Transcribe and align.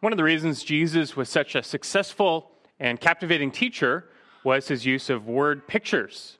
One 0.00 0.14
of 0.14 0.16
the 0.16 0.24
reasons 0.24 0.64
Jesus 0.64 1.14
was 1.14 1.28
such 1.28 1.54
a 1.54 1.62
successful 1.62 2.52
and 2.78 2.98
captivating 2.98 3.50
teacher 3.50 4.06
was 4.44 4.66
his 4.66 4.86
use 4.86 5.10
of 5.10 5.26
word 5.26 5.68
pictures. 5.68 6.38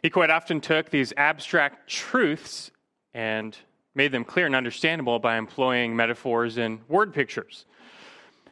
He 0.00 0.10
quite 0.10 0.30
often 0.30 0.60
took 0.60 0.90
these 0.90 1.12
abstract 1.16 1.90
truths 1.90 2.70
and 3.12 3.56
made 3.96 4.12
them 4.12 4.24
clear 4.24 4.46
and 4.46 4.54
understandable 4.54 5.18
by 5.18 5.38
employing 5.38 5.96
metaphors 5.96 6.56
and 6.56 6.78
word 6.88 7.12
pictures. 7.12 7.64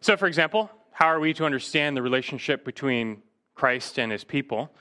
So, 0.01 0.17
for 0.17 0.27
example, 0.27 0.69
how 0.91 1.07
are 1.07 1.21
we 1.21 1.33
to 1.35 1.45
understand 1.45 1.97
the 1.97 2.03
relationship 2.03 2.65
between 2.65 3.23
Christ 3.55 3.97
and 4.01 4.11
his 4.11 4.25
people? 4.25 4.73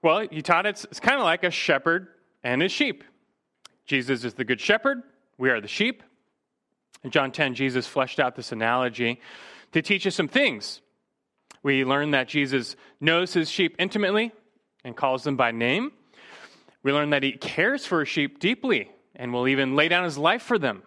Well, 0.00 0.28
he 0.30 0.42
taught 0.42 0.64
it's, 0.64 0.84
it's 0.84 1.00
kind 1.00 1.18
of 1.18 1.24
like 1.24 1.42
a 1.42 1.50
shepherd 1.50 2.06
and 2.44 2.62
his 2.62 2.70
sheep. 2.70 3.02
Jesus 3.84 4.22
is 4.22 4.34
the 4.34 4.44
good 4.44 4.60
shepherd, 4.60 5.02
we 5.38 5.50
are 5.50 5.60
the 5.60 5.66
sheep. 5.66 6.04
In 7.04 7.10
John 7.10 7.32
10, 7.32 7.54
Jesus 7.54 7.86
fleshed 7.86 8.20
out 8.20 8.36
this 8.36 8.52
analogy 8.52 9.20
to 9.72 9.82
teach 9.82 10.06
us 10.06 10.14
some 10.14 10.28
things. 10.28 10.80
We 11.62 11.84
learn 11.84 12.12
that 12.12 12.28
Jesus 12.28 12.76
knows 13.00 13.32
his 13.32 13.50
sheep 13.50 13.76
intimately 13.78 14.32
and 14.84 14.96
calls 14.96 15.24
them 15.24 15.36
by 15.36 15.50
name. 15.50 15.92
We 16.82 16.92
learn 16.92 17.10
that 17.10 17.22
he 17.22 17.32
cares 17.32 17.86
for 17.86 18.00
his 18.00 18.08
sheep 18.08 18.38
deeply 18.38 18.90
and 19.14 19.32
will 19.32 19.48
even 19.48 19.76
lay 19.76 19.88
down 19.88 20.04
his 20.04 20.18
life 20.18 20.42
for 20.42 20.58
them. 20.58 20.82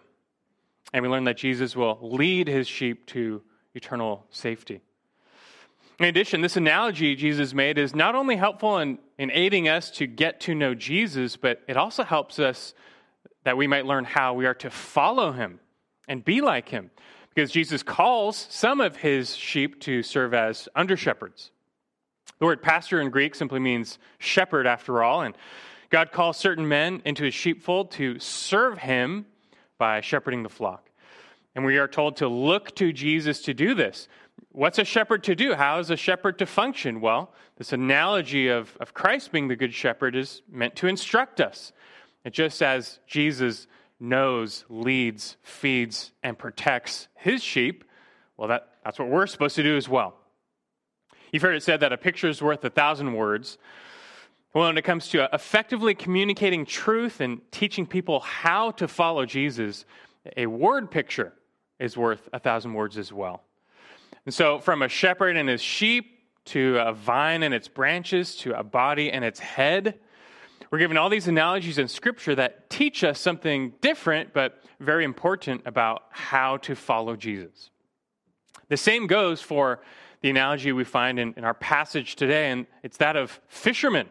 And 0.92 1.02
we 1.02 1.08
learn 1.08 1.24
that 1.24 1.36
Jesus 1.36 1.74
will 1.74 1.98
lead 2.00 2.48
his 2.48 2.68
sheep 2.68 3.06
to 3.06 3.42
eternal 3.74 4.24
safety. 4.30 4.80
In 5.98 6.06
addition, 6.06 6.42
this 6.42 6.56
analogy 6.56 7.16
Jesus 7.16 7.54
made 7.54 7.78
is 7.78 7.94
not 7.94 8.14
only 8.14 8.36
helpful 8.36 8.78
in, 8.78 8.98
in 9.18 9.30
aiding 9.30 9.68
us 9.68 9.90
to 9.92 10.06
get 10.06 10.40
to 10.40 10.54
know 10.54 10.74
Jesus, 10.74 11.36
but 11.36 11.62
it 11.66 11.76
also 11.76 12.04
helps 12.04 12.38
us 12.38 12.74
that 13.44 13.56
we 13.56 13.66
might 13.66 13.86
learn 13.86 14.04
how 14.04 14.34
we 14.34 14.44
are 14.44 14.54
to 14.54 14.70
follow 14.70 15.32
him 15.32 15.60
and 16.08 16.24
be 16.24 16.40
like 16.40 16.68
him. 16.68 16.90
Because 17.34 17.50
Jesus 17.50 17.82
calls 17.82 18.46
some 18.50 18.80
of 18.80 18.96
his 18.96 19.36
sheep 19.36 19.80
to 19.82 20.02
serve 20.02 20.32
as 20.32 20.68
under 20.74 20.96
shepherds. 20.96 21.50
The 22.38 22.46
word 22.46 22.62
pastor 22.62 23.00
in 23.00 23.10
Greek 23.10 23.34
simply 23.34 23.60
means 23.60 23.98
shepherd, 24.18 24.66
after 24.66 25.02
all, 25.02 25.22
and 25.22 25.36
God 25.90 26.12
calls 26.12 26.36
certain 26.36 26.68
men 26.68 27.02
into 27.04 27.24
his 27.24 27.34
sheepfold 27.34 27.92
to 27.92 28.18
serve 28.18 28.78
him 28.78 29.26
by 29.78 30.00
shepherding 30.00 30.42
the 30.42 30.48
flock. 30.48 30.90
And 31.54 31.64
we 31.64 31.78
are 31.78 31.88
told 31.88 32.16
to 32.16 32.28
look 32.28 32.74
to 32.76 32.92
Jesus 32.92 33.42
to 33.42 33.54
do 33.54 33.74
this. 33.74 34.08
What's 34.52 34.78
a 34.78 34.84
shepherd 34.84 35.24
to 35.24 35.34
do? 35.34 35.54
How 35.54 35.78
is 35.78 35.90
a 35.90 35.96
shepherd 35.96 36.38
to 36.38 36.46
function? 36.46 37.00
Well, 37.00 37.32
this 37.56 37.72
analogy 37.72 38.48
of, 38.48 38.76
of 38.80 38.94
Christ 38.94 39.32
being 39.32 39.48
the 39.48 39.56
good 39.56 39.72
shepherd 39.72 40.16
is 40.16 40.42
meant 40.50 40.76
to 40.76 40.86
instruct 40.86 41.40
us. 41.40 41.72
And 42.24 42.34
just 42.34 42.62
as 42.62 42.98
Jesus 43.06 43.66
knows, 43.98 44.64
leads, 44.68 45.36
feeds, 45.42 46.12
and 46.22 46.38
protects 46.38 47.08
his 47.14 47.42
sheep, 47.42 47.84
well, 48.36 48.48
that, 48.48 48.68
that's 48.84 48.98
what 48.98 49.08
we're 49.08 49.26
supposed 49.26 49.56
to 49.56 49.62
do 49.62 49.76
as 49.76 49.88
well. 49.88 50.14
You've 51.32 51.42
heard 51.42 51.56
it 51.56 51.62
said 51.62 51.80
that 51.80 51.92
a 51.92 51.96
picture 51.96 52.28
is 52.28 52.42
worth 52.42 52.64
a 52.64 52.70
thousand 52.70 53.14
words. 53.14 53.58
Well, 54.54 54.66
when 54.68 54.78
it 54.78 54.82
comes 54.82 55.08
to 55.08 55.24
uh, 55.24 55.28
effectively 55.32 55.94
communicating 55.94 56.64
truth 56.64 57.20
and 57.20 57.40
teaching 57.50 57.86
people 57.86 58.20
how 58.20 58.70
to 58.72 58.88
follow 58.88 59.26
Jesus, 59.26 59.84
a 60.36 60.46
word 60.46 60.90
picture 60.90 61.32
is 61.78 61.96
worth 61.96 62.28
a 62.32 62.38
thousand 62.38 62.74
words 62.74 62.96
as 62.96 63.12
well. 63.12 63.42
And 64.24 64.34
so, 64.34 64.58
from 64.58 64.82
a 64.82 64.88
shepherd 64.88 65.36
and 65.36 65.48
his 65.48 65.62
sheep 65.62 66.20
to 66.46 66.78
a 66.78 66.92
vine 66.92 67.42
and 67.42 67.52
its 67.52 67.68
branches 67.68 68.36
to 68.36 68.58
a 68.58 68.62
body 68.62 69.10
and 69.10 69.24
its 69.24 69.40
head, 69.40 69.98
we're 70.70 70.78
given 70.78 70.96
all 70.96 71.08
these 71.08 71.28
analogies 71.28 71.78
in 71.78 71.88
Scripture 71.88 72.34
that 72.34 72.68
teach 72.70 73.04
us 73.04 73.20
something 73.20 73.72
different 73.80 74.32
but 74.32 74.62
very 74.80 75.04
important 75.04 75.62
about 75.64 76.02
how 76.10 76.56
to 76.58 76.74
follow 76.74 77.16
Jesus. 77.16 77.70
The 78.68 78.76
same 78.76 79.06
goes 79.06 79.40
for 79.40 79.80
the 80.22 80.30
analogy 80.30 80.72
we 80.72 80.84
find 80.84 81.18
in, 81.18 81.34
in 81.36 81.44
our 81.44 81.54
passage 81.54 82.16
today, 82.16 82.50
and 82.50 82.66
it's 82.82 82.96
that 82.96 83.16
of 83.16 83.40
fishermen. 83.46 84.08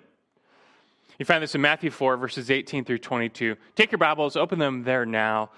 You 1.20 1.26
find 1.26 1.43
this 1.43 1.55
in 1.55 1.61
Matthew 1.61 1.92
4, 1.92 2.17
verses 2.17 2.49
18 2.49 2.86
through 2.86 2.99
22. 2.99 3.55
Take 3.76 3.92
your 3.92 3.99
Bibles, 3.99 4.36
open 4.36 4.60
them 4.60 4.83
there 4.83 5.05
now 5.05 5.52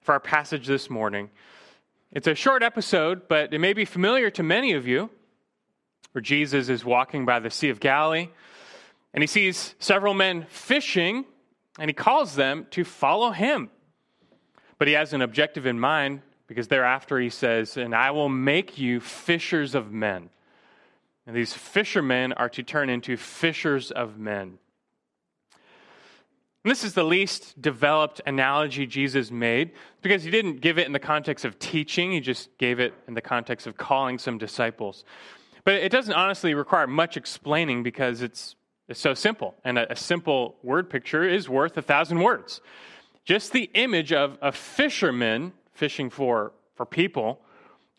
for 0.00 0.12
our 0.12 0.20
passage 0.20 0.66
this 0.66 0.88
morning. 0.88 1.30
It's 2.10 2.26
a 2.26 2.34
short 2.34 2.62
episode, 2.62 3.28
but 3.28 3.52
it 3.52 3.58
may 3.58 3.74
be 3.74 3.84
familiar 3.84 4.30
to 4.30 4.42
many 4.42 4.72
of 4.72 4.86
you, 4.86 5.10
where 6.12 6.22
Jesus 6.22 6.70
is 6.70 6.84
walking 6.84 7.26
by 7.26 7.38
the 7.38 7.50
Sea 7.50 7.68
of 7.68 7.80
Galilee 7.80 8.28
and 9.14 9.22
he 9.22 9.26
sees 9.26 9.74
several 9.78 10.14
men 10.14 10.46
fishing, 10.48 11.24
and 11.78 11.88
he 11.88 11.94
calls 11.94 12.34
them 12.34 12.66
to 12.70 12.84
follow 12.84 13.30
him. 13.30 13.70
But 14.78 14.88
he 14.88 14.94
has 14.94 15.12
an 15.12 15.22
objective 15.22 15.66
in 15.66 15.78
mind 15.80 16.22
because 16.46 16.68
thereafter 16.68 17.18
he 17.18 17.30
says, 17.30 17.76
And 17.76 17.94
I 17.94 18.10
will 18.10 18.28
make 18.28 18.78
you 18.78 19.00
fishers 19.00 19.74
of 19.74 19.92
men. 19.92 20.30
And 21.26 21.36
these 21.36 21.52
fishermen 21.52 22.32
are 22.32 22.48
to 22.50 22.62
turn 22.62 22.88
into 22.88 23.16
fishers 23.16 23.90
of 23.90 24.18
men. 24.18 24.58
And 26.64 26.70
this 26.70 26.84
is 26.84 26.94
the 26.94 27.04
least 27.04 27.60
developed 27.60 28.20
analogy 28.26 28.86
Jesus 28.86 29.30
made 29.30 29.72
because 30.02 30.22
he 30.24 30.30
didn't 30.30 30.60
give 30.60 30.78
it 30.78 30.86
in 30.86 30.92
the 30.92 30.98
context 30.98 31.44
of 31.44 31.58
teaching, 31.58 32.12
he 32.12 32.20
just 32.20 32.56
gave 32.58 32.80
it 32.80 32.94
in 33.06 33.14
the 33.14 33.20
context 33.20 33.66
of 33.66 33.76
calling 33.76 34.18
some 34.18 34.38
disciples. 34.38 35.04
But 35.64 35.74
it 35.74 35.92
doesn't 35.92 36.14
honestly 36.14 36.54
require 36.54 36.86
much 36.86 37.16
explaining 37.16 37.82
because 37.82 38.22
it's 38.22 38.56
it's 38.88 39.00
so 39.00 39.14
simple. 39.14 39.54
And 39.64 39.78
a, 39.78 39.92
a 39.92 39.96
simple 39.96 40.56
word 40.62 40.90
picture 40.90 41.28
is 41.28 41.48
worth 41.48 41.76
a 41.76 41.82
thousand 41.82 42.20
words. 42.20 42.60
Just 43.24 43.52
the 43.52 43.70
image 43.74 44.12
of 44.12 44.38
a 44.40 44.52
fisherman 44.52 45.52
fishing 45.74 46.10
for, 46.10 46.52
for 46.74 46.86
people 46.86 47.40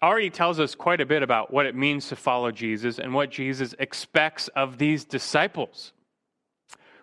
already 0.01 0.29
tells 0.29 0.59
us 0.59 0.75
quite 0.75 1.01
a 1.01 1.05
bit 1.05 1.21
about 1.21 1.53
what 1.53 1.65
it 1.65 1.75
means 1.75 2.07
to 2.07 2.15
follow 2.15 2.51
Jesus 2.51 2.99
and 2.99 3.13
what 3.13 3.29
Jesus 3.29 3.75
expects 3.77 4.47
of 4.49 4.77
these 4.77 5.05
disciples. 5.05 5.91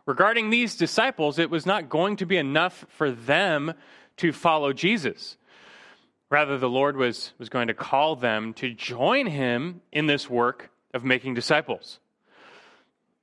Regarding 0.06 0.50
these 0.50 0.76
disciples, 0.76 1.38
it 1.38 1.50
was 1.50 1.66
not 1.66 1.88
going 1.88 2.16
to 2.16 2.26
be 2.26 2.36
enough 2.36 2.86
for 2.88 3.10
them 3.10 3.74
to 4.16 4.32
follow 4.32 4.72
Jesus. 4.72 5.36
Rather, 6.30 6.58
the 6.58 6.70
Lord 6.70 6.96
was, 6.96 7.32
was 7.38 7.48
going 7.48 7.68
to 7.68 7.74
call 7.74 8.16
them 8.16 8.54
to 8.54 8.72
join 8.72 9.26
him 9.26 9.82
in 9.92 10.06
this 10.06 10.28
work 10.30 10.70
of 10.94 11.04
making 11.04 11.34
disciples. 11.34 12.00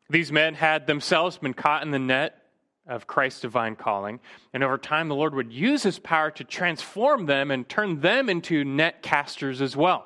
These 0.09 0.31
men 0.31 0.53
had 0.53 0.87
themselves 0.87 1.37
been 1.37 1.53
caught 1.53 1.83
in 1.83 1.91
the 1.91 1.99
net 1.99 2.39
of 2.85 3.07
Christ's 3.07 3.41
divine 3.41 3.75
calling. 3.75 4.19
And 4.53 4.63
over 4.63 4.77
time, 4.77 5.07
the 5.07 5.15
Lord 5.15 5.33
would 5.35 5.53
use 5.53 5.83
his 5.83 5.99
power 5.99 6.31
to 6.31 6.43
transform 6.43 7.25
them 7.25 7.49
and 7.51 7.67
turn 7.67 8.01
them 8.01 8.29
into 8.29 8.65
net 8.65 9.01
casters 9.01 9.61
as 9.61 9.75
well. 9.75 10.05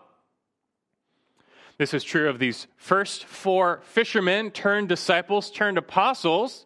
This 1.80 1.94
is 1.94 2.04
true 2.04 2.30
of 2.30 2.40
these 2.40 2.68
first 2.78 3.26
four 3.26 3.82
fishermen 3.84 4.52
turned 4.52 4.90
disciples, 4.90 5.52
turned 5.52 5.78
apostles 5.78 6.66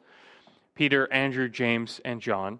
Peter, 0.76 1.12
Andrew, 1.12 1.50
James, 1.50 2.00
and 2.06 2.22
John. 2.22 2.60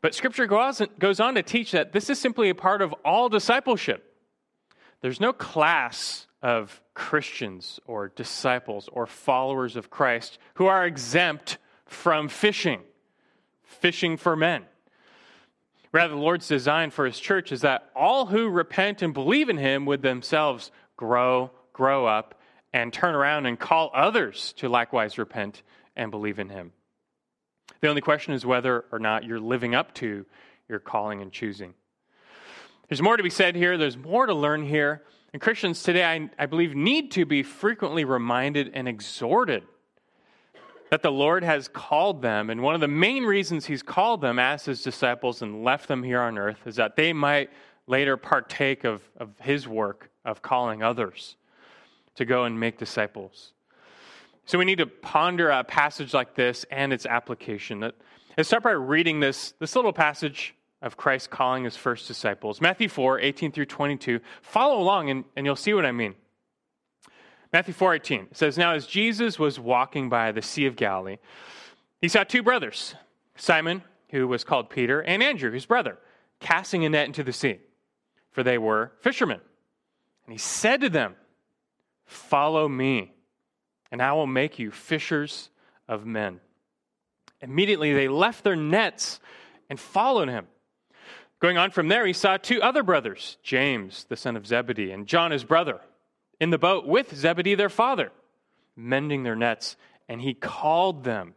But 0.00 0.14
scripture 0.14 0.46
goes 0.46 1.20
on 1.20 1.34
to 1.34 1.42
teach 1.42 1.72
that 1.72 1.92
this 1.92 2.10
is 2.10 2.20
simply 2.20 2.50
a 2.50 2.54
part 2.54 2.82
of 2.82 2.94
all 3.04 3.28
discipleship. 3.28 4.14
There's 5.00 5.20
no 5.20 5.32
class 5.32 6.26
of 6.44 6.82
Christians 6.92 7.80
or 7.86 8.08
disciples 8.08 8.90
or 8.92 9.06
followers 9.06 9.76
of 9.76 9.88
Christ 9.88 10.38
who 10.56 10.66
are 10.66 10.84
exempt 10.84 11.56
from 11.86 12.28
fishing, 12.28 12.82
fishing 13.62 14.18
for 14.18 14.36
men. 14.36 14.64
Rather, 15.90 16.12
the 16.12 16.20
Lord's 16.20 16.46
design 16.46 16.90
for 16.90 17.06
his 17.06 17.18
church 17.18 17.50
is 17.50 17.62
that 17.62 17.90
all 17.96 18.26
who 18.26 18.50
repent 18.50 19.00
and 19.00 19.14
believe 19.14 19.48
in 19.48 19.56
him 19.56 19.86
would 19.86 20.02
themselves 20.02 20.70
grow, 20.98 21.50
grow 21.72 22.04
up, 22.04 22.34
and 22.74 22.92
turn 22.92 23.14
around 23.14 23.46
and 23.46 23.58
call 23.58 23.90
others 23.94 24.52
to 24.58 24.68
likewise 24.68 25.16
repent 25.16 25.62
and 25.96 26.10
believe 26.10 26.38
in 26.38 26.50
him. 26.50 26.72
The 27.80 27.88
only 27.88 28.02
question 28.02 28.34
is 28.34 28.44
whether 28.44 28.84
or 28.92 28.98
not 28.98 29.24
you're 29.24 29.40
living 29.40 29.74
up 29.74 29.94
to 29.94 30.26
your 30.68 30.78
calling 30.78 31.22
and 31.22 31.32
choosing. 31.32 31.72
There's 32.88 33.00
more 33.00 33.16
to 33.16 33.22
be 33.22 33.30
said 33.30 33.56
here, 33.56 33.78
there's 33.78 33.96
more 33.96 34.26
to 34.26 34.34
learn 34.34 34.62
here. 34.66 35.04
And 35.34 35.42
Christians 35.42 35.82
today, 35.82 36.04
I, 36.04 36.30
I 36.38 36.46
believe, 36.46 36.76
need 36.76 37.10
to 37.12 37.26
be 37.26 37.42
frequently 37.42 38.04
reminded 38.04 38.70
and 38.72 38.86
exhorted 38.86 39.64
that 40.90 41.02
the 41.02 41.10
Lord 41.10 41.42
has 41.42 41.66
called 41.66 42.22
them. 42.22 42.50
And 42.50 42.62
one 42.62 42.76
of 42.76 42.80
the 42.80 42.86
main 42.86 43.24
reasons 43.24 43.66
He's 43.66 43.82
called 43.82 44.20
them 44.20 44.38
as 44.38 44.64
His 44.64 44.80
disciples 44.80 45.42
and 45.42 45.64
left 45.64 45.88
them 45.88 46.04
here 46.04 46.20
on 46.20 46.38
earth 46.38 46.58
is 46.66 46.76
that 46.76 46.94
they 46.94 47.12
might 47.12 47.50
later 47.88 48.16
partake 48.16 48.84
of, 48.84 49.02
of 49.16 49.36
His 49.40 49.66
work 49.66 50.08
of 50.24 50.40
calling 50.40 50.84
others 50.84 51.34
to 52.14 52.24
go 52.24 52.44
and 52.44 52.60
make 52.60 52.78
disciples. 52.78 53.54
So 54.44 54.56
we 54.56 54.64
need 54.64 54.78
to 54.78 54.86
ponder 54.86 55.50
a 55.50 55.64
passage 55.64 56.14
like 56.14 56.36
this 56.36 56.64
and 56.70 56.92
its 56.92 57.06
application. 57.06 57.80
Let's 57.80 58.48
start 58.48 58.62
by 58.62 58.70
reading 58.70 59.18
this, 59.18 59.52
this 59.58 59.74
little 59.74 59.92
passage 59.92 60.54
of 60.84 60.98
Christ 60.98 61.30
calling 61.30 61.64
his 61.64 61.76
first 61.76 62.06
disciples. 62.06 62.60
Matthew 62.60 62.90
4, 62.90 63.18
18 63.18 63.52
through 63.52 63.64
22. 63.64 64.20
Follow 64.42 64.78
along 64.78 65.08
and, 65.08 65.24
and 65.34 65.46
you'll 65.46 65.56
see 65.56 65.72
what 65.72 65.86
I 65.86 65.92
mean. 65.92 66.14
Matthew 67.54 67.72
4, 67.72 67.94
18 67.94 68.28
says, 68.32 68.58
Now 68.58 68.74
as 68.74 68.86
Jesus 68.86 69.38
was 69.38 69.58
walking 69.58 70.10
by 70.10 70.30
the 70.30 70.42
Sea 70.42 70.66
of 70.66 70.76
Galilee, 70.76 71.16
he 72.02 72.08
saw 72.08 72.22
two 72.22 72.42
brothers, 72.42 72.94
Simon, 73.34 73.82
who 74.10 74.28
was 74.28 74.44
called 74.44 74.68
Peter, 74.68 75.00
and 75.00 75.22
Andrew, 75.22 75.50
his 75.50 75.64
brother, 75.64 75.96
casting 76.38 76.84
a 76.84 76.90
net 76.90 77.06
into 77.06 77.22
the 77.22 77.32
sea, 77.32 77.60
for 78.30 78.42
they 78.42 78.58
were 78.58 78.92
fishermen. 79.00 79.40
And 80.26 80.32
he 80.32 80.38
said 80.38 80.82
to 80.82 80.90
them, 80.90 81.16
Follow 82.04 82.68
me, 82.68 83.14
and 83.90 84.02
I 84.02 84.12
will 84.12 84.26
make 84.26 84.58
you 84.58 84.70
fishers 84.70 85.48
of 85.88 86.04
men. 86.04 86.40
Immediately 87.40 87.94
they 87.94 88.08
left 88.08 88.44
their 88.44 88.56
nets 88.56 89.18
and 89.70 89.80
followed 89.80 90.28
him. 90.28 90.46
Going 91.44 91.58
on 91.58 91.72
from 91.72 91.88
there, 91.88 92.06
he 92.06 92.14
saw 92.14 92.38
two 92.38 92.62
other 92.62 92.82
brothers, 92.82 93.36
James, 93.42 94.06
the 94.08 94.16
son 94.16 94.34
of 94.34 94.46
Zebedee, 94.46 94.90
and 94.90 95.06
John, 95.06 95.30
his 95.30 95.44
brother, 95.44 95.78
in 96.40 96.48
the 96.48 96.56
boat 96.56 96.86
with 96.86 97.14
Zebedee, 97.14 97.54
their 97.54 97.68
father, 97.68 98.12
mending 98.76 99.24
their 99.24 99.36
nets, 99.36 99.76
and 100.08 100.22
he 100.22 100.32
called 100.32 101.04
them. 101.04 101.34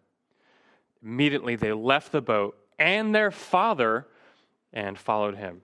Immediately 1.03 1.57
they 1.57 1.73
left 1.73 2.13
the 2.13 2.21
boat 2.21 2.57
and 2.79 3.13
their 3.13 3.31
father 3.31 4.07
and 4.71 4.97
followed 4.97 5.35
him. 5.35 5.61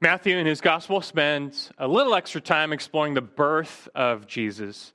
Matthew 0.00 0.38
in 0.38 0.46
his 0.46 0.62
gospel 0.62 1.02
spends 1.02 1.72
a 1.76 1.86
little 1.86 2.14
extra 2.14 2.40
time 2.40 2.72
exploring 2.72 3.12
the 3.12 3.20
birth 3.20 3.86
of 3.94 4.26
Jesus. 4.26 4.94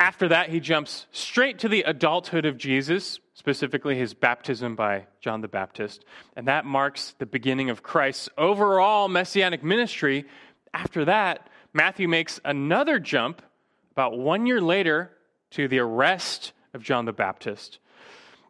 After 0.00 0.28
that, 0.28 0.50
he 0.50 0.60
jumps 0.60 1.06
straight 1.10 1.58
to 1.60 1.68
the 1.68 1.82
adulthood 1.82 2.46
of 2.46 2.56
Jesus, 2.56 3.18
specifically 3.34 3.96
his 3.96 4.14
baptism 4.14 4.76
by 4.76 5.06
John 5.20 5.40
the 5.40 5.48
Baptist. 5.48 6.04
And 6.36 6.46
that 6.46 6.64
marks 6.64 7.14
the 7.18 7.26
beginning 7.26 7.68
of 7.68 7.82
Christ's 7.82 8.28
overall 8.38 9.08
messianic 9.08 9.64
ministry. 9.64 10.24
After 10.72 11.04
that, 11.06 11.50
Matthew 11.72 12.06
makes 12.06 12.40
another 12.44 13.00
jump 13.00 13.42
about 13.90 14.16
one 14.16 14.46
year 14.46 14.60
later 14.60 15.10
to 15.50 15.66
the 15.66 15.80
arrest 15.80 16.52
of 16.74 16.82
John 16.82 17.04
the 17.04 17.12
Baptist. 17.12 17.80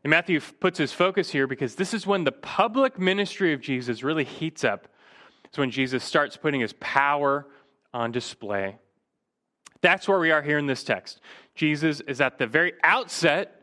And 0.04 0.10
Matthew 0.10 0.40
puts 0.40 0.78
his 0.78 0.92
focus 0.92 1.30
here 1.30 1.46
because 1.46 1.76
this 1.76 1.94
is 1.94 2.06
when 2.06 2.24
the 2.24 2.32
public 2.32 2.98
ministry 2.98 3.54
of 3.54 3.60
Jesus 3.62 4.02
really 4.02 4.24
heats 4.24 4.64
up. 4.64 4.86
It's 5.44 5.56
when 5.56 5.70
Jesus 5.70 6.04
starts 6.04 6.36
putting 6.36 6.60
his 6.60 6.74
power 6.74 7.46
on 7.94 8.12
display. 8.12 8.76
That's 9.80 10.08
where 10.08 10.18
we 10.18 10.30
are 10.30 10.42
here 10.42 10.58
in 10.58 10.66
this 10.66 10.84
text. 10.84 11.20
Jesus 11.54 12.00
is 12.00 12.20
at 12.20 12.38
the 12.38 12.46
very 12.46 12.72
outset 12.82 13.62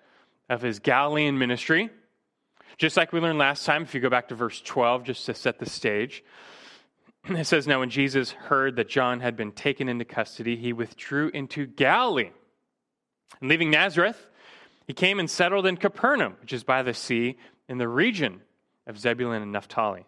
of 0.50 0.62
his 0.62 0.80
Galilean 0.80 1.38
ministry. 1.38 1.90
Just 2.78 2.98
like 2.98 3.14
we 3.14 3.20
learned 3.20 3.40
last 3.40 3.66
time, 3.66 3.84
if 3.84 3.94
you 3.94 4.02
go 4.02 4.10
back 4.10 4.30
to 4.30 4.36
verse 4.36 4.62
12, 4.62 5.04
just 5.04 5.26
to 5.26 5.34
set 5.34 5.60
the 5.60 5.70
stage, 5.70 6.24
it 7.26 7.46
says, 7.46 7.68
Now 7.68 7.80
when 7.80 7.90
Jesus 7.90 8.32
heard 8.32 8.76
that 8.76 8.90
John 8.90 9.20
had 9.22 9.36
been 9.36 9.52
taken 9.52 9.90
into 9.90 10.06
custody, 10.06 10.56
he 10.56 10.74
withdrew 10.74 11.30
into 11.34 11.66
Galilee. 11.66 12.32
And 13.40 13.50
leaving 13.50 13.72
Nazareth, 13.72 14.30
he 14.88 14.94
came 14.94 15.20
and 15.20 15.30
settled 15.30 15.66
in 15.66 15.78
Capernaum, 15.78 16.36
which 16.42 16.54
is 16.54 16.64
by 16.64 16.84
the 16.84 16.94
sea 16.94 17.38
in 17.68 17.78
the 17.78 17.88
region 17.88 18.42
of 18.88 19.00
Zebulun 19.00 19.42
and 19.42 19.52
Naphtali. 19.52 20.06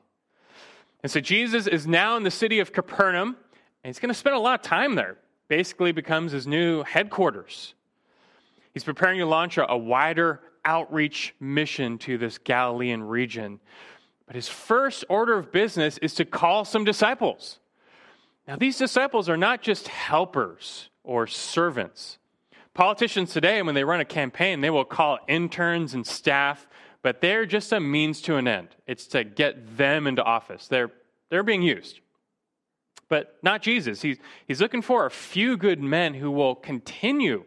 And 1.04 1.12
so 1.12 1.20
Jesus 1.20 1.68
is 1.68 1.88
now 1.88 2.18
in 2.18 2.24
the 2.24 2.32
city 2.32 2.60
of 2.60 2.74
Capernaum, 2.74 3.38
and 3.84 3.90
he's 3.90 4.00
going 4.00 4.10
to 4.10 4.16
spend 4.16 4.36
a 4.36 4.40
lot 4.40 4.60
of 4.60 4.62
time 4.62 4.96
there. 4.96 5.18
Basically, 5.48 5.92
becomes 5.92 6.32
his 6.32 6.46
new 6.46 6.84
headquarters. 6.84 7.74
He's 8.74 8.84
preparing 8.84 9.20
to 9.20 9.26
launch 9.26 9.58
a, 9.58 9.72
a 9.72 9.78
wider 9.78 10.42
outreach 10.66 11.34
mission 11.40 11.98
to 12.00 12.18
this 12.18 12.38
Galilean 12.38 13.04
region. 13.04 13.60
But 14.26 14.36
his 14.36 14.50
first 14.50 15.06
order 15.10 15.38
of 15.38 15.52
business 15.52 15.98
is 16.00 16.14
to 16.16 16.26
call 16.26 16.66
some 16.66 16.84
disciples. 16.84 17.60
Now, 18.48 18.58
these 18.58 18.78
disciples 18.78 19.30
are 19.30 19.38
not 19.38 19.62
just 19.62 19.88
helpers 19.88 20.90
or 21.04 21.28
servants. 21.28 22.18
Politicians 22.74 23.34
today, 23.34 23.62
when 23.62 23.74
they 23.74 23.84
run 23.84 24.02
a 24.02 24.06
campaign, 24.06 24.62
they 24.62 24.70
will 24.70 24.86
call 24.86 25.18
interns 25.28 25.94
and 25.94 26.06
staff, 26.06 26.68
but 27.02 27.22
they're 27.22 27.46
just 27.46 27.72
a 27.72 27.80
means 27.80 28.22
to 28.22 28.36
an 28.36 28.48
end. 28.48 28.70
It's 28.86 29.08
to 29.08 29.24
get 29.24 29.78
them 29.78 30.06
into 30.06 30.24
office. 30.24 30.68
They're, 30.68 30.92
they're 31.30 31.44
being 31.44 31.64
used. 31.64 32.02
But 33.10 33.38
not 33.42 33.62
Jesus. 33.62 34.02
He's, 34.02 34.18
he's 34.48 34.60
looking 34.60 34.82
for 34.82 35.06
a 35.06 35.12
few 35.12 35.58
good 35.58 35.82
men 35.82 36.14
who 36.14 36.30
will 36.30 36.56
continue 36.56 37.46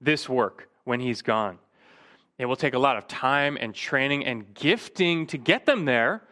this 0.00 0.28
work 0.28 0.68
when 0.84 1.00
he's 1.00 1.22
gone. 1.22 1.58
It 2.38 2.46
will 2.46 2.56
take 2.56 2.74
a 2.74 2.78
lot 2.78 2.96
of 2.96 3.08
time 3.08 3.56
and 3.58 3.74
training 3.74 4.26
and 4.26 4.52
gifting 4.54 5.26
to 5.28 5.38
get 5.38 5.64
them 5.64 5.86
there, 5.86 6.22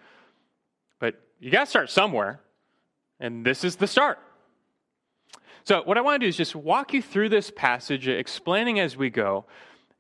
but 0.99 1.21
you 1.41 1.51
got 1.51 1.65
to 1.65 1.71
start 1.71 1.91
somewhere, 1.91 2.41
and 3.19 3.45
this 3.45 3.65
is 3.65 3.77
the 3.77 3.87
start. 3.87 4.19
So, 5.65 5.83
what 5.83 5.97
I 5.97 6.03
want 6.03 6.21
to 6.21 6.27
do 6.27 6.29
is 6.29 6.37
just 6.37 6.55
walk 6.55 6.93
you 6.93 7.01
through 7.01 7.31
this 7.31 7.51
passage, 7.51 8.07
explaining 8.07 8.81
as 8.81 8.99
we 8.99 9.09
go, 9.09 9.47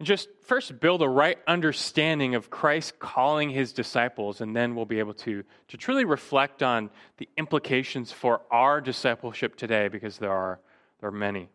just 0.04 0.28
first 0.46 0.80
build 0.80 1.02
a 1.02 1.08
right 1.08 1.38
understanding 1.46 2.34
of 2.34 2.50
Christ 2.50 2.98
calling 2.98 3.50
his 3.50 3.72
disciples, 3.72 4.40
and 4.40 4.54
then 4.54 4.74
we'll 4.74 4.86
be 4.86 4.98
able 4.98 5.14
to, 5.14 5.44
to 5.68 5.76
truly 5.76 6.04
reflect 6.04 6.62
on 6.62 6.90
the 7.18 7.28
implications 7.36 8.12
for 8.12 8.40
our 8.50 8.80
discipleship 8.80 9.56
today, 9.56 9.88
because 9.88 10.18
there 10.18 10.32
are, 10.32 10.60
there 11.00 11.08
are 11.08 11.12
many. 11.12 11.48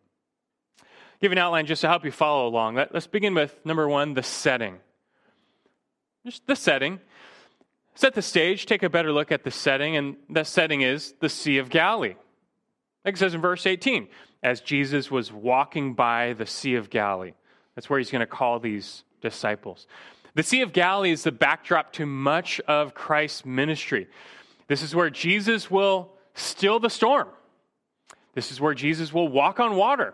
Give 1.21 1.31
an 1.31 1.37
outline 1.37 1.65
just 1.65 1.81
to 1.81 1.87
help 1.87 2.05
you 2.05 2.11
follow 2.11 2.47
along. 2.47 2.75
Let, 2.75 2.93
let's 2.93 3.07
begin 3.07 3.33
with 3.33 3.57
number 3.65 3.87
one 3.87 4.13
the 4.13 4.23
setting. 4.23 4.79
Just 6.25 6.45
the 6.47 6.55
setting. 6.55 6.99
Set 7.95 8.13
the 8.13 8.21
stage, 8.21 8.65
take 8.65 8.83
a 8.83 8.89
better 8.89 9.11
look 9.11 9.31
at 9.31 9.43
the 9.43 9.51
setting, 9.51 9.97
and 9.97 10.15
the 10.29 10.45
setting 10.45 10.81
is 10.81 11.13
the 11.19 11.27
Sea 11.27 11.57
of 11.57 11.69
Galilee. 11.69 12.15
Like 13.03 13.15
it 13.15 13.17
says 13.17 13.33
in 13.33 13.41
verse 13.41 13.65
18, 13.65 14.07
as 14.41 14.61
Jesus 14.61 15.11
was 15.11 15.31
walking 15.33 15.95
by 15.95 16.33
the 16.33 16.45
Sea 16.45 16.75
of 16.75 16.89
Galilee. 16.89 17.33
That's 17.79 17.89
where 17.89 17.97
he's 17.97 18.11
going 18.11 18.19
to 18.19 18.27
call 18.27 18.59
these 18.59 19.05
disciples. 19.21 19.87
The 20.35 20.43
Sea 20.43 20.63
of 20.63 20.73
Galilee 20.73 21.11
is 21.11 21.23
the 21.23 21.31
backdrop 21.31 21.93
to 21.93 22.05
much 22.05 22.59
of 22.67 22.93
Christ's 22.93 23.45
ministry. 23.45 24.09
This 24.67 24.81
is 24.81 24.93
where 24.93 25.09
Jesus 25.09 25.71
will 25.71 26.11
still 26.33 26.81
the 26.81 26.89
storm. 26.89 27.29
This 28.33 28.51
is 28.51 28.59
where 28.59 28.73
Jesus 28.73 29.13
will 29.13 29.29
walk 29.29 29.61
on 29.61 29.77
water. 29.77 30.13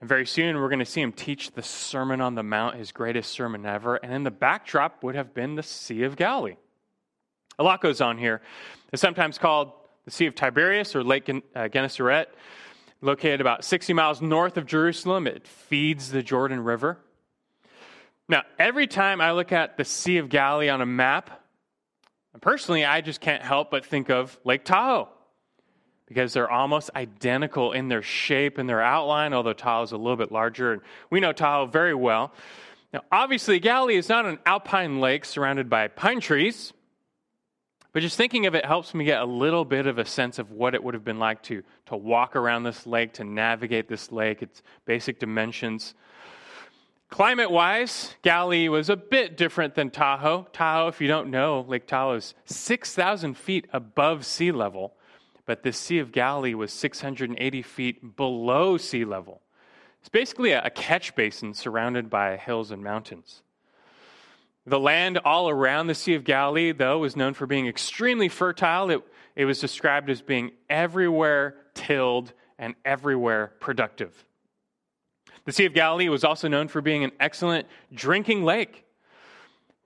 And 0.00 0.10
very 0.10 0.26
soon 0.26 0.60
we're 0.60 0.68
going 0.68 0.78
to 0.80 0.84
see 0.84 1.00
him 1.00 1.10
teach 1.10 1.52
the 1.52 1.62
Sermon 1.62 2.20
on 2.20 2.34
the 2.34 2.42
Mount, 2.42 2.76
his 2.76 2.92
greatest 2.92 3.30
sermon 3.30 3.64
ever. 3.64 3.96
And 3.96 4.12
in 4.12 4.22
the 4.22 4.30
backdrop 4.30 5.02
would 5.02 5.14
have 5.14 5.32
been 5.32 5.54
the 5.54 5.62
Sea 5.62 6.02
of 6.02 6.16
Galilee. 6.16 6.56
A 7.58 7.64
lot 7.64 7.80
goes 7.80 8.02
on 8.02 8.18
here. 8.18 8.42
It's 8.92 9.00
sometimes 9.00 9.38
called 9.38 9.72
the 10.04 10.10
Sea 10.10 10.26
of 10.26 10.34
Tiberias 10.34 10.94
or 10.94 11.02
Lake 11.02 11.30
uh, 11.30 11.68
Gennesaret, 11.68 12.26
located 13.02 13.40
about 13.40 13.64
60 13.64 13.92
miles 13.92 14.22
north 14.22 14.56
of 14.56 14.64
Jerusalem. 14.64 15.26
It 15.26 15.46
feeds 15.46 16.10
the 16.10 16.22
Jordan 16.22 16.60
River. 16.64 16.98
Now, 18.28 18.44
every 18.58 18.86
time 18.86 19.20
I 19.20 19.32
look 19.32 19.52
at 19.52 19.76
the 19.76 19.84
Sea 19.84 20.18
of 20.18 20.28
Galilee 20.28 20.70
on 20.70 20.80
a 20.80 20.86
map, 20.86 21.42
personally, 22.40 22.84
I 22.84 23.00
just 23.02 23.20
can't 23.20 23.42
help 23.42 23.70
but 23.70 23.84
think 23.84 24.08
of 24.08 24.38
Lake 24.44 24.64
Tahoe 24.64 25.08
because 26.06 26.32
they're 26.32 26.50
almost 26.50 26.90
identical 26.94 27.72
in 27.72 27.88
their 27.88 28.02
shape 28.02 28.58
and 28.58 28.68
their 28.68 28.80
outline, 28.80 29.34
although 29.34 29.52
Tahoe 29.52 29.82
is 29.82 29.92
a 29.92 29.96
little 29.96 30.16
bit 30.16 30.30
larger. 30.30 30.72
And 30.72 30.82
we 31.10 31.20
know 31.20 31.32
Tahoe 31.32 31.66
very 31.66 31.94
well. 31.94 32.32
Now, 32.92 33.02
obviously, 33.10 33.58
Galilee 33.58 33.96
is 33.96 34.08
not 34.08 34.26
an 34.26 34.38
alpine 34.46 35.00
lake 35.00 35.24
surrounded 35.24 35.68
by 35.68 35.88
pine 35.88 36.20
trees. 36.20 36.72
But 37.92 38.00
just 38.00 38.16
thinking 38.16 38.46
of 38.46 38.54
it 38.54 38.64
helps 38.64 38.94
me 38.94 39.04
get 39.04 39.20
a 39.20 39.26
little 39.26 39.66
bit 39.66 39.86
of 39.86 39.98
a 39.98 40.04
sense 40.04 40.38
of 40.38 40.50
what 40.50 40.74
it 40.74 40.82
would 40.82 40.94
have 40.94 41.04
been 41.04 41.18
like 41.18 41.42
to, 41.44 41.62
to 41.86 41.96
walk 41.96 42.36
around 42.36 42.62
this 42.62 42.86
lake, 42.86 43.12
to 43.14 43.24
navigate 43.24 43.86
this 43.88 44.10
lake, 44.10 44.42
its 44.42 44.62
basic 44.86 45.18
dimensions. 45.18 45.94
Climate 47.10 47.50
wise, 47.50 48.14
Galilee 48.22 48.68
was 48.68 48.88
a 48.88 48.96
bit 48.96 49.36
different 49.36 49.74
than 49.74 49.90
Tahoe. 49.90 50.46
Tahoe, 50.54 50.88
if 50.88 51.02
you 51.02 51.08
don't 51.08 51.30
know, 51.30 51.66
Lake 51.68 51.86
Tahoe 51.86 52.14
is 52.14 52.32
6,000 52.46 53.36
feet 53.36 53.66
above 53.74 54.24
sea 54.24 54.50
level, 54.50 54.94
but 55.44 55.62
the 55.62 55.74
Sea 55.74 55.98
of 55.98 56.12
Galilee 56.12 56.54
was 56.54 56.72
680 56.72 57.60
feet 57.60 58.16
below 58.16 58.78
sea 58.78 59.04
level. 59.04 59.42
It's 60.00 60.08
basically 60.08 60.52
a 60.52 60.70
catch 60.70 61.14
basin 61.14 61.52
surrounded 61.52 62.08
by 62.08 62.38
hills 62.38 62.70
and 62.70 62.82
mountains. 62.82 63.42
The 64.66 64.78
land 64.78 65.18
all 65.24 65.48
around 65.48 65.88
the 65.88 65.94
Sea 65.94 66.14
of 66.14 66.24
Galilee, 66.24 66.72
though, 66.72 66.98
was 66.98 67.16
known 67.16 67.34
for 67.34 67.46
being 67.46 67.66
extremely 67.66 68.28
fertile. 68.28 68.90
It, 68.90 69.02
it 69.34 69.44
was 69.44 69.60
described 69.60 70.08
as 70.08 70.22
being 70.22 70.52
everywhere 70.70 71.56
tilled 71.74 72.32
and 72.58 72.74
everywhere 72.84 73.54
productive. 73.58 74.24
The 75.44 75.52
Sea 75.52 75.64
of 75.64 75.74
Galilee 75.74 76.08
was 76.08 76.22
also 76.22 76.46
known 76.46 76.68
for 76.68 76.80
being 76.80 77.02
an 77.02 77.10
excellent 77.18 77.66
drinking 77.92 78.44
lake. 78.44 78.84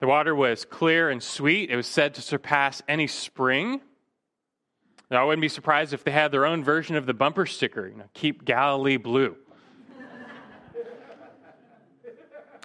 The 0.00 0.06
water 0.06 0.34
was 0.34 0.66
clear 0.66 1.08
and 1.08 1.22
sweet. 1.22 1.70
It 1.70 1.76
was 1.76 1.86
said 1.86 2.14
to 2.14 2.22
surpass 2.22 2.82
any 2.86 3.06
spring. 3.06 3.80
Now, 5.10 5.22
I 5.22 5.24
wouldn't 5.24 5.40
be 5.40 5.48
surprised 5.48 5.94
if 5.94 6.04
they 6.04 6.10
had 6.10 6.32
their 6.32 6.44
own 6.44 6.62
version 6.62 6.96
of 6.96 7.06
the 7.06 7.14
bumper 7.14 7.46
sticker, 7.46 7.88
you 7.88 7.96
know, 7.96 8.10
keep 8.12 8.44
Galilee 8.44 8.98
blue. 8.98 9.36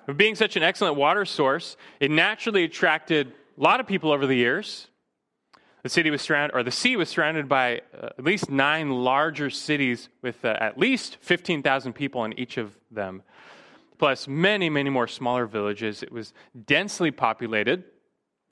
But 0.06 0.18
being 0.18 0.36
such 0.36 0.56
an 0.56 0.64
excellent 0.64 0.96
water 0.96 1.26
source, 1.26 1.78
it 2.00 2.12
naturally 2.12 2.64
attracted 2.64 3.34
a 3.58 3.62
lot 3.62 3.80
of 3.80 3.88
people 3.88 4.12
over 4.12 4.26
the 4.26 4.36
years. 4.36 4.88
The 5.84 5.90
city 5.90 6.12
was 6.12 6.22
surrounded, 6.22 6.56
or 6.56 6.64
the 6.64 6.72
sea 6.72 6.96
was 6.96 7.10
surrounded 7.10 7.50
by 7.50 7.82
uh, 8.00 8.10
at 8.18 8.24
least 8.24 8.50
nine 8.52 8.92
larger 8.92 9.50
cities 9.50 10.10
with 10.22 10.44
uh, 10.46 10.56
at 10.60 10.78
least 10.78 11.18
15,000 11.22 11.94
people 11.94 12.24
in 12.24 12.38
each 12.40 12.58
of 12.58 12.76
them, 12.92 13.24
plus 13.98 14.28
many, 14.28 14.70
many 14.70 14.90
more 14.92 15.08
smaller 15.08 15.48
villages. 15.48 16.04
It 16.04 16.12
was 16.12 16.34
densely 16.66 17.10
populated, 17.10 17.84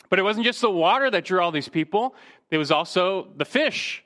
But 0.09 0.17
it 0.17 0.23
wasn't 0.23 0.45
just 0.45 0.61
the 0.61 0.71
water 0.71 1.11
that 1.11 1.23
drew 1.23 1.39
all 1.39 1.51
these 1.51 1.69
people, 1.69 2.15
it 2.49 2.57
was 2.57 2.71
also 2.71 3.27
the 3.37 3.45
fish. 3.45 4.03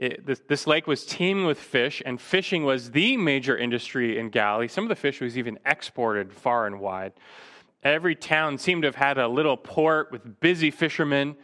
It, 0.00 0.24
this, 0.24 0.40
this, 0.48 0.66
lake 0.66 0.86
was 0.86 1.04
teeming 1.04 1.44
with 1.44 1.60
fish, 1.60 2.02
and 2.06 2.18
fishing 2.18 2.64
was 2.64 2.92
the 2.92 3.18
major 3.18 3.54
industry 3.54 4.18
in 4.18 4.30
Galilee. 4.30 4.66
Some 4.66 4.84
of 4.84 4.88
the 4.88 4.96
fish 4.96 5.20
was 5.20 5.36
even 5.36 5.58
exported 5.66 6.32
far 6.32 6.66
and 6.66 6.80
wide. 6.80 7.12
Every 7.82 8.14
town 8.14 8.56
seemed 8.56 8.80
to 8.82 8.88
have 8.88 8.94
had 8.94 9.18
a 9.18 9.28
little 9.28 9.58
port 9.58 10.10
with 10.10 10.40
busy 10.40 10.70
fishermen. 10.70 11.36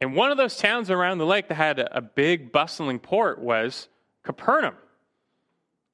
And 0.00 0.16
one 0.16 0.30
of 0.30 0.38
those 0.38 0.56
towns 0.56 0.90
around 0.90 1.18
the 1.18 1.26
lake 1.26 1.48
that 1.48 1.56
had 1.56 1.80
a 1.80 2.00
big, 2.00 2.50
bustling 2.50 2.98
port 2.98 3.38
was 3.38 3.88
Capernaum. 4.22 4.74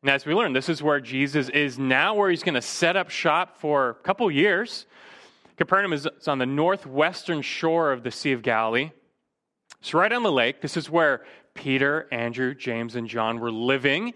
And 0.02 0.10
as 0.12 0.24
we 0.24 0.34
learned, 0.34 0.54
this 0.54 0.68
is 0.68 0.80
where 0.80 1.00
Jesus 1.00 1.48
is 1.48 1.80
now, 1.80 2.14
where 2.14 2.30
he's 2.30 2.44
going 2.44 2.54
to 2.54 2.62
set 2.62 2.96
up 2.96 3.10
shop 3.10 3.58
for 3.58 3.88
a 3.88 3.94
couple 3.94 4.30
years. 4.30 4.86
Capernaum 5.56 5.92
is 5.92 6.06
on 6.28 6.38
the 6.38 6.46
northwestern 6.46 7.42
shore 7.42 7.90
of 7.90 8.04
the 8.04 8.12
Sea 8.12 8.30
of 8.30 8.42
Galilee. 8.42 8.92
It's 9.80 9.94
right 9.94 10.12
on 10.12 10.22
the 10.22 10.32
lake. 10.32 10.60
This 10.60 10.76
is 10.76 10.90
where 10.90 11.24
Peter, 11.58 12.06
Andrew, 12.12 12.54
James, 12.54 12.94
and 12.94 13.08
John 13.08 13.40
were 13.40 13.50
living. 13.50 14.14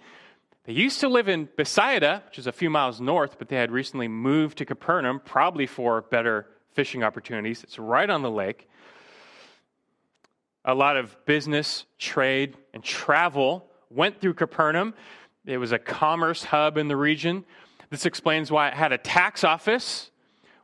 They 0.63 0.75
used 0.75 1.01
to 1.01 1.09
live 1.09 1.27
in 1.29 1.49
Bethsaida, 1.57 2.23
which 2.27 2.39
is 2.39 2.47
a 2.47 2.53
few 2.53 2.71
miles 2.71 3.01
north, 3.01 3.37
but 3.37 3.49
they 3.49 3.57
had 3.57 3.73
recently 3.73 4.07
moved 4.07 4.59
to 4.59 4.65
Capernaum, 4.65 5.21
probably 5.25 5.67
for 5.67 6.03
better 6.03 6.47
fishing 6.75 7.03
opportunities. 7.03 7.65
It's 7.65 7.81
right 7.81 8.09
on 8.09 8.23
the 8.23 8.31
lake. 8.31 8.69
A 10.65 10.73
lot 10.73 10.97
of 10.97 11.17
business, 11.27 11.85
trade, 11.99 12.57
and 12.73 12.85
travel 12.85 13.67
went 13.91 14.21
through 14.21 14.35
Capernaum. 14.35 14.95
It 15.45 15.59
was 15.59 15.73
a 15.73 15.81
commerce 15.81 16.45
hub 16.45 16.79
in 16.79 16.87
the 16.87 16.97
region. 16.97 17.45
This 17.91 18.07
explains 18.07 18.53
why 18.53 18.69
it 18.69 18.75
had 18.75 18.93
a 18.93 18.99
tax 18.99 19.43
office, 19.43 20.12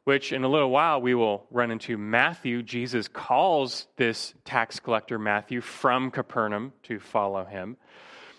which 0.08 0.32
in 0.32 0.42
a 0.42 0.48
little 0.48 0.70
while 0.70 0.98
we 0.98 1.14
will 1.14 1.44
run 1.50 1.70
into 1.70 1.98
Matthew. 1.98 2.62
Jesus 2.62 3.08
calls 3.08 3.88
this 3.98 4.32
tax 4.42 4.80
collector 4.80 5.18
Matthew 5.18 5.60
from 5.60 6.10
Capernaum 6.10 6.72
to 6.84 6.98
follow 6.98 7.44
him. 7.44 7.76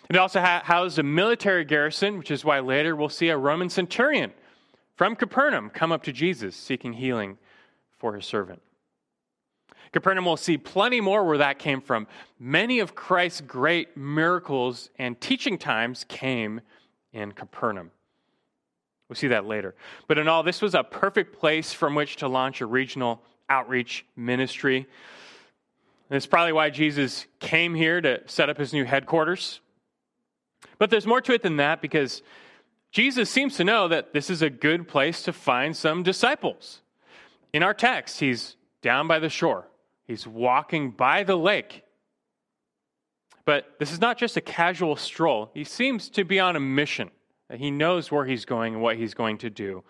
It 0.09 0.17
also 0.17 0.39
housed 0.39 0.97
a 0.97 1.03
military 1.03 1.63
garrison, 1.65 2.17
which 2.17 2.31
is 2.31 2.43
why 2.43 2.59
later 2.59 2.95
we'll 2.95 3.07
see 3.07 3.29
a 3.29 3.37
Roman 3.37 3.69
centurion 3.69 4.31
from 4.95 5.15
Capernaum 5.15 5.69
come 5.69 5.91
up 5.91 6.01
to 6.05 6.11
Jesus 6.11 6.55
seeking 6.55 6.93
healing 6.93 7.37
for 7.99 8.15
his 8.15 8.25
servant. 8.25 8.63
Capernaum 9.91 10.25
will 10.25 10.37
see 10.37 10.57
plenty 10.57 11.01
more 11.01 11.23
where 11.23 11.37
that 11.37 11.59
came 11.59 11.81
from. 11.81 12.07
Many 12.39 12.79
of 12.79 12.95
Christ's 12.95 13.41
great 13.41 13.95
miracles 13.95 14.89
and 14.97 15.21
teaching 15.21 15.59
times 15.59 16.03
came 16.09 16.61
in 17.13 17.33
Capernaum. 17.33 17.91
We'll 19.09 19.15
see 19.15 19.27
that 19.29 19.45
later. 19.45 19.73
But 20.07 20.19
in 20.19 20.27
all, 20.27 20.43
this 20.43 20.61
was 20.61 20.75
a 20.75 20.83
perfect 20.83 21.39
place 21.39 21.73
from 21.73 21.95
which 21.95 22.17
to 22.17 22.27
launch 22.27 22.61
a 22.61 22.67
regional 22.67 23.21
outreach 23.49 24.05
ministry. 24.15 24.87
And 26.09 26.15
it's 26.15 26.27
probably 26.27 26.53
why 26.53 26.69
Jesus 26.69 27.25
came 27.39 27.73
here 27.73 27.99
to 28.01 28.21
set 28.27 28.49
up 28.49 28.57
his 28.57 28.71
new 28.71 28.85
headquarters. 28.85 29.61
But 30.77 30.91
there's 30.91 31.07
more 31.07 31.21
to 31.21 31.33
it 31.33 31.41
than 31.41 31.57
that 31.57 31.81
because 31.81 32.21
Jesus 32.91 33.29
seems 33.29 33.57
to 33.57 33.63
know 33.63 33.87
that 33.87 34.13
this 34.13 34.29
is 34.29 34.43
a 34.43 34.49
good 34.49 34.87
place 34.87 35.23
to 35.23 35.33
find 35.33 35.75
some 35.75 36.03
disciples. 36.03 36.81
In 37.51 37.63
our 37.63 37.73
text, 37.73 38.19
he's 38.19 38.55
down 38.81 39.07
by 39.07 39.19
the 39.19 39.29
shore. 39.29 39.67
He's 40.07 40.25
walking 40.25 40.91
by 40.91 41.23
the 41.23 41.35
lake. 41.35 41.83
But 43.45 43.75
this 43.79 43.91
is 43.91 43.99
not 43.99 44.17
just 44.17 44.37
a 44.37 44.41
casual 44.41 44.95
stroll. 44.95 45.49
He 45.53 45.63
seems 45.63 46.09
to 46.09 46.23
be 46.23 46.39
on 46.39 46.55
a 46.55 46.59
mission. 46.59 47.09
He 47.55 47.71
knows 47.71 48.11
where 48.11 48.25
he's 48.25 48.45
going 48.45 48.73
and 48.75 48.83
what 48.83 48.97
he's 48.97 49.13
going 49.13 49.39
to 49.39 49.49
do. 49.49 49.83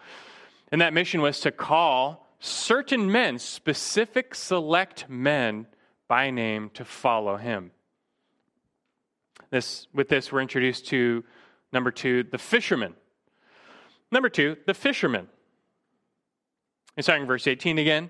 And 0.72 0.82
that 0.82 0.94
mission 0.94 1.22
was 1.22 1.40
to 1.42 1.52
call 1.52 2.28
certain 2.40 3.12
men, 3.12 3.40
specific 3.40 4.34
select 4.36 5.10
men 5.10 5.68
by 6.08 6.30
name, 6.30 6.70
to 6.76 6.86
follow 6.86 7.38
him. 7.38 7.72
This, 9.50 9.88
with 9.94 10.10
this, 10.10 10.32
we're 10.32 10.42
introduced 10.42 10.88
to 10.88 11.24
number 11.74 11.92
two, 11.92 12.24
the 12.24 12.38
fishermen. 12.38 12.94
Number 14.12 14.30
two, 14.30 14.58
the 14.66 14.74
fishermen. 14.74 15.28
And 16.96 17.04
starting 17.04 17.24
in 17.24 17.28
verse 17.28 17.48
18 17.48 17.78
again, 17.78 18.10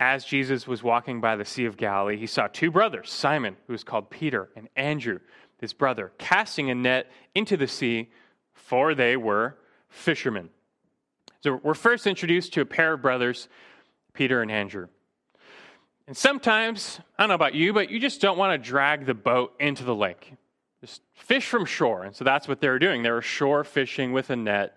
as 0.00 0.24
Jesus 0.24 0.66
was 0.66 0.82
walking 0.82 1.20
by 1.20 1.36
the 1.36 1.44
Sea 1.44 1.66
of 1.66 1.76
Galilee, 1.76 2.16
he 2.16 2.26
saw 2.26 2.48
two 2.48 2.70
brothers, 2.70 3.10
Simon, 3.10 3.56
who 3.66 3.72
was 3.72 3.84
called 3.84 4.10
Peter, 4.10 4.50
and 4.56 4.68
Andrew, 4.74 5.20
his 5.58 5.72
brother, 5.72 6.12
casting 6.18 6.70
a 6.70 6.74
net 6.74 7.10
into 7.34 7.56
the 7.56 7.68
sea, 7.68 8.08
for 8.54 8.94
they 8.94 9.16
were 9.16 9.56
fishermen. 9.88 10.50
So 11.40 11.60
we're 11.62 11.74
first 11.74 12.06
introduced 12.06 12.52
to 12.54 12.60
a 12.60 12.64
pair 12.64 12.92
of 12.92 13.02
brothers, 13.02 13.48
Peter 14.12 14.42
and 14.42 14.50
Andrew. 14.50 14.88
And 16.06 16.16
sometimes, 16.16 17.00
I 17.18 17.22
don't 17.22 17.28
know 17.28 17.34
about 17.34 17.54
you, 17.54 17.72
but 17.72 17.90
you 17.90 17.98
just 17.98 18.20
don't 18.20 18.38
want 18.38 18.60
to 18.60 18.70
drag 18.70 19.06
the 19.06 19.14
boat 19.14 19.54
into 19.58 19.84
the 19.84 19.94
lake. 19.94 20.34
Just 20.80 21.02
fish 21.14 21.46
from 21.46 21.64
shore. 21.64 22.02
And 22.04 22.14
so 22.14 22.24
that's 22.24 22.48
what 22.48 22.60
they 22.60 22.68
were 22.68 22.78
doing. 22.78 23.02
They 23.02 23.10
were 23.10 23.22
shore 23.22 23.64
fishing 23.64 24.12
with 24.12 24.30
a 24.30 24.36
net. 24.36 24.76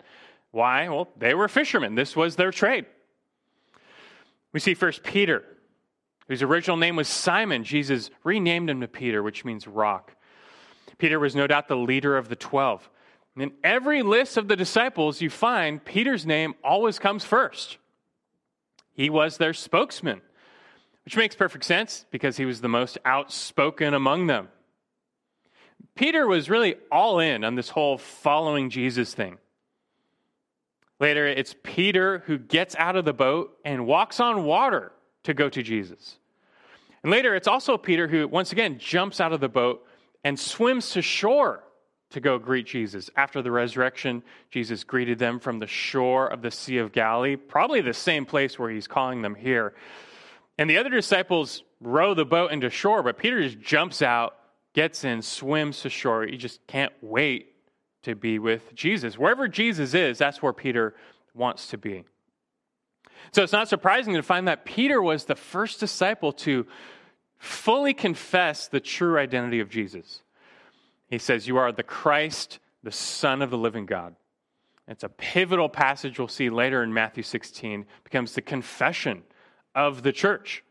Why? 0.52 0.88
Well, 0.88 1.08
they 1.18 1.34
were 1.34 1.48
fishermen. 1.48 1.94
This 1.94 2.14
was 2.14 2.36
their 2.36 2.52
trade. 2.52 2.86
We 4.52 4.60
see 4.60 4.74
first 4.74 5.02
Peter, 5.02 5.44
whose 6.28 6.42
original 6.42 6.76
name 6.76 6.96
was 6.96 7.08
Simon. 7.08 7.64
Jesus 7.64 8.10
renamed 8.24 8.70
him 8.70 8.80
to 8.80 8.88
Peter, 8.88 9.22
which 9.22 9.44
means 9.44 9.66
rock. 9.66 10.14
Peter 10.98 11.18
was 11.18 11.36
no 11.36 11.46
doubt 11.46 11.68
the 11.68 11.76
leader 11.76 12.16
of 12.16 12.28
the 12.28 12.36
12. 12.36 12.88
In 13.36 13.52
every 13.62 14.02
list 14.02 14.36
of 14.38 14.48
the 14.48 14.56
disciples, 14.56 15.20
you 15.20 15.28
find 15.28 15.84
Peter's 15.84 16.24
name 16.24 16.54
always 16.64 16.98
comes 16.98 17.24
first. 17.24 17.76
He 18.94 19.10
was 19.10 19.36
their 19.36 19.52
spokesman, 19.52 20.22
which 21.04 21.16
makes 21.16 21.36
perfect 21.36 21.64
sense 21.64 22.06
because 22.10 22.38
he 22.38 22.46
was 22.46 22.62
the 22.62 22.68
most 22.68 22.96
outspoken 23.04 23.92
among 23.92 24.26
them. 24.26 24.48
Peter 25.94 26.26
was 26.26 26.48
really 26.48 26.76
all 26.90 27.18
in 27.18 27.44
on 27.44 27.54
this 27.56 27.68
whole 27.68 27.98
following 27.98 28.70
Jesus 28.70 29.12
thing. 29.12 29.36
Later, 30.98 31.26
it's 31.26 31.54
Peter 31.62 32.20
who 32.26 32.38
gets 32.38 32.74
out 32.76 32.96
of 32.96 33.04
the 33.04 33.12
boat 33.12 33.54
and 33.66 33.86
walks 33.86 34.18
on 34.18 34.44
water 34.44 34.92
to 35.24 35.34
go 35.34 35.50
to 35.50 35.62
Jesus. 35.62 36.16
And 37.02 37.12
later, 37.12 37.34
it's 37.34 37.48
also 37.48 37.76
Peter 37.76 38.08
who, 38.08 38.26
once 38.28 38.50
again, 38.52 38.78
jumps 38.78 39.20
out 39.20 39.34
of 39.34 39.40
the 39.40 39.48
boat 39.48 39.86
and 40.24 40.40
swims 40.40 40.90
to 40.90 41.02
shore 41.02 41.62
to 42.10 42.20
go 42.20 42.38
greet 42.38 42.66
Jesus. 42.66 43.10
After 43.16 43.42
the 43.42 43.50
resurrection, 43.50 44.22
Jesus 44.50 44.84
greeted 44.84 45.18
them 45.18 45.40
from 45.40 45.58
the 45.58 45.66
shore 45.66 46.26
of 46.26 46.42
the 46.42 46.50
Sea 46.50 46.78
of 46.78 46.92
Galilee, 46.92 47.36
probably 47.36 47.80
the 47.80 47.94
same 47.94 48.24
place 48.24 48.58
where 48.58 48.70
he's 48.70 48.86
calling 48.86 49.22
them 49.22 49.34
here. 49.34 49.74
And 50.58 50.70
the 50.70 50.78
other 50.78 50.90
disciples 50.90 51.62
row 51.80 52.14
the 52.14 52.24
boat 52.24 52.52
into 52.52 52.70
shore, 52.70 53.02
but 53.02 53.18
Peter 53.18 53.42
just 53.42 53.60
jumps 53.60 54.02
out, 54.02 54.36
gets 54.72 55.04
in, 55.04 55.20
swims 55.22 55.80
to 55.80 55.90
shore. 55.90 56.24
He 56.26 56.36
just 56.36 56.64
can't 56.66 56.92
wait 57.02 57.54
to 58.04 58.14
be 58.14 58.38
with 58.38 58.74
Jesus. 58.74 59.18
Wherever 59.18 59.48
Jesus 59.48 59.92
is, 59.92 60.16
that's 60.16 60.40
where 60.40 60.52
Peter 60.52 60.94
wants 61.34 61.68
to 61.68 61.78
be. 61.78 62.04
So 63.32 63.42
it's 63.42 63.52
not 63.52 63.68
surprising 63.68 64.14
to 64.14 64.22
find 64.22 64.46
that 64.48 64.64
Peter 64.64 65.02
was 65.02 65.24
the 65.24 65.34
first 65.34 65.80
disciple 65.80 66.32
to 66.32 66.66
fully 67.38 67.92
confess 67.92 68.68
the 68.68 68.80
true 68.80 69.18
identity 69.18 69.60
of 69.60 69.68
Jesus. 69.68 70.22
He 71.08 71.18
says, 71.18 71.46
You 71.46 71.56
are 71.58 71.72
the 71.72 71.82
Christ, 71.82 72.58
the 72.82 72.92
Son 72.92 73.42
of 73.42 73.50
the 73.50 73.58
living 73.58 73.86
God. 73.86 74.14
It's 74.88 75.04
a 75.04 75.08
pivotal 75.08 75.68
passage 75.68 76.18
we'll 76.18 76.28
see 76.28 76.48
later 76.50 76.82
in 76.82 76.92
Matthew 76.94 77.22
16, 77.22 77.86
becomes 78.04 78.34
the 78.34 78.42
confession 78.42 79.22
of 79.74 80.02
the 80.02 80.12
church. 80.12 80.62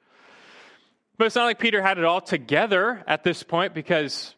But 1.18 1.25
it's 1.25 1.36
not 1.36 1.46
like 1.46 1.60
Peter 1.60 1.82
had 1.82 1.98
it 1.98 2.06
all 2.06 2.22
together 2.22 3.04
at 3.08 3.24
this 3.24 3.44
point 3.44 3.74
because 3.74 4.36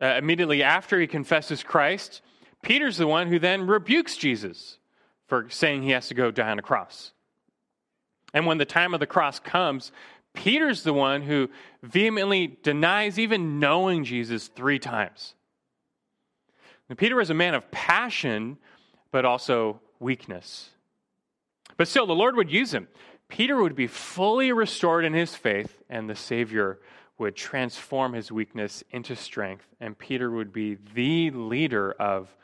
uh, 0.00 0.06
immediately 0.06 0.62
after 0.62 1.00
he 1.00 1.06
confesses 1.06 1.62
Christ, 1.62 2.22
Peter's 2.62 2.96
the 2.96 3.06
one 3.06 3.28
who 3.28 3.38
then 3.38 3.66
rebukes 3.66 4.16
Jesus 4.16 4.78
for 5.26 5.48
saying 5.48 5.82
he 5.82 5.90
has 5.90 6.08
to 6.08 6.14
go 6.14 6.30
die 6.30 6.50
on 6.50 6.58
a 6.58 6.62
cross. 6.62 7.12
And 8.34 8.46
when 8.46 8.58
the 8.58 8.64
time 8.64 8.94
of 8.94 9.00
the 9.00 9.06
cross 9.06 9.40
comes, 9.40 9.92
Peter's 10.34 10.82
the 10.82 10.92
one 10.92 11.22
who 11.22 11.50
vehemently 11.82 12.58
denies 12.62 13.18
even 13.18 13.58
knowing 13.58 14.04
Jesus 14.04 14.48
three 14.48 14.78
times. 14.78 15.34
Now, 16.90 16.96
Peter 16.96 17.14
was 17.14 17.30
a 17.30 17.34
man 17.34 17.54
of 17.54 17.70
passion, 17.70 18.58
but 19.12 19.24
also 19.24 19.80
weakness. 20.00 20.70
But 21.76 21.86
still, 21.86 22.04
the 22.04 22.16
Lord 22.16 22.34
would 22.34 22.50
use 22.50 22.74
him. 22.74 22.88
Peter 23.28 23.62
would 23.62 23.76
be 23.76 23.86
fully 23.86 24.50
restored 24.50 25.04
in 25.04 25.14
his 25.14 25.36
faith, 25.36 25.78
and 25.88 26.10
the 26.10 26.16
Savior 26.16 26.80
would 27.16 27.36
transform 27.36 28.12
his 28.12 28.32
weakness 28.32 28.82
into 28.90 29.14
strength, 29.14 29.66
and 29.78 29.96
Peter 29.96 30.32
would 30.32 30.52
be 30.52 30.78
the 30.94 31.30
leader 31.30 31.92
of 31.92 32.34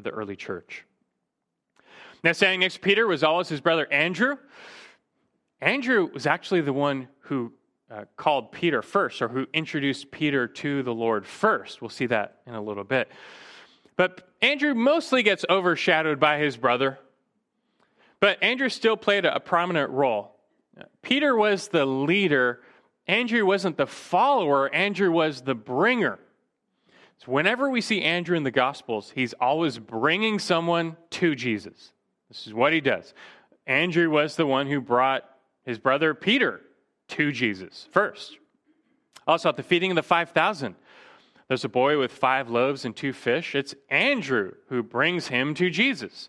the 0.00 0.10
early 0.10 0.36
church. 0.36 0.84
Now, 2.22 2.30
standing 2.30 2.60
next 2.60 2.74
to 2.74 2.80
Peter 2.80 3.08
was 3.08 3.24
always 3.24 3.48
his 3.48 3.60
brother 3.60 3.90
Andrew. 3.92 4.36
Andrew 5.60 6.08
was 6.12 6.26
actually 6.26 6.60
the 6.60 6.72
one 6.72 7.08
who 7.20 7.52
uh, 7.90 8.04
called 8.16 8.52
Peter 8.52 8.82
first, 8.82 9.20
or 9.20 9.26
who 9.28 9.46
introduced 9.52 10.12
Peter 10.12 10.46
to 10.46 10.84
the 10.84 10.94
Lord 10.94 11.26
first. 11.26 11.80
We'll 11.80 11.88
see 11.88 12.06
that 12.06 12.36
in 12.46 12.54
a 12.54 12.62
little 12.62 12.84
bit. 12.84 13.10
But 13.96 14.28
Andrew 14.42 14.74
mostly 14.74 15.22
gets 15.22 15.44
overshadowed 15.48 16.20
by 16.20 16.38
his 16.38 16.56
brother. 16.56 16.98
But 18.20 18.42
Andrew 18.42 18.68
still 18.68 18.96
played 18.96 19.24
a, 19.24 19.40
prominent 19.40 19.90
role 19.90 20.32
Peter 21.02 21.34
was 21.34 21.68
the 21.68 21.86
leader, 21.86 22.60
Andrew 23.06 23.46
wasn't 23.46 23.76
the 23.76 23.86
follower, 23.86 24.72
Andrew 24.74 25.10
was 25.10 25.40
the 25.40 25.54
bringer. 25.54 26.18
So 27.18 27.32
whenever 27.32 27.70
we 27.70 27.80
see 27.80 28.02
Andrew 28.02 28.36
in 28.36 28.42
the 28.42 28.50
Gospels, 28.50 29.12
he's 29.14 29.32
always 29.34 29.78
bringing 29.78 30.38
someone 30.38 30.96
to 31.10 31.34
Jesus. 31.34 31.92
This 32.28 32.46
is 32.46 32.52
what 32.52 32.74
he 32.74 32.80
does. 32.80 33.14
Andrew 33.66 34.10
was 34.10 34.36
the 34.36 34.46
one 34.46 34.66
who 34.66 34.80
brought 34.80 35.24
his 35.64 35.78
brother 35.78 36.12
Peter 36.14 36.60
to 37.08 37.32
Jesus 37.32 37.88
first. 37.90 38.36
Also, 39.26 39.48
at 39.48 39.56
the 39.56 39.62
feeding 39.62 39.90
of 39.90 39.96
the 39.96 40.02
5,000, 40.02 40.74
there's 41.48 41.64
a 41.64 41.68
boy 41.68 41.98
with 41.98 42.12
five 42.12 42.50
loaves 42.50 42.84
and 42.84 42.94
two 42.94 43.12
fish. 43.12 43.54
It's 43.54 43.74
Andrew 43.88 44.52
who 44.68 44.82
brings 44.82 45.28
him 45.28 45.54
to 45.54 45.70
Jesus. 45.70 46.28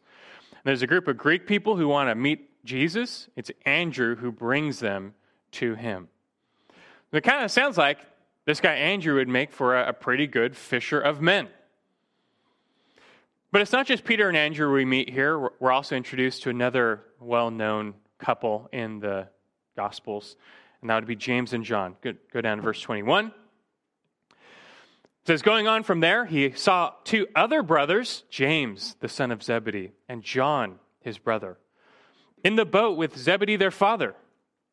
There's 0.63 0.81
a 0.81 0.87
group 0.87 1.07
of 1.07 1.17
Greek 1.17 1.47
people 1.47 1.77
who 1.77 1.87
want 1.87 2.09
to 2.09 2.15
meet 2.15 2.63
Jesus. 2.65 3.29
It's 3.35 3.49
Andrew 3.65 4.15
who 4.15 4.31
brings 4.31 4.79
them 4.79 5.15
to 5.53 5.75
him. 5.75 6.09
It 7.11 7.23
kind 7.23 7.43
of 7.43 7.49
sounds 7.49 7.77
like 7.77 7.99
this 8.45 8.59
guy 8.59 8.73
Andrew 8.75 9.15
would 9.15 9.29
make 9.29 9.51
for 9.51 9.77
a, 9.77 9.89
a 9.89 9.93
pretty 9.93 10.27
good 10.27 10.55
fisher 10.55 10.99
of 10.99 11.21
men. 11.21 11.47
But 13.51 13.61
it's 13.61 13.71
not 13.71 13.87
just 13.87 14.03
Peter 14.03 14.27
and 14.27 14.37
Andrew 14.37 14.71
we 14.71 14.85
meet 14.85 15.09
here. 15.09 15.49
We're 15.59 15.71
also 15.71 15.95
introduced 15.95 16.43
to 16.43 16.49
another 16.49 17.01
well 17.19 17.49
known 17.49 17.95
couple 18.19 18.69
in 18.71 18.99
the 18.99 19.29
Gospels, 19.75 20.35
and 20.81 20.89
that 20.89 20.95
would 20.95 21.07
be 21.07 21.15
James 21.15 21.53
and 21.53 21.63
John. 21.63 21.95
Go 22.01 22.41
down 22.41 22.57
to 22.57 22.63
verse 22.63 22.81
21. 22.81 23.31
Says, 25.27 25.41
Going 25.41 25.67
on 25.67 25.83
from 25.83 25.99
there, 25.99 26.23
he 26.23 26.51
saw 26.51 26.93
two 27.03 27.27
other 27.35 27.61
brothers, 27.61 28.23
James, 28.29 28.95
the 29.01 29.09
son 29.09 29.29
of 29.29 29.43
Zebedee, 29.43 29.91
and 30.07 30.23
John, 30.23 30.79
his 31.01 31.17
brother, 31.17 31.57
in 32.45 32.55
the 32.55 32.63
boat 32.63 32.97
with 32.97 33.17
Zebedee, 33.17 33.57
their 33.57 33.69
father, 33.69 34.15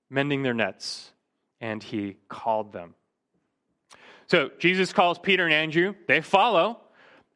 mending 0.08 0.44
their 0.44 0.54
nets, 0.54 1.10
and 1.60 1.82
he 1.82 2.18
called 2.28 2.72
them. 2.72 2.94
So 4.28 4.52
Jesus 4.60 4.92
calls 4.92 5.18
Peter 5.18 5.44
and 5.44 5.52
Andrew. 5.52 5.96
They 6.06 6.20
follow, 6.20 6.78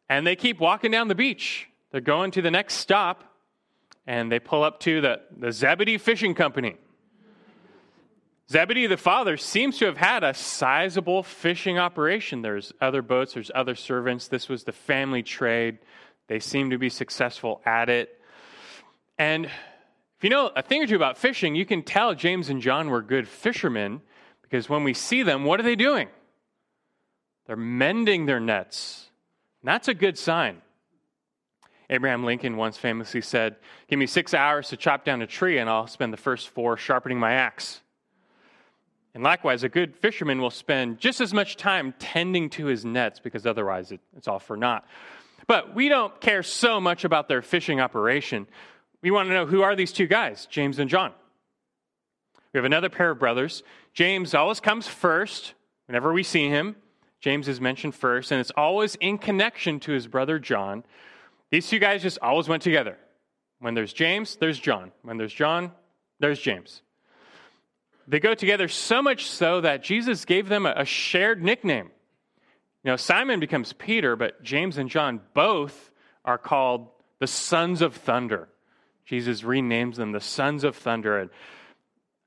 and 0.08 0.25
they 0.25 0.37
keep 0.37 0.60
walking 0.60 0.92
down 0.92 1.08
the 1.08 1.16
beach. 1.16 1.68
They're 1.90 2.00
going 2.00 2.30
to 2.30 2.42
the 2.42 2.52
next 2.52 2.75
stop, 2.75 3.25
and 4.06 4.30
they 4.30 4.38
pull 4.38 4.62
up 4.62 4.78
to 4.80 5.00
the, 5.00 5.22
the 5.37 5.50
Zebedee 5.50 5.98
Fishing 5.98 6.37
Company. 6.37 6.76
Zebedee, 8.50 8.87
the 8.87 8.97
father, 8.97 9.37
seems 9.37 9.76
to 9.78 9.87
have 9.87 9.99
had 9.99 10.25
a 10.25 10.33
sizable 10.33 11.23
fishing 11.23 11.78
operation. 11.78 12.40
There's 12.40 12.73
other 12.81 13.02
boats, 13.02 13.35
there's 13.35 13.50
other 13.55 13.75
servants. 13.75 14.28
This 14.28 14.49
was 14.49 14.64
the 14.64 14.73
family 14.73 15.23
trade. 15.23 15.78
They 16.28 16.40
seem 16.40 16.71
to 16.71 16.78
be 16.78 16.88
successful 16.88 17.61
at 17.67 17.90
it. 17.90 18.19
And 19.19 19.47
if 19.47 20.25
you 20.25 20.31
know 20.31 20.50
a 20.57 20.62
thing 20.62 20.83
or 20.83 20.87
two 20.87 20.97
about 20.97 21.19
fishing, 21.19 21.55
you 21.55 21.67
can 21.67 21.83
tell 21.83 22.14
James 22.14 22.49
and 22.49 22.62
John 22.62 22.88
were 22.88 23.02
good 23.02 23.28
fishermen 23.28 24.00
because 24.43 24.69
when 24.69 24.83
we 24.83 24.95
see 24.95 25.23
them, 25.23 25.45
what 25.45 25.61
are 25.61 25.64
they 25.64 25.76
doing? 25.76 26.09
They're 27.47 27.57
mending 27.57 28.26
their 28.26 28.40
nets. 28.40 29.11
And 29.61 29.69
that's 29.69 29.88
a 29.88 29.95
good 29.95 30.17
sign. 30.17 30.62
Abraham 31.90 32.25
Lincoln 32.25 32.57
once 32.57 32.78
famously 32.78 33.21
said, 33.21 33.57
Give 33.88 33.99
me 33.99 34.07
six 34.07 34.33
hours 34.33 34.69
to 34.69 34.76
chop 34.76 35.05
down 35.05 35.23
a 35.23 35.26
tree, 35.26 35.59
and 35.59 35.69
I'll 35.69 35.87
spend 35.87 36.12
the 36.12 36.19
first 36.19 36.49
four 36.49 36.76
sharpening 36.76 37.19
my 37.19 37.33
axe. 37.33 37.81
And 39.18 39.25
likewise, 39.25 39.64
a 39.64 39.68
good 39.68 39.96
fisherman 39.96 40.40
will 40.40 40.48
spend 40.48 41.00
just 41.00 41.20
as 41.20 41.34
much 41.34 41.56
time 41.56 41.92
tending 41.98 42.48
to 42.50 42.66
his 42.66 42.84
nets 42.84 43.18
because 43.18 43.46
otherwise 43.46 43.90
it, 43.90 44.00
it's 44.16 44.28
all 44.28 44.38
for 44.38 44.56
naught. 44.56 44.87
But 45.48 45.75
we 45.75 45.88
don't 45.88 46.20
care 46.20 46.44
so 46.44 46.80
much 46.80 47.02
about 47.02 47.26
their 47.26 47.42
fishing 47.42 47.80
operation. 47.80 48.46
We 49.02 49.10
want 49.10 49.28
to 49.28 49.34
know 49.34 49.44
who 49.44 49.62
are 49.62 49.75
these 49.75 49.90
two 49.90 50.06
guys, 50.06 50.46
James 50.46 50.78
and 50.78 50.88
John. 50.88 51.12
We 52.52 52.58
have 52.58 52.64
another 52.64 52.88
pair 52.88 53.10
of 53.10 53.18
brothers. 53.18 53.64
James 53.92 54.34
always 54.34 54.60
comes 54.60 54.87
first 54.87 55.54
whenever 55.88 56.12
we 56.12 56.22
see 56.22 56.48
him. 56.48 56.76
James 57.20 57.48
is 57.48 57.60
mentioned 57.60 57.96
first, 57.96 58.30
and 58.30 58.40
it's 58.40 58.52
always 58.56 58.94
in 59.00 59.18
connection 59.18 59.80
to 59.80 59.90
his 59.90 60.06
brother 60.06 60.38
John. 60.38 60.84
These 61.50 61.69
two 61.69 61.80
guys 61.80 62.02
just 62.02 62.21
always 62.23 62.47
went 62.49 62.62
together. 62.62 62.97
When 63.58 63.75
there's 63.75 63.93
James, 63.93 64.36
there's 64.36 64.60
John. 64.60 64.93
When 65.02 65.16
there's 65.16 65.34
John, 65.34 65.73
there's 66.21 66.38
James. 66.38 66.82
They 68.08 68.21
go 68.21 68.34
together 68.34 68.68
so 68.68 69.02
much 69.02 69.26
so 69.26 69.60
that 69.60 69.82
Jesus 69.82 70.25
gave 70.25 70.49
them 70.49 70.64
a 70.64 70.86
shared 70.86 71.42
nickname. 71.42 71.90
You 72.82 72.92
know, 72.92 72.97
Simon 72.97 73.38
becomes 73.38 73.75
Peter, 73.75 74.16
but 74.16 74.42
James 74.42 74.78
and 74.78 74.88
John 74.88 75.21
both 75.34 75.90
are 76.25 76.38
called 76.38 76.88
the 77.18 77.26
sons 77.26 77.82
of 77.82 77.94
thunder. 77.94 78.49
Jesus 79.04 79.42
renames 79.42 79.97
them 79.97 80.12
the 80.12 80.21
sons 80.21 80.64
of 80.64 80.75
thunder. 80.75 81.18
And 81.18 81.30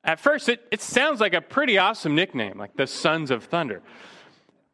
at 0.04 0.20
first, 0.20 0.50
it, 0.50 0.62
it 0.72 0.82
sounds 0.82 1.20
like 1.20 1.34
a 1.34 1.42
pretty 1.42 1.80
awesome 1.80 2.14
nickname, 2.14 2.60
like 2.60 2.76
the 2.76 2.86
sons 2.88 3.32
of 3.32 3.46
thunder. 3.46 3.82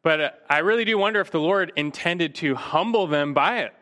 But 0.02 0.20
uh, 0.20 0.30
I 0.50 0.58
really 0.58 0.84
do 0.84 0.98
wonder 0.98 1.20
if 1.20 1.30
the 1.30 1.40
Lord 1.40 1.72
intended 1.74 2.34
to 2.36 2.54
humble 2.54 3.06
them 3.06 3.32
by 3.32 3.60
it. 3.60 3.74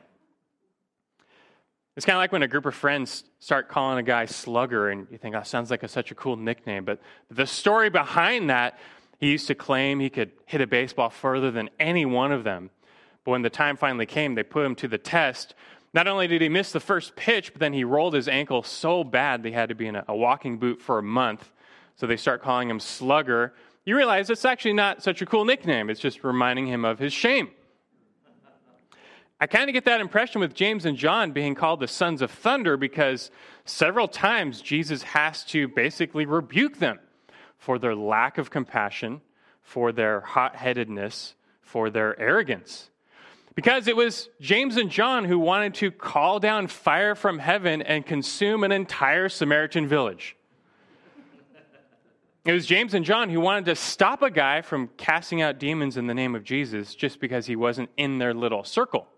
It's 1.96 2.06
kind 2.06 2.16
of 2.16 2.20
like 2.20 2.30
when 2.30 2.42
a 2.42 2.48
group 2.48 2.66
of 2.66 2.74
friends 2.74 3.24
start 3.46 3.68
calling 3.68 3.96
a 3.96 4.02
guy 4.02 4.24
slugger, 4.24 4.90
and 4.90 5.06
you 5.08 5.18
think, 5.18 5.36
oh, 5.36 5.42
sounds 5.44 5.70
like 5.70 5.84
a, 5.84 5.88
such 5.88 6.10
a 6.10 6.16
cool 6.16 6.34
nickname. 6.34 6.84
But 6.84 6.98
the 7.30 7.46
story 7.46 7.90
behind 7.90 8.50
that, 8.50 8.76
he 9.20 9.30
used 9.30 9.46
to 9.46 9.54
claim 9.54 10.00
he 10.00 10.10
could 10.10 10.32
hit 10.46 10.60
a 10.60 10.66
baseball 10.66 11.10
further 11.10 11.52
than 11.52 11.70
any 11.78 12.04
one 12.04 12.32
of 12.32 12.42
them. 12.42 12.70
But 13.22 13.30
when 13.30 13.42
the 13.42 13.48
time 13.48 13.76
finally 13.76 14.04
came, 14.04 14.34
they 14.34 14.42
put 14.42 14.66
him 14.66 14.74
to 14.74 14.88
the 14.88 14.98
test. 14.98 15.54
Not 15.94 16.08
only 16.08 16.26
did 16.26 16.42
he 16.42 16.48
miss 16.48 16.72
the 16.72 16.80
first 16.80 17.14
pitch, 17.14 17.52
but 17.52 17.60
then 17.60 17.72
he 17.72 17.84
rolled 17.84 18.14
his 18.14 18.26
ankle 18.26 18.64
so 18.64 19.04
bad 19.04 19.44
they 19.44 19.52
had 19.52 19.68
to 19.68 19.76
be 19.76 19.86
in 19.86 19.94
a, 19.94 20.04
a 20.08 20.16
walking 20.16 20.58
boot 20.58 20.82
for 20.82 20.98
a 20.98 21.02
month. 21.04 21.52
So 21.94 22.08
they 22.08 22.16
start 22.16 22.42
calling 22.42 22.68
him 22.68 22.80
slugger 22.80 23.54
you 23.86 23.96
realize 23.96 24.28
it's 24.30 24.44
actually 24.44 24.72
not 24.72 25.04
such 25.04 25.22
a 25.22 25.26
cool 25.26 25.44
nickname. 25.44 25.88
It's 25.88 26.00
just 26.00 26.24
reminding 26.24 26.66
him 26.66 26.84
of 26.84 26.98
his 26.98 27.12
shame. 27.12 27.50
I 29.38 29.46
kind 29.46 29.68
of 29.68 29.74
get 29.74 29.84
that 29.84 30.00
impression 30.00 30.40
with 30.40 30.54
James 30.54 30.86
and 30.86 30.96
John 30.96 31.32
being 31.32 31.54
called 31.54 31.80
the 31.80 31.88
sons 31.88 32.22
of 32.22 32.30
thunder 32.30 32.78
because 32.78 33.30
several 33.66 34.08
times 34.08 34.62
Jesus 34.62 35.02
has 35.02 35.44
to 35.46 35.68
basically 35.68 36.24
rebuke 36.24 36.78
them 36.78 36.98
for 37.58 37.78
their 37.78 37.94
lack 37.94 38.38
of 38.38 38.48
compassion, 38.48 39.20
for 39.62 39.92
their 39.92 40.20
hot 40.22 40.56
headedness, 40.56 41.34
for 41.60 41.90
their 41.90 42.18
arrogance. 42.18 42.90
Because 43.54 43.88
it 43.88 43.96
was 43.96 44.30
James 44.40 44.78
and 44.78 44.90
John 44.90 45.26
who 45.26 45.38
wanted 45.38 45.74
to 45.76 45.90
call 45.90 46.40
down 46.40 46.66
fire 46.66 47.14
from 47.14 47.38
heaven 47.38 47.82
and 47.82 48.06
consume 48.06 48.64
an 48.64 48.72
entire 48.72 49.28
Samaritan 49.28 49.86
village. 49.86 50.34
It 52.46 52.52
was 52.52 52.64
James 52.64 52.94
and 52.94 53.04
John 53.04 53.28
who 53.28 53.40
wanted 53.40 53.66
to 53.66 53.74
stop 53.74 54.22
a 54.22 54.30
guy 54.30 54.62
from 54.62 54.88
casting 54.96 55.42
out 55.42 55.58
demons 55.58 55.98
in 55.98 56.06
the 56.06 56.14
name 56.14 56.34
of 56.34 56.44
Jesus 56.44 56.94
just 56.94 57.20
because 57.20 57.44
he 57.44 57.56
wasn't 57.56 57.90
in 57.98 58.18
their 58.18 58.32
little 58.32 58.64
circle. 58.64 59.08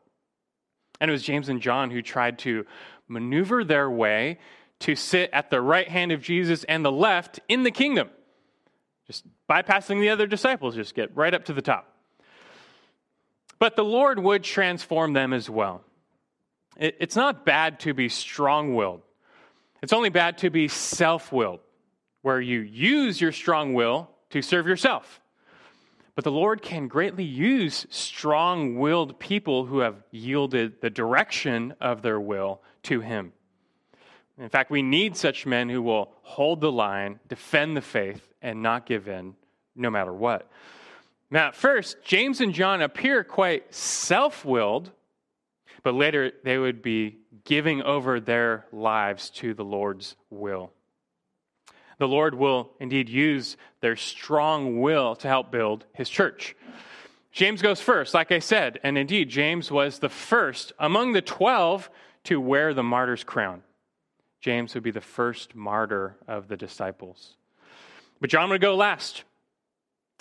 And 1.01 1.11
it 1.11 1.13
was 1.13 1.23
James 1.23 1.49
and 1.49 1.61
John 1.61 1.91
who 1.91 2.03
tried 2.03 2.39
to 2.41 2.67
maneuver 3.09 3.65
their 3.65 3.91
way 3.91 4.39
to 4.81 4.95
sit 4.95 5.31
at 5.33 5.51
the 5.51 5.61
right 5.61 5.89
hand 5.89 6.13
of 6.13 6.23
Jesus 6.23 6.65
and 6.65 6.85
the 6.85 6.93
left 6.93 7.41
in 7.49 7.63
the 7.63 7.71
kingdom. 7.71 8.11
Just 9.07 9.25
bypassing 9.49 10.01
the 10.01 10.11
other 10.11 10.27
disciples, 10.27 10.75
just 10.75 10.95
get 10.95 11.17
right 11.17 11.33
up 11.33 11.47
to 11.47 11.53
the 11.53 11.63
top. 11.63 11.93
But 13.59 13.75
the 13.75 13.85
Lord 13.85 14.19
would 14.19 14.45
transform 14.45 15.15
them 15.15 15.33
as 15.33 15.51
well. 15.51 15.83
it's 16.77 17.17
not 17.17 17.45
bad 17.45 17.81
to 17.81 17.93
be 17.93 18.09
strong 18.09 18.75
willed, 18.75 19.03
it's 19.83 19.93
only 19.93 20.11
bad 20.11 20.39
to 20.39 20.51
be 20.51 20.69
self 20.69 21.33
willed 21.33 21.61
where 22.23 22.41
you 22.41 22.61
use 22.61 23.21
your 23.21 23.33
strong 23.33 23.75
will 23.75 24.11
to 24.31 24.43
serve 24.43 24.67
yourself. 24.67 25.21
But 26.19 26.25
the 26.25 26.33
Lord 26.33 26.63
can 26.63 26.89
greatly 26.89 27.23
use 27.23 27.87
strong 27.91 28.77
willed 28.77 29.21
people 29.21 29.67
who 29.67 29.79
have 29.79 30.03
yielded 30.11 30.81
the 30.81 30.91
direction 30.91 31.75
of 31.81 32.03
their 32.03 32.19
will 32.19 32.61
to 32.83 32.99
Him. 32.99 33.33
In 34.37 34.49
fact, 34.49 34.69
we 34.73 34.83
need 34.83 35.17
such 35.17 35.47
men 35.47 35.69
who 35.69 35.81
will 35.81 36.11
hold 36.23 36.61
the 36.61 36.73
line, 36.73 37.21
defend 37.29 37.77
the 37.77 37.81
faith, 37.81 38.33
and 38.43 38.61
not 38.61 38.85
give 38.85 39.07
in 39.07 39.37
no 39.77 39.91
matter 39.91 40.13
what. 40.13 40.51
Now, 41.31 41.47
at 41.47 41.55
first, 41.55 42.03
James 42.03 42.41
and 42.41 42.53
John 42.53 42.83
appear 42.83 43.23
quite 43.23 43.73
self 43.73 44.45
willed, 44.45 44.91
but 45.85 45.95
later 45.95 46.33
they 46.43 46.59
would 46.59 46.83
be 46.83 47.19
giving 47.45 47.81
over 47.83 48.19
their 48.19 48.67
lives 48.73 49.31
to 49.37 49.55
the 49.55 49.65
Lord's 49.65 50.17
will 50.31 50.73
the 51.99 52.09
Lord 52.09 52.35
will 52.35 52.71
indeed 52.81 53.09
use 53.09 53.57
their 53.81 53.97
strong 53.97 54.81
will 54.81 55.17
to 55.17 55.29
help 55.29 55.51
build 55.51 55.85
his 55.93 56.09
church. 56.09 56.57
James 57.33 57.61
goes 57.61 57.81
first, 57.81 58.15
like 58.15 58.33
I 58.33 58.39
said, 58.39 58.81
and 58.83 58.97
indeed, 58.97 59.29
James 59.29 59.71
was 59.71 59.99
the 59.99 60.09
first 60.09 60.73
among 60.79 61.13
the 61.13 61.21
12 61.21 61.91
to 62.25 62.41
wear 62.41 62.75
the 62.75 62.83
martyr's 62.83 63.25
crown. 63.25 63.63
James 64.41 64.75
would 64.75 64.83
be 64.83 64.91
the 64.91 65.01
first 65.01 65.55
martyr 65.55 66.17
of 66.27 66.49
the 66.49 66.57
disciples. 66.57 67.37
But 68.21 68.31
John 68.31 68.51
would 68.51 68.61
go 68.61 68.77
last 68.77 69.25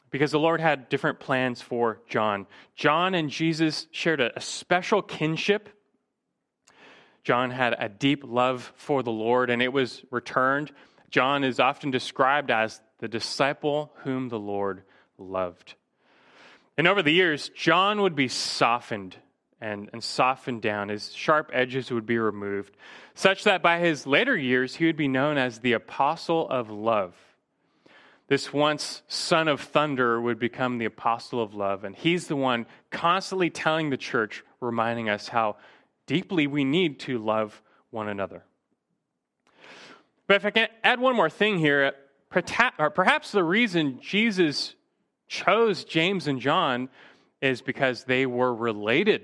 because 0.09 0.31
the 0.31 0.39
Lord 0.39 0.61
had 0.61 0.89
different 0.89 1.19
plans 1.19 1.61
for 1.61 2.01
John. 2.07 2.47
John 2.75 3.13
and 3.13 3.29
Jesus 3.29 3.87
shared 3.91 4.21
a, 4.21 4.35
a 4.37 4.41
special 4.41 5.01
kinship. 5.01 5.69
John 7.23 7.51
had 7.51 7.75
a 7.77 7.89
deep 7.89 8.23
love 8.25 8.71
for 8.75 9.03
the 9.03 9.11
Lord, 9.11 9.49
and 9.49 9.61
it 9.61 9.73
was 9.73 10.03
returned 10.11 10.71
John 11.09 11.43
is 11.43 11.59
often 11.59 11.91
described 11.91 12.51
as 12.51 12.81
the 12.99 13.07
disciple 13.07 13.91
whom 14.03 14.29
the 14.29 14.39
Lord 14.39 14.83
loved. 15.17 15.75
And 16.77 16.87
over 16.87 17.01
the 17.01 17.11
years, 17.11 17.49
John 17.49 18.01
would 18.01 18.15
be 18.15 18.27
softened 18.27 19.15
and, 19.59 19.89
and 19.93 20.03
softened 20.03 20.61
down. 20.61 20.89
His 20.89 21.13
sharp 21.13 21.49
edges 21.53 21.89
would 21.91 22.05
be 22.05 22.19
removed, 22.19 22.75
such 23.15 23.45
that 23.45 23.63
by 23.63 23.79
his 23.79 24.05
later 24.05 24.37
years, 24.37 24.75
he 24.75 24.85
would 24.85 24.97
be 24.97 25.07
known 25.07 25.37
as 25.37 25.59
the 25.59 25.73
apostle 25.73 26.47
of 26.49 26.69
love. 26.69 27.15
This 28.27 28.51
once 28.51 29.01
son 29.07 29.47
of 29.47 29.61
thunder 29.61 30.19
would 30.19 30.37
become 30.37 30.77
the 30.77 30.85
apostle 30.85 31.41
of 31.41 31.55
love, 31.55 31.83
and 31.83 31.95
he's 31.95 32.27
the 32.27 32.35
one 32.35 32.65
constantly 32.91 33.49
telling 33.49 33.89
the 33.89 33.97
church, 33.97 34.43
reminding 34.59 35.09
us 35.09 35.29
how 35.29 35.55
deeply 36.05 36.45
we 36.45 36.65
need 36.65 36.99
to 37.01 37.17
love 37.17 37.61
one 37.89 38.09
another. 38.09 38.43
But 40.27 40.35
if 40.35 40.45
I 40.45 40.51
can 40.51 40.67
add 40.83 40.99
one 40.99 41.15
more 41.15 41.29
thing 41.29 41.57
here, 41.57 41.93
uh, 42.33 42.89
perhaps 42.89 43.31
the 43.31 43.43
reason 43.43 43.99
Jesus 44.01 44.75
chose 45.27 45.85
James 45.85 46.27
and 46.27 46.39
John 46.39 46.89
is 47.41 47.61
because 47.61 48.03
they 48.03 48.25
were 48.25 48.53
related. 48.53 49.23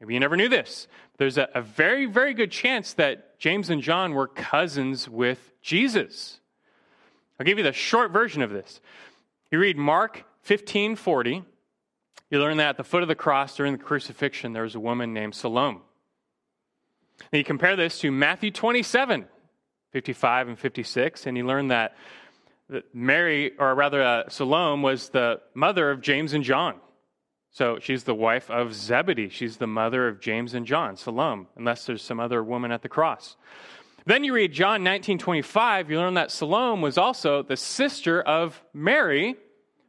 Maybe 0.00 0.14
you 0.14 0.20
never 0.20 0.36
knew 0.36 0.48
this. 0.48 0.88
There's 1.18 1.38
a, 1.38 1.48
a, 1.54 1.60
very, 1.60 2.06
very 2.06 2.32
good 2.32 2.50
chance 2.50 2.94
that 2.94 3.38
James 3.38 3.68
and 3.70 3.82
John 3.82 4.14
were 4.14 4.28
cousins 4.28 5.08
with 5.08 5.52
Jesus. 5.60 6.40
I'll 7.38 7.46
give 7.46 7.58
you 7.58 7.64
the 7.64 7.72
short 7.72 8.12
version 8.12 8.42
of 8.42 8.50
this. 8.50 8.80
You 9.50 9.58
read 9.58 9.76
Mark 9.76 10.24
15 10.42 10.96
40. 10.96 11.44
You 12.30 12.38
learn 12.40 12.58
that 12.58 12.70
at 12.70 12.76
the 12.76 12.84
foot 12.84 13.02
of 13.02 13.08
the 13.08 13.14
cross 13.14 13.56
during 13.56 13.72
the 13.72 13.82
crucifixion, 13.82 14.52
there 14.52 14.62
was 14.62 14.74
a 14.74 14.80
woman 14.80 15.12
named 15.12 15.34
Salome. 15.34 15.80
And 17.32 17.38
you 17.38 17.44
compare 17.44 17.74
this 17.74 17.98
to 18.00 18.12
Matthew 18.12 18.50
27 18.50 19.26
55 19.90 20.48
and 20.48 20.58
56, 20.58 21.26
and 21.26 21.36
you 21.36 21.46
learn 21.46 21.68
that 21.68 21.96
Mary, 22.92 23.52
or 23.58 23.74
rather 23.74 24.02
uh, 24.02 24.28
Salome, 24.28 24.82
was 24.82 25.08
the 25.08 25.40
mother 25.54 25.90
of 25.90 26.00
James 26.00 26.34
and 26.34 26.44
John. 26.44 26.76
So 27.50 27.78
she's 27.80 28.04
the 28.04 28.14
wife 28.14 28.50
of 28.50 28.74
Zebedee. 28.74 29.30
She's 29.30 29.56
the 29.56 29.66
mother 29.66 30.06
of 30.06 30.20
James 30.20 30.54
and 30.54 30.66
John, 30.66 30.96
Salome, 30.96 31.46
unless 31.56 31.86
there's 31.86 32.02
some 32.02 32.20
other 32.20 32.44
woman 32.44 32.70
at 32.70 32.82
the 32.82 32.88
cross. 32.88 33.36
Then 34.04 34.22
you 34.22 34.34
read 34.34 34.52
John 34.52 34.82
19:25, 34.84 35.90
you 35.90 35.98
learn 35.98 36.14
that 36.14 36.30
Salome 36.30 36.82
was 36.82 36.96
also 36.98 37.42
the 37.42 37.56
sister 37.56 38.22
of 38.22 38.62
Mary, 38.72 39.36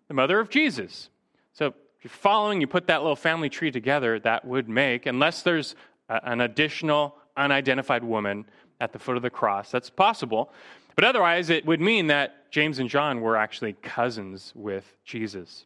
the 0.07 0.13
mother 0.13 0.39
of 0.39 0.49
Jesus. 0.49 1.09
So 1.53 1.67
if 1.67 2.03
you're 2.03 2.11
following, 2.11 2.61
you 2.61 2.67
put 2.67 2.87
that 2.87 3.01
little 3.01 3.15
family 3.15 3.49
tree 3.49 3.71
together, 3.71 4.19
that 4.21 4.45
would 4.45 4.67
make, 4.69 5.05
unless 5.05 5.41
there's 5.43 5.75
a, 6.07 6.19
an 6.29 6.41
additional 6.41 7.15
unidentified 7.37 8.03
woman 8.03 8.45
at 8.79 8.93
the 8.93 8.99
foot 8.99 9.17
of 9.17 9.23
the 9.23 9.29
cross. 9.29 9.71
That's 9.71 9.89
possible. 9.89 10.51
But 10.95 11.03
otherwise, 11.03 11.49
it 11.49 11.65
would 11.65 11.81
mean 11.81 12.07
that 12.07 12.51
James 12.51 12.79
and 12.79 12.89
John 12.89 13.21
were 13.21 13.37
actually 13.37 13.73
cousins 13.73 14.51
with 14.55 14.93
Jesus. 15.05 15.65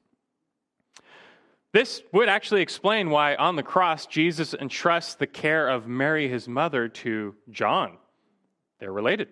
This 1.72 2.04
would 2.12 2.30
actually 2.30 2.62
explain 2.62 3.10
why 3.10 3.34
on 3.36 3.56
the 3.56 3.64
cross 3.64 4.06
Jesus 4.06 4.54
entrusts 4.54 5.16
the 5.16 5.26
care 5.26 5.68
of 5.68 5.88
Mary, 5.88 6.28
his 6.28 6.48
mother, 6.48 6.88
to 6.88 7.36
John. 7.50 7.98
They're 8.80 8.94
related. 8.94 9.30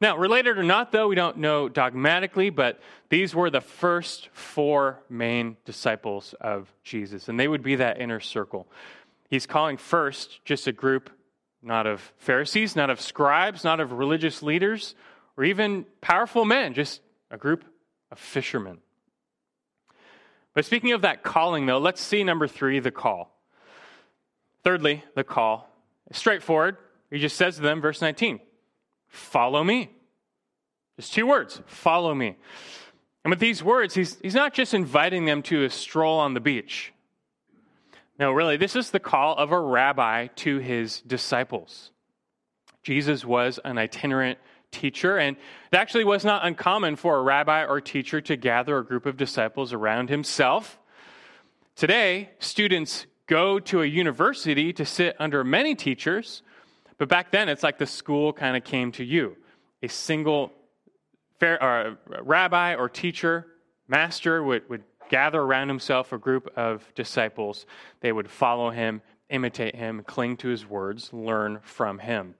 Now, 0.00 0.16
related 0.16 0.58
or 0.58 0.64
not, 0.64 0.90
though, 0.90 1.06
we 1.06 1.14
don't 1.14 1.36
know 1.36 1.68
dogmatically, 1.68 2.50
but 2.50 2.80
these 3.08 3.34
were 3.34 3.50
the 3.50 3.60
first 3.60 4.28
four 4.32 5.00
main 5.08 5.56
disciples 5.64 6.34
of 6.40 6.72
Jesus, 6.82 7.28
and 7.28 7.38
they 7.38 7.46
would 7.46 7.62
be 7.62 7.76
that 7.76 8.00
inner 8.00 8.18
circle. 8.20 8.66
He's 9.30 9.46
calling 9.46 9.76
first 9.76 10.44
just 10.44 10.66
a 10.66 10.72
group 10.72 11.10
not 11.64 11.86
of 11.86 12.00
Pharisees, 12.18 12.76
not 12.76 12.90
of 12.90 13.00
scribes, 13.00 13.64
not 13.64 13.80
of 13.80 13.92
religious 13.92 14.42
leaders, 14.42 14.94
or 15.36 15.44
even 15.44 15.86
powerful 16.00 16.44
men, 16.44 16.74
just 16.74 17.00
a 17.30 17.36
group 17.36 17.64
of 18.10 18.18
fishermen. 18.18 18.78
But 20.54 20.64
speaking 20.64 20.92
of 20.92 21.02
that 21.02 21.22
calling, 21.22 21.66
though, 21.66 21.78
let's 21.78 22.00
see 22.00 22.22
number 22.22 22.46
three 22.46 22.78
the 22.78 22.92
call. 22.92 23.36
Thirdly, 24.62 25.02
the 25.14 25.24
call. 25.24 25.68
Straightforward. 26.12 26.76
He 27.10 27.18
just 27.18 27.36
says 27.36 27.56
to 27.56 27.62
them, 27.62 27.80
verse 27.80 28.00
19, 28.00 28.40
follow 29.08 29.62
me. 29.62 29.90
Just 30.96 31.12
two 31.12 31.26
words 31.26 31.60
follow 31.66 32.14
me. 32.14 32.36
And 33.24 33.30
with 33.30 33.40
these 33.40 33.62
words, 33.62 33.94
he's, 33.94 34.18
he's 34.20 34.34
not 34.34 34.54
just 34.54 34.74
inviting 34.74 35.24
them 35.24 35.42
to 35.44 35.64
a 35.64 35.70
stroll 35.70 36.20
on 36.20 36.34
the 36.34 36.40
beach. 36.40 36.93
No, 38.18 38.30
really, 38.30 38.56
this 38.56 38.76
is 38.76 38.90
the 38.90 39.00
call 39.00 39.36
of 39.36 39.50
a 39.50 39.58
rabbi 39.58 40.28
to 40.36 40.58
his 40.58 41.00
disciples. 41.00 41.90
Jesus 42.82 43.24
was 43.24 43.58
an 43.64 43.76
itinerant 43.76 44.38
teacher, 44.70 45.16
and 45.18 45.36
it 45.72 45.76
actually 45.76 46.04
was 46.04 46.24
not 46.24 46.46
uncommon 46.46 46.96
for 46.96 47.16
a 47.16 47.22
rabbi 47.22 47.64
or 47.64 47.80
teacher 47.80 48.20
to 48.20 48.36
gather 48.36 48.78
a 48.78 48.84
group 48.84 49.06
of 49.06 49.16
disciples 49.16 49.72
around 49.72 50.10
himself. 50.10 50.78
Today, 51.74 52.30
students 52.38 53.06
go 53.26 53.58
to 53.58 53.82
a 53.82 53.86
university 53.86 54.72
to 54.74 54.84
sit 54.84 55.16
under 55.18 55.42
many 55.42 55.74
teachers, 55.74 56.42
but 56.98 57.08
back 57.08 57.32
then 57.32 57.48
it's 57.48 57.62
like 57.62 57.78
the 57.78 57.86
school 57.86 58.32
kind 58.32 58.56
of 58.56 58.62
came 58.62 58.92
to 58.92 59.04
you. 59.04 59.36
A 59.82 59.88
single 59.88 60.52
or 61.42 61.62
uh, 61.62 61.94
rabbi 62.22 62.74
or 62.74 62.88
teacher, 62.88 63.46
master 63.88 64.42
would, 64.42 64.68
would 64.68 64.82
gather 65.08 65.40
around 65.40 65.68
himself 65.68 66.12
a 66.12 66.18
group 66.18 66.52
of 66.56 66.84
disciples. 66.94 67.66
They 68.00 68.12
would 68.12 68.30
follow 68.30 68.70
him, 68.70 69.02
imitate 69.28 69.74
him, 69.74 70.02
cling 70.04 70.36
to 70.38 70.48
his 70.48 70.66
words, 70.66 71.12
learn 71.12 71.60
from 71.62 71.98
him. 71.98 72.34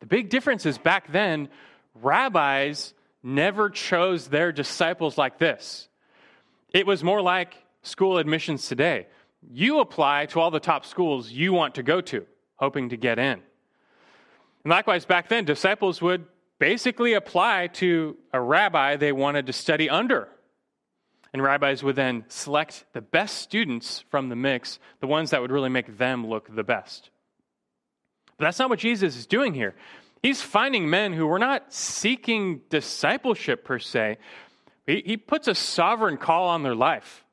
The 0.00 0.06
big 0.06 0.30
difference 0.30 0.66
is 0.66 0.78
back 0.78 1.12
then, 1.12 1.48
rabbis 1.94 2.94
never 3.22 3.70
chose 3.70 4.28
their 4.28 4.52
disciples 4.52 5.16
like 5.16 5.38
this. 5.38 5.88
It 6.70 6.86
was 6.86 7.04
more 7.04 7.22
like 7.22 7.54
school 7.82 8.18
admissions 8.18 8.66
today. 8.66 9.06
You 9.50 9.80
apply 9.80 10.26
to 10.26 10.40
all 10.40 10.50
the 10.50 10.60
top 10.60 10.84
schools 10.84 11.30
you 11.30 11.52
want 11.52 11.76
to 11.76 11.82
go 11.82 12.00
to, 12.00 12.26
hoping 12.56 12.88
to 12.90 12.96
get 12.96 13.18
in. 13.18 13.40
And 14.64 14.70
likewise, 14.70 15.04
back 15.04 15.28
then, 15.28 15.44
disciples 15.44 16.00
would 16.00 16.24
basically 16.58 17.14
apply 17.14 17.66
to 17.66 18.16
a 18.32 18.40
rabbi 18.40 18.96
they 18.96 19.12
wanted 19.12 19.46
to 19.46 19.52
study 19.52 19.90
under 19.90 20.28
and 21.32 21.42
rabbis 21.42 21.82
would 21.82 21.96
then 21.96 22.24
select 22.28 22.84
the 22.92 23.00
best 23.00 23.38
students 23.38 24.04
from 24.10 24.28
the 24.28 24.36
mix, 24.36 24.78
the 25.00 25.06
ones 25.06 25.30
that 25.30 25.40
would 25.40 25.50
really 25.50 25.70
make 25.70 25.98
them 25.98 26.26
look 26.26 26.54
the 26.54 26.62
best. 26.62 27.10
But 28.36 28.44
that's 28.44 28.58
not 28.58 28.70
what 28.70 28.78
Jesus 28.78 29.16
is 29.16 29.26
doing 29.26 29.54
here. 29.54 29.74
He's 30.22 30.42
finding 30.42 30.88
men 30.88 31.12
who 31.12 31.26
were 31.26 31.38
not 31.38 31.72
seeking 31.72 32.60
discipleship 32.68 33.64
per 33.64 33.78
se, 33.78 34.18
he, 34.86 35.02
he 35.04 35.16
puts 35.16 35.48
a 35.48 35.54
sovereign 35.54 36.16
call 36.16 36.48
on 36.48 36.62
their 36.62 36.74
life. 36.74 37.24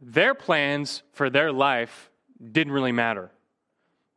Their 0.00 0.34
plans 0.34 1.02
for 1.12 1.30
their 1.30 1.52
life 1.52 2.10
didn't 2.40 2.72
really 2.72 2.92
matter 2.92 3.30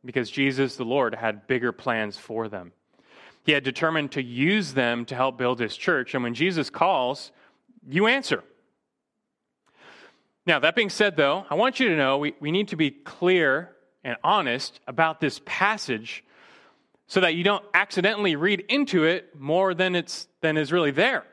because 0.04 0.30
Jesus, 0.30 0.76
the 0.76 0.84
Lord, 0.84 1.14
had 1.14 1.46
bigger 1.46 1.72
plans 1.72 2.16
for 2.16 2.48
them. 2.48 2.72
He 3.44 3.52
had 3.52 3.64
determined 3.64 4.12
to 4.12 4.22
use 4.22 4.72
them 4.72 5.04
to 5.06 5.14
help 5.14 5.36
build 5.36 5.60
his 5.60 5.76
church. 5.76 6.14
And 6.14 6.22
when 6.22 6.34
Jesus 6.34 6.70
calls, 6.70 7.32
you 7.86 8.06
answer. 8.06 8.42
Now, 10.46 10.58
that 10.58 10.74
being 10.74 10.90
said, 10.90 11.16
though, 11.16 11.46
I 11.48 11.54
want 11.54 11.80
you 11.80 11.88
to 11.88 11.96
know 11.96 12.18
we, 12.18 12.34
we 12.38 12.50
need 12.50 12.68
to 12.68 12.76
be 12.76 12.90
clear 12.90 13.70
and 14.02 14.16
honest 14.22 14.80
about 14.86 15.20
this 15.20 15.40
passage 15.46 16.24
so 17.06 17.20
that 17.20 17.34
you 17.34 17.44
don't 17.44 17.64
accidentally 17.72 18.36
read 18.36 18.60
into 18.68 19.04
it 19.04 19.38
more 19.38 19.74
than, 19.74 19.94
it's, 19.94 20.28
than 20.40 20.56
is 20.56 20.72
really 20.72 20.90
there. 20.90 21.24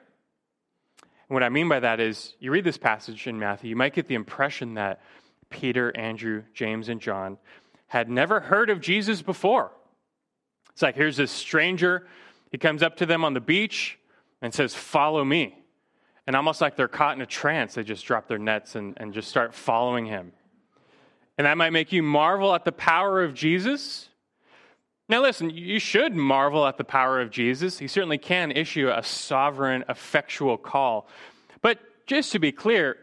And 1.02 1.34
what 1.34 1.44
I 1.44 1.50
mean 1.50 1.68
by 1.68 1.80
that 1.82 2.00
is, 2.00 2.36
you 2.40 2.52
read 2.52 2.64
this 2.64 2.78
passage 2.78 3.28
in 3.28 3.40
Matthew, 3.40 3.70
you 3.70 3.76
might 3.76 3.94
get 3.94 4.08
the 4.08 4.16
impression 4.16 4.76
that 4.76 5.02
Peter, 5.50 5.96
Andrew, 5.96 6.44
James, 6.54 6.90
and 6.90 7.02
John 7.02 7.38
had 7.88 8.10
never 8.10 8.40
heard 8.40 8.70
of 8.70 8.80
Jesus 8.80 9.22
before. 9.22 9.72
It's 10.72 10.82
like 10.82 10.96
here's 10.96 11.18
this 11.18 11.32
stranger, 11.32 12.08
he 12.52 12.58
comes 12.58 12.82
up 12.82 12.98
to 12.98 13.06
them 13.06 13.26
on 13.26 13.34
the 13.34 13.42
beach 13.42 14.00
and 14.42 14.54
says, 14.54 14.74
Follow 14.74 15.24
me. 15.24 15.61
And 16.32 16.38
almost 16.38 16.62
like 16.62 16.78
they're 16.78 16.88
caught 16.88 17.18
in 17.18 17.22
a 17.22 17.26
trance, 17.26 17.74
they 17.74 17.84
just 17.84 18.06
drop 18.06 18.30
their 18.30 18.38
nets 18.38 18.76
and, 18.76 18.94
and 18.96 19.14
just 19.14 19.28
start 19.28 19.54
following 19.54 20.06
him. 20.06 20.32
And 21.38 21.46
that 21.46 21.58
might 21.58 21.72
make 21.72 21.92
you 21.92 22.02
marvel 22.02 22.56
at 22.56 22.64
the 22.64 22.72
power 22.72 23.22
of 23.22 23.34
Jesus. 23.34 24.08
Now, 25.10 25.22
listen, 25.22 25.50
you 25.50 25.78
should 25.78 26.16
marvel 26.16 26.66
at 26.66 26.78
the 26.78 26.86
power 26.86 27.20
of 27.20 27.32
Jesus. 27.32 27.80
He 27.80 27.88
certainly 27.90 28.18
can 28.18 28.52
issue 28.52 28.90
a 28.90 29.04
sovereign, 29.04 29.84
effectual 29.90 30.58
call. 30.58 31.10
But 31.62 31.80
just 32.08 32.32
to 32.32 32.40
be 32.40 32.54
clear, 32.54 32.96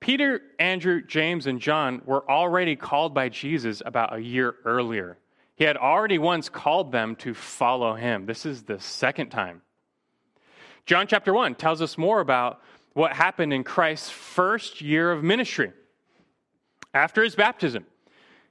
Peter, 0.00 0.40
Andrew, 0.58 1.02
James, 1.02 1.46
and 1.46 1.60
John 1.60 2.00
were 2.06 2.26
already 2.30 2.76
called 2.76 3.12
by 3.12 3.28
Jesus 3.28 3.82
about 3.84 4.14
a 4.14 4.22
year 4.22 4.54
earlier. 4.64 5.18
He 5.54 5.64
had 5.64 5.76
already 5.76 6.16
once 6.16 6.48
called 6.48 6.92
them 6.92 7.14
to 7.16 7.34
follow 7.34 7.94
him. 7.94 8.24
This 8.24 8.46
is 8.46 8.62
the 8.62 8.80
second 8.80 9.28
time. 9.28 9.60
John 10.86 11.06
chapter 11.06 11.32
1 11.32 11.54
tells 11.56 11.82
us 11.82 11.96
more 11.96 12.20
about 12.20 12.60
what 12.92 13.12
happened 13.12 13.52
in 13.52 13.64
Christ's 13.64 14.10
first 14.10 14.80
year 14.80 15.12
of 15.12 15.22
ministry. 15.22 15.72
After 16.92 17.22
his 17.22 17.34
baptism, 17.34 17.86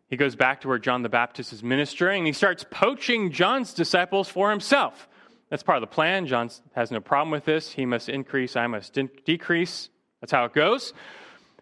he 0.10 0.18
goes 0.18 0.36
back 0.36 0.62
to 0.62 0.68
where 0.68 0.80
John 0.80 1.04
the 1.04 1.10
Baptist 1.10 1.54
is 1.54 1.62
ministering 1.62 2.20
and 2.20 2.28
he 2.28 2.34
starts 2.34 2.66
poaching 2.70 3.32
John's 3.32 3.74
disciples 3.74 4.30
for 4.30 4.50
himself. 4.50 5.08
That's 5.50 5.64
part 5.64 5.78
of 5.78 5.82
the 5.82 5.94
plan. 5.94 6.28
John 6.28 6.50
has 6.74 6.92
no 6.92 7.00
problem 7.00 7.32
with 7.32 7.46
this. 7.46 7.72
He 7.72 7.86
must 7.86 8.08
increase, 8.08 8.56
I 8.56 8.68
must 8.68 8.94
de- 8.94 9.10
decrease. 9.26 9.90
That's 10.22 10.32
how 10.32 10.46
it 10.46 10.54
goes. 10.54 10.94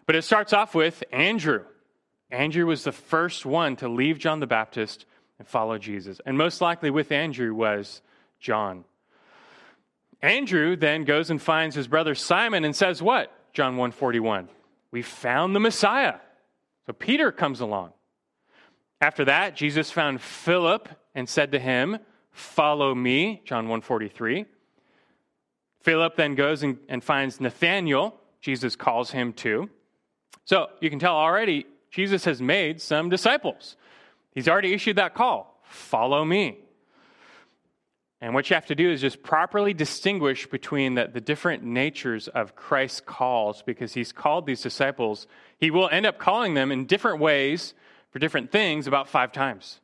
But 0.06 0.16
it 0.16 0.24
starts 0.24 0.54
off 0.54 0.76
with 0.76 1.04
Andrew. 1.12 1.64
Andrew 2.30 2.66
was 2.66 2.84
the 2.84 2.92
first 2.92 3.46
one 3.46 3.76
to 3.78 3.88
leave 3.88 4.20
John 4.20 4.40
the 4.40 4.48
Baptist 4.48 5.06
and 5.40 5.48
follow 5.48 5.78
Jesus. 5.78 6.20
And 6.26 6.38
most 6.38 6.62
likely 6.62 6.90
with 6.90 7.12
Andrew 7.12 7.54
was 7.54 8.02
John. 8.40 8.84
Andrew 10.22 10.76
then 10.76 11.04
goes 11.04 11.30
and 11.30 11.42
finds 11.42 11.76
his 11.76 11.88
brother 11.88 12.16
Simon 12.16 12.66
and 12.66 12.76
says 12.76 13.02
what? 13.02 13.32
John 13.54 13.78
141. 13.78 14.50
We 14.92 15.02
found 15.02 15.56
the 15.56 15.60
Messiah. 15.60 16.16
So 16.86 16.94
Peter 16.94 17.32
comes 17.32 17.60
along. 17.60 17.92
After 19.00 19.26
that, 19.26 19.56
Jesus 19.56 19.92
found 19.92 20.22
Philip 20.22 20.90
and 21.14 21.30
said 21.30 21.52
to 21.52 21.60
him, 21.60 22.00
Follow 22.32 22.94
me, 22.94 23.42
John 23.46 23.66
143. 23.66 24.46
Philip 25.82 26.16
then 26.16 26.36
goes 26.36 26.64
and, 26.64 26.78
and 26.88 27.04
finds 27.04 27.40
Nathanael. 27.40 28.16
Jesus 28.42 28.76
calls 28.76 29.12
him 29.12 29.34
too. 29.34 29.70
So 30.46 30.68
you 30.80 30.90
can 30.90 31.00
tell 31.00 31.16
already, 31.16 31.66
Jesus 31.92 32.26
has 32.26 32.42
made 32.42 32.82
some 32.82 33.10
disciples. 33.10 33.76
He's 34.34 34.48
already 34.48 34.74
issued 34.74 34.98
that 34.98 35.14
call 35.14 35.58
follow 35.70 36.24
me. 36.24 36.60
And 38.20 38.34
what 38.34 38.50
you 38.50 38.56
have 38.56 38.66
to 38.68 38.76
do 38.76 38.90
is 38.90 39.02
just 39.02 39.22
properly 39.22 39.74
distinguish 39.74 40.48
between 40.48 40.96
the, 40.96 41.08
the, 41.08 41.22
different 41.22 41.64
natures 41.64 42.28
of 42.28 42.56
Christ's 42.56 43.02
calls 43.02 43.62
because 43.62 43.94
he's 43.94 44.12
called 44.12 44.48
these 44.48 44.62
disciples. 44.62 45.28
He 45.60 45.70
will 45.70 45.88
end 45.90 46.08
up 46.08 46.18
calling 46.18 46.56
them 46.56 46.72
in 46.72 46.86
different 46.86 47.20
ways 47.20 47.76
for 48.10 48.18
different 48.18 48.52
things 48.52 48.88
about 48.88 49.08
five 49.08 49.32
times. 49.32 49.80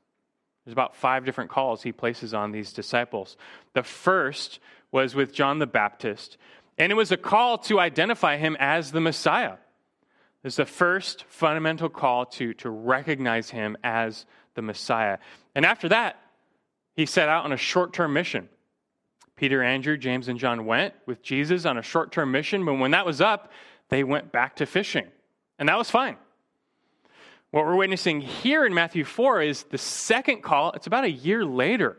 There's 0.66 0.74
about 0.74 0.96
five 0.96 1.26
different 1.26 1.52
calls 1.52 1.84
he 1.84 1.92
places 1.92 2.34
on 2.34 2.52
these 2.52 2.74
disciples. 2.74 3.38
The 3.74 3.84
first 3.84 4.60
was 4.92 5.14
with 5.14 5.34
John 5.34 5.60
the 5.60 5.68
Baptist, 5.68 6.38
and 6.78 6.92
it 6.92 6.96
was 6.96 7.12
a 7.12 7.18
call 7.18 7.60
to 7.60 7.80
identify 7.80 8.38
him 8.38 8.58
as 8.60 8.92
the 8.92 9.02
Messiah. 9.02 9.58
It's 10.44 10.56
the 10.56 10.66
first 10.66 11.24
fundamental 11.30 11.90
call 11.90 12.26
to, 12.26 12.54
to 12.56 12.70
recognize 12.70 13.50
him 13.50 13.78
as 13.84 14.26
the 14.56 14.62
Messiah. 14.62 15.20
And 15.56 15.66
after 15.66 15.90
that, 15.90 16.18
he 16.96 17.06
set 17.06 17.30
out 17.30 17.46
on 17.46 17.52
a 17.52 17.58
short 17.58 17.94
term 17.94 18.14
mission. 18.14 18.50
Peter, 19.36 19.64
Andrew, 19.64 19.98
James, 19.98 20.28
and 20.28 20.38
John 20.40 20.66
went 20.66 20.94
with 21.06 21.22
Jesus 21.24 21.66
on 21.66 21.78
a 21.78 21.82
short 21.82 22.12
term 22.12 22.32
mission, 22.32 22.66
but 22.66 22.76
when 22.76 22.92
that 22.92 23.06
was 23.06 23.22
up, 23.22 23.52
they 23.90 24.04
went 24.04 24.32
back 24.32 24.58
to 24.58 24.66
fishing. 24.66 25.08
And 25.60 25.70
that 25.70 25.78
was 25.78 25.90
fine. 25.90 26.18
What 27.52 27.66
we're 27.66 27.76
witnessing 27.76 28.22
here 28.22 28.66
in 28.66 28.74
Matthew 28.74 29.04
4 29.04 29.44
is 29.44 29.64
the 29.64 29.78
second 29.78 30.42
call. 30.42 30.72
It's 30.72 30.88
about 30.88 31.04
a 31.04 31.12
year 31.12 31.46
later, 31.46 31.98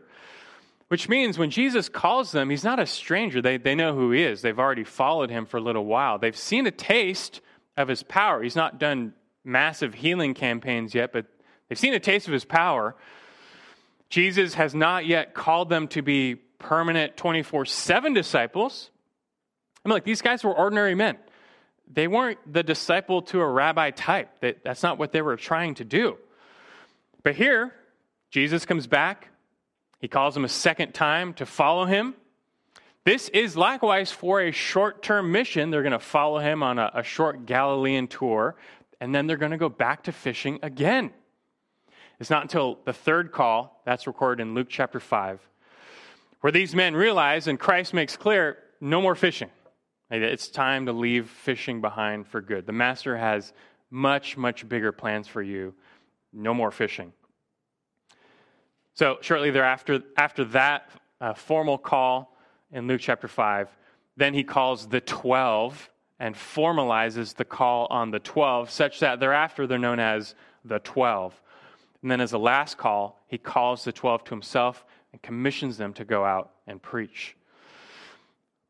which 0.89 1.07
means 1.07 1.37
when 1.37 1.49
Jesus 1.49 1.87
calls 1.87 2.31
them, 2.33 2.49
he's 2.49 2.63
not 2.63 2.79
a 2.79 2.85
stranger. 2.85 3.41
They, 3.41 3.57
they 3.57 3.75
know 3.75 3.95
who 3.95 4.11
he 4.11 4.21
is. 4.21 4.41
They've 4.41 4.59
already 4.59 4.83
followed 4.83 5.29
him 5.29 5.45
for 5.45 5.57
a 5.57 5.61
little 5.61 5.85
while. 5.85 6.19
They've 6.19 6.35
seen 6.35 6.67
a 6.67 6.71
taste 6.71 7.39
of 7.77 7.87
his 7.87 8.03
power. 8.03 8.43
He's 8.43 8.55
not 8.55 8.79
done 8.79 9.13
massive 9.45 9.93
healing 9.93 10.33
campaigns 10.33 10.93
yet, 10.93 11.13
but 11.13 11.25
they've 11.69 11.79
seen 11.79 11.93
a 11.93 11.99
taste 11.99 12.27
of 12.27 12.33
his 12.33 12.45
power. 12.45 12.95
Jesus 14.15 14.53
has 14.53 14.73
not 14.73 15.05
yet 15.05 15.33
called 15.33 15.67
them 15.67 15.89
to 15.89 16.01
be 16.01 16.35
permanent 16.35 17.17
24 17.17 17.65
7 17.65 18.13
disciples. 18.13 18.89
I 19.83 19.89
mean, 19.89 19.93
like, 19.93 20.05
these 20.05 20.21
guys 20.21 20.41
were 20.41 20.55
ordinary 20.55 20.95
men. 20.95 21.17
They 21.91 22.07
weren't 22.07 22.39
the 22.49 22.63
disciple 22.63 23.23
to 23.23 23.41
a 23.41 23.45
rabbi 23.45 23.91
type. 23.91 24.29
That's 24.63 24.83
not 24.83 24.97
what 24.97 25.11
they 25.11 25.21
were 25.21 25.35
trying 25.35 25.75
to 25.75 25.83
do. 25.83 26.15
But 27.23 27.35
here, 27.35 27.73
Jesus 28.31 28.65
comes 28.65 28.87
back. 28.87 29.27
He 29.99 30.07
calls 30.07 30.33
them 30.33 30.45
a 30.45 30.49
second 30.49 30.93
time 30.93 31.33
to 31.33 31.45
follow 31.45 31.83
him. 31.83 32.15
This 33.03 33.27
is 33.27 33.57
likewise 33.57 34.13
for 34.13 34.39
a 34.39 34.51
short 34.51 35.03
term 35.03 35.33
mission. 35.33 35.71
They're 35.71 35.83
going 35.83 35.91
to 35.91 35.99
follow 35.99 36.39
him 36.39 36.63
on 36.63 36.79
a, 36.79 36.89
a 36.93 37.03
short 37.03 37.45
Galilean 37.45 38.07
tour, 38.07 38.55
and 39.01 39.13
then 39.13 39.27
they're 39.27 39.35
going 39.35 39.51
to 39.51 39.57
go 39.57 39.67
back 39.67 40.03
to 40.03 40.13
fishing 40.13 40.59
again. 40.63 41.11
It's 42.19 42.29
not 42.29 42.43
until 42.43 42.79
the 42.85 42.93
third 42.93 43.31
call, 43.31 43.81
that's 43.85 44.07
recorded 44.07 44.41
in 44.41 44.53
Luke 44.53 44.67
chapter 44.69 44.99
5, 44.99 45.39
where 46.41 46.51
these 46.51 46.73
men 46.73 46.95
realize, 46.95 47.47
and 47.47 47.59
Christ 47.59 47.93
makes 47.93 48.15
clear, 48.15 48.57
no 48.79 49.01
more 49.01 49.15
fishing. 49.15 49.49
It's 50.09 50.47
time 50.47 50.85
to 50.85 50.93
leave 50.93 51.29
fishing 51.29 51.81
behind 51.81 52.27
for 52.27 52.39
good. 52.41 52.65
The 52.65 52.71
master 52.71 53.17
has 53.17 53.53
much, 53.89 54.37
much 54.37 54.67
bigger 54.67 54.91
plans 54.91 55.27
for 55.27 55.41
you. 55.41 55.73
No 56.31 56.53
more 56.53 56.71
fishing. 56.71 57.11
So, 58.93 59.17
shortly 59.21 59.51
thereafter, 59.51 60.01
after 60.15 60.45
that 60.45 60.89
uh, 61.19 61.33
formal 61.33 61.77
call 61.77 62.37
in 62.71 62.87
Luke 62.87 63.01
chapter 63.01 63.27
5, 63.27 63.67
then 64.15 64.33
he 64.33 64.43
calls 64.43 64.87
the 64.87 65.01
12 65.01 65.89
and 66.19 66.35
formalizes 66.35 67.35
the 67.35 67.43
call 67.43 67.87
on 67.89 68.11
the 68.11 68.19
12, 68.19 68.69
such 68.69 68.99
that 68.99 69.19
thereafter 69.19 69.67
they're 69.67 69.77
known 69.77 69.99
as 69.99 70.35
the 70.63 70.79
12. 70.79 71.41
And 72.05 72.11
then, 72.11 72.21
as 72.21 72.33
a 72.33 72.37
last 72.37 72.77
call, 72.77 73.19
he 73.25 73.39
calls 73.39 73.83
the 73.83 73.91
12 73.91 74.25
to 74.25 74.29
himself 74.29 74.85
and 75.11 75.19
commissions 75.23 75.77
them 75.77 75.91
to 75.93 76.05
go 76.05 76.23
out 76.23 76.51
and 76.67 76.79
preach. 76.79 77.35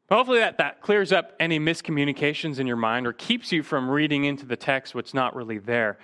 Hopefully, 0.10 0.40
that, 0.40 0.58
that 0.60 0.80
clears 0.80 1.12
up 1.12 1.34
any 1.38 1.60
miscommunications 1.60 2.60
in 2.60 2.66
your 2.66 2.78
mind 2.78 3.06
or 3.06 3.12
keeps 3.12 3.52
you 3.52 3.62
from 3.62 3.90
reading 3.90 4.24
into 4.24 4.46
the 4.46 4.56
text 4.56 4.96
what's 4.96 5.14
not 5.14 5.36
really 5.36 5.58
there. 5.58 5.98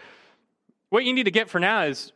What 0.90 1.06
you 1.06 1.14
need 1.14 1.24
to 1.24 1.32
get 1.32 1.50
for 1.50 1.58
now 1.58 1.84
is 1.84 2.12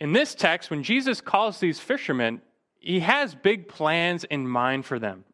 in 0.00 0.14
this 0.14 0.34
text, 0.34 0.70
when 0.70 0.82
Jesus 0.82 1.20
calls 1.20 1.60
these 1.60 1.78
fishermen, 1.78 2.40
he 2.78 3.00
has 3.00 3.34
big 3.34 3.68
plans 3.68 4.24
in 4.24 4.48
mind 4.48 4.86
for 4.86 4.98
them. 4.98 5.26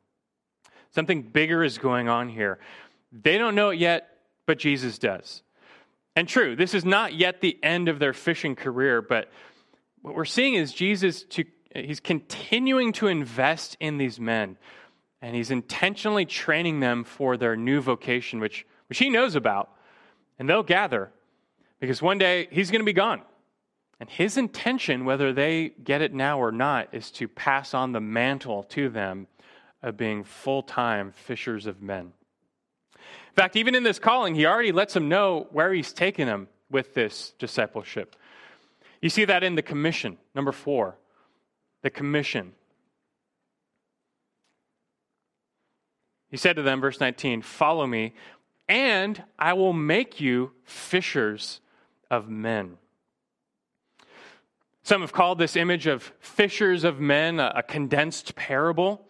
Something 0.91 1.23
bigger 1.23 1.63
is 1.63 1.79
going 1.79 2.09
on 2.09 2.29
here. 2.29 2.59
They 3.13 3.39
don't 3.39 3.55
know 3.55 3.71
it 3.71 3.79
yet, 3.79 4.19
but 4.47 4.59
Jesus 4.59 4.99
does. 4.99 5.45
And 6.15 6.29
true, 6.29 6.57
this 6.57 6.75
is 6.75 6.85
not 6.85 7.15
yet 7.15 7.41
the 7.41 7.59
end 7.63 7.89
of 7.89 7.99
their 7.99 8.13
fishing 8.13 8.55
career, 8.55 9.01
but 9.01 9.31
what 10.03 10.15
we're 10.15 10.25
seeing 10.25 10.55
is 10.55 10.73
Jesus 10.73 11.23
to 11.25 11.45
he's 11.75 12.01
continuing 12.01 12.93
to 12.95 13.07
invest 13.07 13.77
in 13.81 13.99
these 13.99 14.21
men. 14.21 14.57
And 15.21 15.37
he's 15.37 15.51
intentionally 15.51 16.27
training 16.27 16.81
them 16.81 17.05
for 17.05 17.37
their 17.37 17.57
new 17.57 17.81
vocation, 17.81 18.41
which, 18.41 18.67
which 18.89 18.99
he 18.99 19.09
knows 19.09 19.37
about. 19.37 19.71
And 20.39 20.49
they'll 20.49 20.63
gather 20.63 21.13
because 21.81 22.03
one 22.03 22.19
day 22.19 22.49
he's 22.51 22.71
going 22.71 22.81
to 22.81 22.87
be 22.87 22.93
gone. 22.93 23.23
And 24.01 24.11
his 24.11 24.37
intention, 24.37 25.05
whether 25.05 25.33
they 25.33 25.75
get 25.83 26.03
it 26.03 26.13
now 26.13 26.41
or 26.41 26.51
not, 26.51 26.89
is 26.93 27.13
to 27.13 27.29
pass 27.29 27.73
on 27.73 27.93
the 27.93 28.01
mantle 28.01 28.65
to 28.65 28.89
them 28.89 29.29
of 29.81 29.97
being 29.97 30.25
full 30.25 30.63
time 30.63 31.13
fishers 31.13 31.67
of 31.67 31.81
men. 31.81 32.13
In 33.33 33.35
fact, 33.35 33.57
even 33.57 33.75
in 33.75 33.83
this 33.83 33.99
calling, 33.99 34.35
he 34.35 34.45
already 34.45 34.73
lets 34.73 34.93
them 34.93 35.09
know 35.09 35.47
where 35.53 35.73
he's 35.73 35.95
taking 35.95 36.27
them 36.27 36.49
with 36.71 36.93
this 36.93 37.33
discipleship. 37.39 38.15
You 39.01 39.09
see 39.09 39.25
that 39.25 39.43
in 39.43 39.55
the 39.55 39.63
commission, 39.63 40.19
number 40.35 40.53
four. 40.53 40.99
The 41.81 41.89
commission. 41.89 42.53
He 46.31 46.37
said 46.37 46.57
to 46.57 46.63
them, 46.63 46.83
verse 46.83 47.01
19, 47.01 47.41
Follow 47.41 47.87
me, 47.87 48.13
and 48.69 49.23
I 49.39 49.55
will 49.55 49.73
make 49.73 50.21
you 50.21 50.53
fishers 50.65 51.63
of 52.11 52.29
men. 52.29 52.77
Some 54.83 55.01
have 55.01 55.15
called 55.15 55.39
this 55.39 55.57
image 55.57 55.87
of 55.87 56.13
fishers 56.21 56.85
of 56.85 57.01
men 57.01 57.41
a 57.41 57.63
condensed 57.63 58.35
parable. 58.35 59.09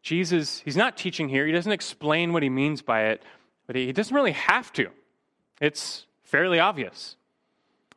Jesus, 0.00 0.60
he's 0.60 0.76
not 0.76 0.96
teaching 0.96 1.28
here. 1.28 1.44
He 1.46 1.52
doesn't 1.52 1.70
explain 1.70 2.32
what 2.32 2.42
he 2.42 2.48
means 2.48 2.80
by 2.80 3.08
it, 3.08 3.22
but 3.68 3.76
he 3.76 3.92
doesn't 3.92 4.16
really 4.16 4.32
have 4.32 4.72
to. 4.72 4.88
It's 5.60 6.06
fairly 6.24 6.58
obvious. 6.58 7.14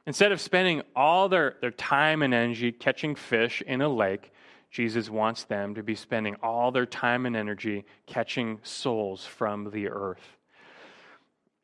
Instead 0.06 0.32
of 0.32 0.42
spending 0.42 0.84
all 0.96 1.30
their, 1.30 1.56
their 1.62 1.72
time 1.72 2.22
and 2.22 2.34
energy 2.34 2.72
catching 2.72 3.16
fish 3.16 3.64
in 3.66 3.82
a 3.82 3.90
lake, 3.90 4.32
Jesus 4.70 5.10
wants 5.10 5.46
them 5.46 5.76
to 5.76 5.84
be 5.84 5.96
spending 5.96 6.36
all 6.44 6.72
their 6.72 6.86
time 6.86 7.26
and 7.26 7.36
energy 7.36 7.86
catching 8.06 8.60
souls 8.64 9.26
from 9.26 9.72
the 9.72 9.88
earth. 9.90 10.38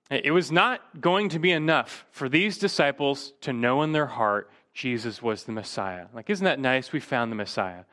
It 0.09 0.31
was 0.31 0.51
not 0.51 1.01
going 1.01 1.29
to 1.29 1.39
be 1.39 1.51
enough 1.51 2.05
for 2.11 2.29
these 2.29 2.57
disciples 2.57 3.33
to 3.41 3.51
know 3.51 3.81
in 3.81 3.91
their 3.91 4.05
heart 4.05 4.49
Jesus 4.73 5.21
was 5.21 5.43
the 5.43 5.51
Messiah. 5.51 6.05
Like, 6.13 6.29
isn't 6.29 6.45
that 6.45 6.59
nice? 6.59 6.93
We 6.93 7.01
found 7.01 7.29
the 7.31 7.35
Messiah. 7.35 7.83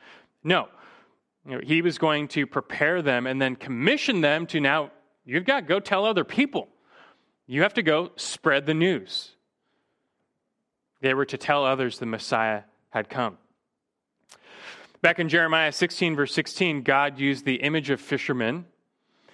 No. 0.44 0.68
You 1.44 1.52
know, 1.52 1.60
he 1.64 1.82
was 1.82 1.98
going 1.98 2.28
to 2.28 2.46
prepare 2.46 3.02
them 3.02 3.26
and 3.26 3.42
then 3.42 3.56
commission 3.56 4.20
them 4.20 4.46
to 4.48 4.60
now 4.60 4.90
You've 5.24 5.44
got 5.44 5.60
to 5.60 5.66
go 5.66 5.80
tell 5.80 6.04
other 6.04 6.24
people. 6.24 6.68
You 7.46 7.62
have 7.62 7.74
to 7.74 7.82
go 7.82 8.12
spread 8.16 8.66
the 8.66 8.74
news. 8.74 9.30
They 11.00 11.14
were 11.14 11.26
to 11.26 11.38
tell 11.38 11.64
others 11.64 11.98
the 11.98 12.06
Messiah 12.06 12.62
had 12.90 13.08
come. 13.08 13.38
Back 15.02 15.18
in 15.18 15.28
Jeremiah 15.28 15.72
16, 15.72 16.16
verse 16.16 16.32
16, 16.32 16.82
God 16.82 17.18
used 17.18 17.44
the 17.44 17.56
image 17.56 17.90
of 17.90 18.00
fishermen, 18.00 18.64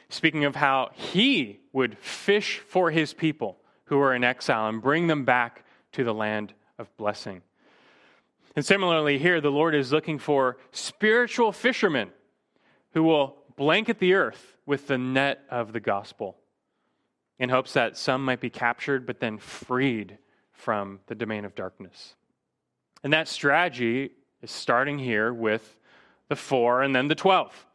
speaking 0.08 0.44
of 0.44 0.56
how 0.56 0.90
he 0.94 1.60
would 1.72 1.96
fish 1.98 2.58
for 2.58 2.90
his 2.90 3.14
people 3.14 3.56
who 3.84 3.98
were 3.98 4.14
in 4.14 4.24
exile 4.24 4.68
and 4.68 4.82
bring 4.82 5.06
them 5.06 5.24
back 5.24 5.64
to 5.92 6.02
the 6.02 6.14
land 6.14 6.54
of 6.78 6.94
blessing. 6.96 7.42
And 8.56 8.64
similarly, 8.64 9.18
here, 9.18 9.40
the 9.40 9.50
Lord 9.50 9.76
is 9.76 9.92
looking 9.92 10.18
for 10.18 10.56
spiritual 10.72 11.52
fishermen 11.52 12.10
who 12.92 13.04
will 13.04 13.36
blanket 13.56 14.00
the 14.00 14.14
earth 14.14 14.56
with 14.70 14.86
the 14.86 14.96
net 14.96 15.40
of 15.50 15.72
the 15.72 15.80
gospel 15.80 16.36
in 17.40 17.48
hopes 17.48 17.72
that 17.72 17.96
some 17.96 18.24
might 18.24 18.40
be 18.40 18.48
captured 18.48 19.04
but 19.04 19.18
then 19.18 19.36
freed 19.36 20.16
from 20.52 21.00
the 21.08 21.14
domain 21.16 21.44
of 21.44 21.56
darkness. 21.56 22.14
And 23.02 23.12
that 23.12 23.26
strategy 23.26 24.12
is 24.42 24.52
starting 24.52 24.96
here 24.96 25.34
with 25.34 25.76
the 26.28 26.36
four 26.36 26.82
and 26.82 26.94
then 26.94 27.08
the 27.08 27.16
12. 27.16 27.66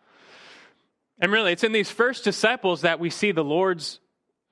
And 1.19 1.33
really, 1.33 1.51
it's 1.51 1.65
in 1.65 1.73
these 1.73 1.91
first 1.91 2.23
disciples 2.23 2.79
that 2.83 2.97
we 2.97 3.09
see 3.09 3.33
the 3.33 3.43
Lord's 3.43 3.99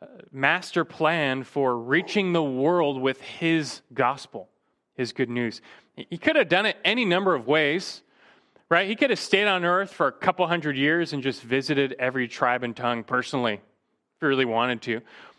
uh, 0.01 0.08
master 0.29 0.84
plan 0.84 1.45
for 1.45 1.77
reaching 1.77 2.34
the 2.34 2.43
world 2.43 2.99
with 2.99 3.21
his 3.21 3.79
gospel, 3.93 4.49
his 4.95 5.13
good 5.13 5.29
news. 5.29 5.62
He 5.95 6.17
could 6.17 6.36
have 6.36 6.49
done 6.49 6.65
it 6.65 6.75
any 6.84 7.06
number 7.06 7.36
of 7.36 7.47
ways, 7.47 8.01
right? 8.74 8.90
He 8.90 8.96
could 8.96 9.12
have 9.12 9.20
stayed 9.20 9.46
on 9.46 9.66
earth 9.66 9.94
for 9.94 10.08
a 10.08 10.12
couple 10.12 10.48
hundred 10.48 10.76
years 10.76 11.14
and 11.14 11.22
just 11.22 11.44
visited 11.44 11.96
every 12.00 12.28
tribe 12.28 12.64
and 12.64 12.76
tongue 12.76 13.04
personally, 13.04 13.54
if 13.54 14.20
he 14.20 14.26
really 14.26 14.46
wanted 14.46 14.82
to. 14.82 14.96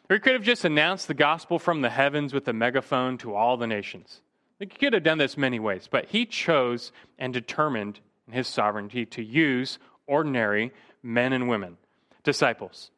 Or 0.08 0.14
he 0.14 0.20
could 0.20 0.34
have 0.34 0.44
just 0.44 0.64
announced 0.64 1.08
the 1.08 1.14
gospel 1.14 1.58
from 1.58 1.80
the 1.80 1.90
heavens 1.90 2.32
with 2.32 2.46
a 2.46 2.52
megaphone 2.52 3.18
to 3.18 3.34
all 3.34 3.56
the 3.56 3.66
nations. 3.66 4.20
He 4.60 4.66
could 4.66 4.92
have 4.92 5.02
done 5.02 5.18
this 5.18 5.36
many 5.36 5.58
ways, 5.58 5.88
but 5.90 6.04
he 6.04 6.26
chose 6.26 6.92
and 7.18 7.32
determined 7.32 7.98
in 8.28 8.34
his 8.34 8.46
sovereignty 8.46 9.04
to 9.06 9.22
use 9.24 9.80
ordinary 10.06 10.72
men 11.02 11.32
and 11.32 11.48
women, 11.48 11.76
disciples, 12.22 12.92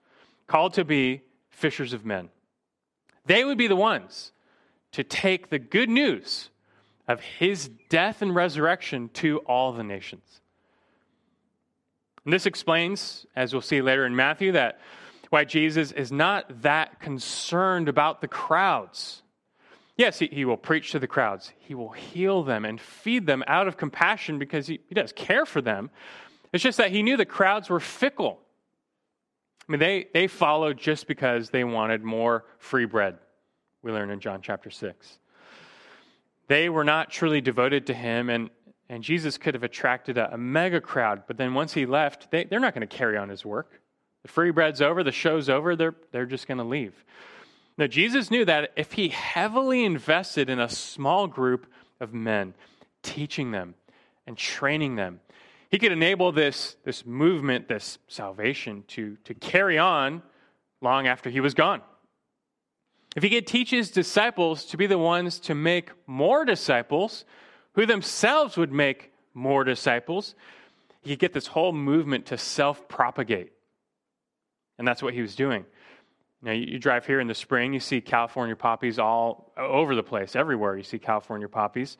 called 0.48 0.74
to 0.74 0.84
be 0.84 1.22
fishers 1.48 1.94
of 1.94 2.04
men. 2.04 2.28
They 3.24 3.42
would 3.42 3.56
be 3.56 3.68
the 3.68 3.74
ones 3.74 4.32
to 4.92 5.02
take 5.02 5.48
the 5.48 5.58
good 5.58 5.88
news 5.88 6.50
of 7.08 7.20
his 7.20 7.70
death 7.88 8.22
and 8.22 8.34
resurrection 8.34 9.08
to 9.14 9.38
all 9.40 9.72
the 9.72 9.84
nations. 9.84 10.40
And 12.24 12.32
this 12.32 12.46
explains, 12.46 13.26
as 13.36 13.52
we'll 13.52 13.62
see 13.62 13.80
later 13.80 14.04
in 14.04 14.16
Matthew, 14.16 14.52
that 14.52 14.80
why 15.30 15.44
Jesus 15.44 15.92
is 15.92 16.10
not 16.10 16.62
that 16.62 17.00
concerned 17.00 17.88
about 17.88 18.20
the 18.20 18.28
crowds. 18.28 19.22
Yes, 19.96 20.18
he, 20.18 20.26
he 20.26 20.44
will 20.44 20.56
preach 20.56 20.92
to 20.92 20.98
the 20.98 21.06
crowds. 21.06 21.52
He 21.58 21.74
will 21.74 21.90
heal 21.90 22.42
them 22.42 22.64
and 22.64 22.80
feed 22.80 23.26
them 23.26 23.42
out 23.46 23.68
of 23.68 23.76
compassion 23.76 24.38
because 24.38 24.66
he, 24.66 24.80
he 24.88 24.94
does 24.94 25.12
care 25.12 25.46
for 25.46 25.60
them. 25.60 25.90
It's 26.52 26.62
just 26.62 26.78
that 26.78 26.90
he 26.90 27.02
knew 27.02 27.16
the 27.16 27.24
crowds 27.24 27.70
were 27.70 27.80
fickle. 27.80 28.40
I 29.68 29.72
mean, 29.72 29.80
they, 29.80 30.06
they 30.12 30.26
followed 30.26 30.78
just 30.78 31.06
because 31.06 31.50
they 31.50 31.64
wanted 31.64 32.02
more 32.02 32.44
free 32.58 32.84
bread, 32.84 33.18
we 33.82 33.92
learn 33.92 34.10
in 34.10 34.20
John 34.20 34.40
chapter 34.42 34.70
6. 34.70 35.18
They 36.48 36.68
were 36.68 36.84
not 36.84 37.10
truly 37.10 37.40
devoted 37.40 37.86
to 37.86 37.94
him, 37.94 38.30
and, 38.30 38.50
and 38.88 39.02
Jesus 39.02 39.38
could 39.38 39.54
have 39.54 39.64
attracted 39.64 40.18
a, 40.18 40.34
a 40.34 40.38
mega 40.38 40.80
crowd, 40.80 41.24
but 41.26 41.36
then 41.36 41.54
once 41.54 41.72
he 41.72 41.86
left, 41.86 42.30
they, 42.30 42.44
they're 42.44 42.60
not 42.60 42.74
going 42.74 42.86
to 42.86 42.96
carry 42.96 43.16
on 43.16 43.28
his 43.28 43.44
work. 43.44 43.80
The 44.22 44.28
free 44.28 44.50
bread's 44.50 44.80
over, 44.82 45.02
the 45.02 45.12
show's 45.12 45.48
over, 45.48 45.76
they're, 45.76 45.94
they're 46.12 46.26
just 46.26 46.46
going 46.46 46.58
to 46.58 46.64
leave. 46.64 47.04
Now, 47.78 47.86
Jesus 47.86 48.30
knew 48.30 48.44
that 48.44 48.72
if 48.76 48.92
he 48.92 49.08
heavily 49.08 49.84
invested 49.84 50.48
in 50.48 50.58
a 50.58 50.68
small 50.68 51.26
group 51.26 51.66
of 52.00 52.14
men, 52.14 52.54
teaching 53.02 53.50
them 53.50 53.74
and 54.26 54.36
training 54.36 54.96
them, 54.96 55.20
he 55.70 55.78
could 55.78 55.92
enable 55.92 56.32
this, 56.32 56.76
this 56.84 57.04
movement, 57.04 57.68
this 57.68 57.98
salvation 58.08 58.84
to, 58.88 59.16
to 59.24 59.34
carry 59.34 59.78
on 59.78 60.22
long 60.80 61.06
after 61.06 61.28
he 61.28 61.40
was 61.40 61.54
gone. 61.54 61.82
If 63.16 63.22
he 63.22 63.30
could 63.30 63.46
teach 63.46 63.70
his 63.70 63.90
disciples 63.90 64.66
to 64.66 64.76
be 64.76 64.86
the 64.86 64.98
ones 64.98 65.40
to 65.40 65.54
make 65.54 65.90
more 66.06 66.44
disciples, 66.44 67.24
who 67.72 67.86
themselves 67.86 68.58
would 68.58 68.70
make 68.70 69.10
more 69.32 69.64
disciples, 69.64 70.34
he 71.00 71.10
could 71.10 71.18
get 71.18 71.32
this 71.32 71.46
whole 71.46 71.72
movement 71.72 72.26
to 72.26 72.36
self 72.36 72.86
propagate. 72.88 73.52
And 74.78 74.86
that's 74.86 75.02
what 75.02 75.14
he 75.14 75.22
was 75.22 75.34
doing. 75.34 75.64
Now, 76.42 76.52
you, 76.52 76.78
drive 76.78 77.06
here 77.06 77.18
in 77.18 77.26
the 77.26 77.34
spring, 77.34 77.72
you 77.72 77.80
see 77.80 78.02
California 78.02 78.54
poppies 78.54 78.98
all 78.98 79.50
over 79.56 79.94
the 79.94 80.02
place, 80.02 80.36
everywhere 80.36 80.76
you 80.76 80.82
see 80.82 80.98
California 80.98 81.48
poppies. 81.48 81.96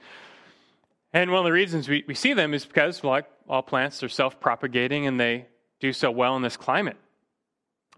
And 1.15 1.31
one 1.31 1.39
of 1.39 1.45
the 1.47 1.53
reasons 1.53 1.89
we, 1.89 2.05
we 2.07 2.15
see 2.15 2.35
them 2.35 2.53
is 2.53 2.67
because, 2.67 3.03
like 3.03 3.25
all 3.49 3.63
plants, 3.63 4.01
they're 4.01 4.11
self 4.11 4.39
propagating 4.39 5.07
and 5.07 5.19
they 5.19 5.47
do 5.81 5.95
so 5.95 6.11
well 6.11 6.37
in 6.37 6.43
this 6.43 6.59
climate. 6.59 6.99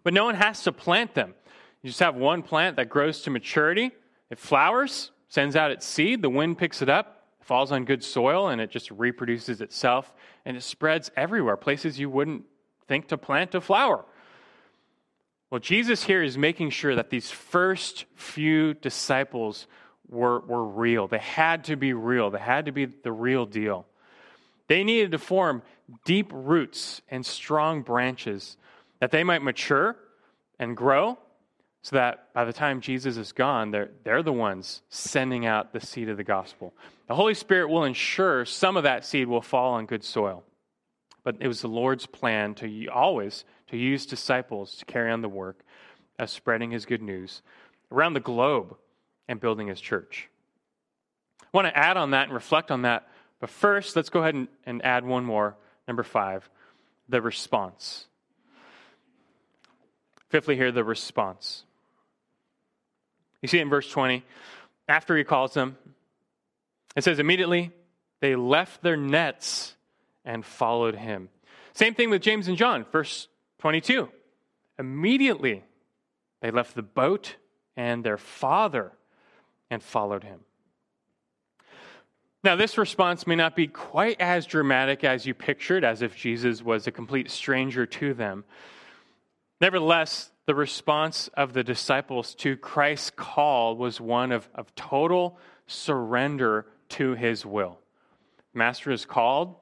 But 0.05 0.15
no 0.15 0.25
one 0.25 0.37
has 0.37 0.63
to 0.63 0.73
plant 0.73 1.15
them. 1.15 1.35
You 1.83 1.91
just 1.91 2.01
have 2.01 2.17
one 2.17 2.43
plant 2.43 2.77
that 2.77 2.89
grows 2.89 3.23
to 3.23 3.31
maturity, 3.31 3.93
it 4.31 4.39
flowers, 4.39 5.13
sends 5.29 5.57
out 5.57 5.71
its 5.71 5.87
seed, 5.87 6.23
the 6.23 6.31
wind 6.31 6.59
picks 6.59 6.83
it 6.83 6.89
up, 6.89 7.27
falls 7.41 7.71
on 7.71 7.85
good 7.85 8.03
soil, 8.03 8.49
and 8.49 8.61
it 8.61 8.71
just 8.71 8.91
reproduces 8.91 9.61
itself, 9.61 10.13
and 10.45 10.57
it 10.57 10.63
spreads 10.63 11.11
everywhere, 11.17 11.57
places 11.57 11.99
you 11.99 12.11
wouldn't 12.11 12.45
think 12.89 13.09
to 13.09 13.17
plant 13.19 13.55
a 13.55 13.61
flower. 13.61 14.05
Well, 15.51 15.61
Jesus 15.61 16.05
here 16.05 16.23
is 16.23 16.37
making 16.37 16.71
sure 16.71 16.95
that 16.95 17.11
these 17.11 17.31
first 17.31 18.05
few 18.17 18.75
disciples 18.75 19.67
were, 20.09 20.41
were 20.41 20.65
real. 20.65 21.07
They 21.07 21.19
had 21.19 21.65
to 21.65 21.77
be 21.77 21.93
real, 21.93 22.31
they 22.31 22.39
had 22.39 22.67
to 22.67 22.73
be 22.73 22.87
the 22.87 23.13
real 23.13 23.47
deal. 23.47 23.87
They 24.67 24.85
needed 24.85 25.13
to 25.13 25.19
form 25.19 25.63
deep 26.05 26.31
roots 26.35 27.01
and 27.09 27.25
strong 27.25 27.81
branches 27.83 28.59
that 29.01 29.11
they 29.11 29.25
might 29.25 29.43
mature 29.43 29.97
and 30.59 30.77
grow 30.77 31.19
so 31.83 31.97
that 31.97 32.33
by 32.35 32.45
the 32.45 32.53
time 32.53 32.81
Jesus 32.81 33.17
is 33.17 33.33
gone, 33.33 33.71
they're, 33.71 33.91
they're 34.05 34.23
the 34.23 34.33
ones 34.33 34.83
sending 34.91 35.47
out 35.47 35.73
the 35.73 35.81
seed 35.81 36.09
of 36.09 36.17
the 36.17 36.25
gospel. 36.25 36.75
The 37.07 37.15
Holy 37.15 37.35
Spirit 37.35 37.69
will 37.69 37.85
ensure 37.85 38.45
some 38.45 38.77
of 38.77 38.83
that 38.83 39.05
seed 39.05 39.29
will 39.29 39.43
fall 39.43 39.75
on 39.75 39.87
good 39.87 40.05
soil. 40.05 40.45
But 41.25 41.37
it 41.41 41.49
was 41.49 41.61
the 41.61 41.69
Lord's 41.69 42.07
plan 42.07 42.55
to 42.57 42.87
always 42.89 43.45
to 43.69 43.77
use 43.77 44.07
disciples 44.07 44.77
to 44.77 44.85
carry 44.85 45.11
on 45.11 45.23
the 45.23 45.29
work 45.29 45.63
of 46.19 46.31
spreading 46.31 46.71
his 46.71 46.87
good 46.87 47.03
news 47.03 47.43
around 47.93 48.15
the 48.15 48.21
globe 48.21 48.77
and 49.29 49.41
building 49.41 49.69
his 49.69 49.81
church. 49.81 50.29
I 51.43 51.47
want 51.53 51.69
to 51.69 51.77
add 51.77 51.97
on 51.97 52.11
that 52.11 52.25
and 52.25 52.33
reflect 52.33 52.71
on 52.71 52.83
that. 52.83 53.09
But 53.41 53.51
first, 53.51 53.95
let's 53.95 54.11
go 54.11 54.21
ahead 54.21 54.35
and, 54.35 54.49
and 54.67 54.85
add 54.85 55.05
one 55.05 55.25
more. 55.25 55.57
Number 55.87 56.03
five, 56.03 56.49
the 57.09 57.23
response. 57.23 58.07
Fifthly, 60.29 60.57
here, 60.57 60.73
the 60.73 60.85
response. 60.85 61.65
You 63.43 63.49
see 63.49 63.59
it 63.59 63.63
in 63.63 63.71
verse 63.71 63.91
20, 63.91 64.25
after 64.89 65.17
he 65.17 65.25
calls 65.25 65.55
them, 65.55 65.77
it 66.97 67.05
says, 67.05 67.19
immediately 67.19 67.71
they 68.21 68.35
left 68.35 68.83
their 68.83 68.97
nets 68.97 69.75
and 70.25 70.45
followed 70.45 70.97
him. 70.97 71.29
Same 71.73 71.95
thing 71.95 72.11
with 72.11 72.23
James 72.23 72.49
and 72.49 72.57
John, 72.57 72.85
verse 72.91 73.29
22. 73.61 74.09
Immediately 74.79 75.65
they 76.41 76.51
left 76.51 76.75
the 76.75 76.83
boat 76.83 77.37
and 77.77 78.03
their 78.03 78.19
father 78.19 78.93
and 79.71 79.83
followed 79.83 80.25
him. 80.25 80.41
Now, 82.45 82.57
this 82.57 82.79
response 82.79 83.27
may 83.27 83.35
not 83.35 83.57
be 83.57 83.67
quite 83.67 84.21
as 84.21 84.47
dramatic 84.47 85.03
as 85.03 85.27
you 85.27 85.35
pictured, 85.35 85.85
as 85.85 86.03
if 86.03 86.17
Jesus 86.17 86.63
was 86.63 86.87
a 86.87 86.93
complete 86.93 87.31
stranger 87.31 87.85
to 87.85 88.15
them. 88.15 88.45
Nevertheless, 89.61 90.31
the 90.47 90.55
response 90.55 91.29
of 91.35 91.53
the 91.53 91.65
disciples 91.65 92.35
to 92.37 92.57
Christ's 92.57 93.11
call 93.11 93.77
was 93.77 94.01
one 94.01 94.33
of, 94.33 94.49
of 94.55 94.75
total 94.75 95.39
surrender 95.67 96.67
to 96.91 97.15
his 97.15 97.45
will. 97.45 97.79
Master 98.55 98.91
is 98.91 99.05
called, 99.05 99.57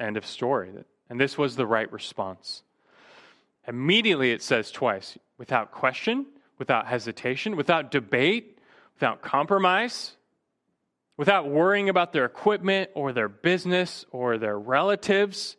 end 0.00 0.16
of 0.16 0.26
story. 0.26 0.72
And 1.08 1.20
this 1.20 1.38
was 1.38 1.56
the 1.56 1.66
right 1.66 1.90
response. 1.92 2.62
Immediately, 3.66 4.32
it 4.32 4.42
says 4.42 4.70
twice 4.70 5.18
without 5.36 5.70
question, 5.70 6.26
without 6.58 6.86
hesitation, 6.86 7.56
without 7.56 7.90
debate, 7.90 8.58
without 8.94 9.22
compromise, 9.22 10.16
without 11.16 11.48
worrying 11.48 11.88
about 11.88 12.12
their 12.12 12.24
equipment 12.24 12.90
or 12.94 13.12
their 13.12 13.28
business 13.28 14.04
or 14.10 14.38
their 14.38 14.58
relatives. 14.58 15.56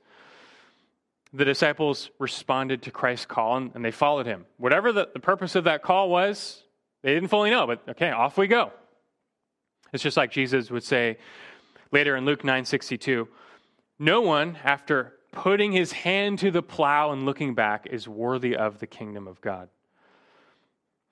The 1.33 1.45
disciples 1.45 2.09
responded 2.17 2.81
to 2.83 2.91
Christ's 2.91 3.25
call 3.25 3.57
and, 3.57 3.71
and 3.75 3.85
they 3.85 3.91
followed 3.91 4.25
him. 4.25 4.45
Whatever 4.57 4.91
the, 4.91 5.09
the 5.13 5.19
purpose 5.19 5.55
of 5.55 5.65
that 5.65 5.83
call 5.83 6.09
was, 6.09 6.63
they 7.03 7.13
didn't 7.13 7.29
fully 7.29 7.51
know, 7.51 7.67
but 7.67 7.83
okay, 7.89 8.11
off 8.11 8.37
we 8.37 8.47
go. 8.47 8.71
It's 9.93 10.03
just 10.03 10.17
like 10.17 10.31
Jesus 10.31 10.71
would 10.71 10.83
say 10.83 11.17
later 11.91 12.15
in 12.15 12.25
Luke 12.25 12.43
9:62, 12.43 13.27
no 13.97 14.21
one 14.21 14.57
after 14.63 15.13
putting 15.31 15.71
his 15.71 15.91
hand 15.91 16.39
to 16.39 16.51
the 16.51 16.61
plow 16.61 17.11
and 17.11 17.25
looking 17.25 17.53
back 17.53 17.87
is 17.87 18.07
worthy 18.07 18.55
of 18.55 18.79
the 18.79 18.87
kingdom 18.87 19.27
of 19.27 19.41
God. 19.41 19.69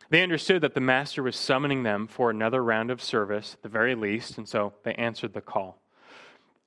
They 0.09 0.23
understood 0.23 0.61
that 0.61 0.73
the 0.73 0.81
master 0.81 1.21
was 1.21 1.35
summoning 1.35 1.83
them 1.83 2.07
for 2.07 2.29
another 2.29 2.63
round 2.63 2.91
of 2.91 3.01
service, 3.01 3.53
at 3.55 3.61
the 3.61 3.69
very 3.69 3.93
least, 3.93 4.37
and 4.37 4.47
so 4.47 4.73
they 4.83 4.93
answered 4.93 5.33
the 5.33 5.41
call. 5.41 5.81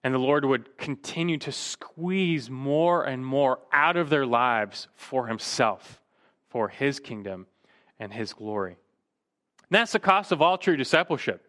And 0.02 0.14
the 0.14 0.18
Lord 0.18 0.44
would 0.44 0.78
continue 0.78 1.36
to 1.38 1.52
squeeze 1.52 2.48
more 2.48 3.04
and 3.04 3.24
more 3.24 3.58
out 3.72 3.96
of 3.96 4.08
their 4.08 4.24
lives 4.24 4.88
for 4.94 5.26
himself, 5.26 6.00
for 6.48 6.68
his 6.68 7.00
kingdom 7.00 7.46
and 7.98 8.12
his 8.12 8.32
glory. 8.32 8.72
And 8.72 9.76
that's 9.78 9.92
the 9.92 9.98
cost 9.98 10.32
of 10.32 10.40
all 10.40 10.56
true 10.56 10.76
discipleship. 10.76 11.44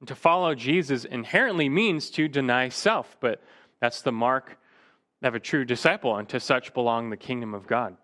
And 0.00 0.08
to 0.08 0.16
follow 0.16 0.56
Jesus 0.56 1.04
inherently 1.04 1.68
means 1.68 2.10
to 2.10 2.26
deny 2.26 2.68
self, 2.68 3.16
but 3.20 3.40
that's 3.80 4.02
the 4.02 4.10
mark 4.10 4.58
of 5.22 5.36
a 5.36 5.40
true 5.40 5.64
disciple, 5.64 6.16
and 6.16 6.28
to 6.30 6.40
such 6.40 6.74
belong 6.74 7.10
the 7.10 7.16
kingdom 7.16 7.54
of 7.54 7.68
God. 7.68 7.96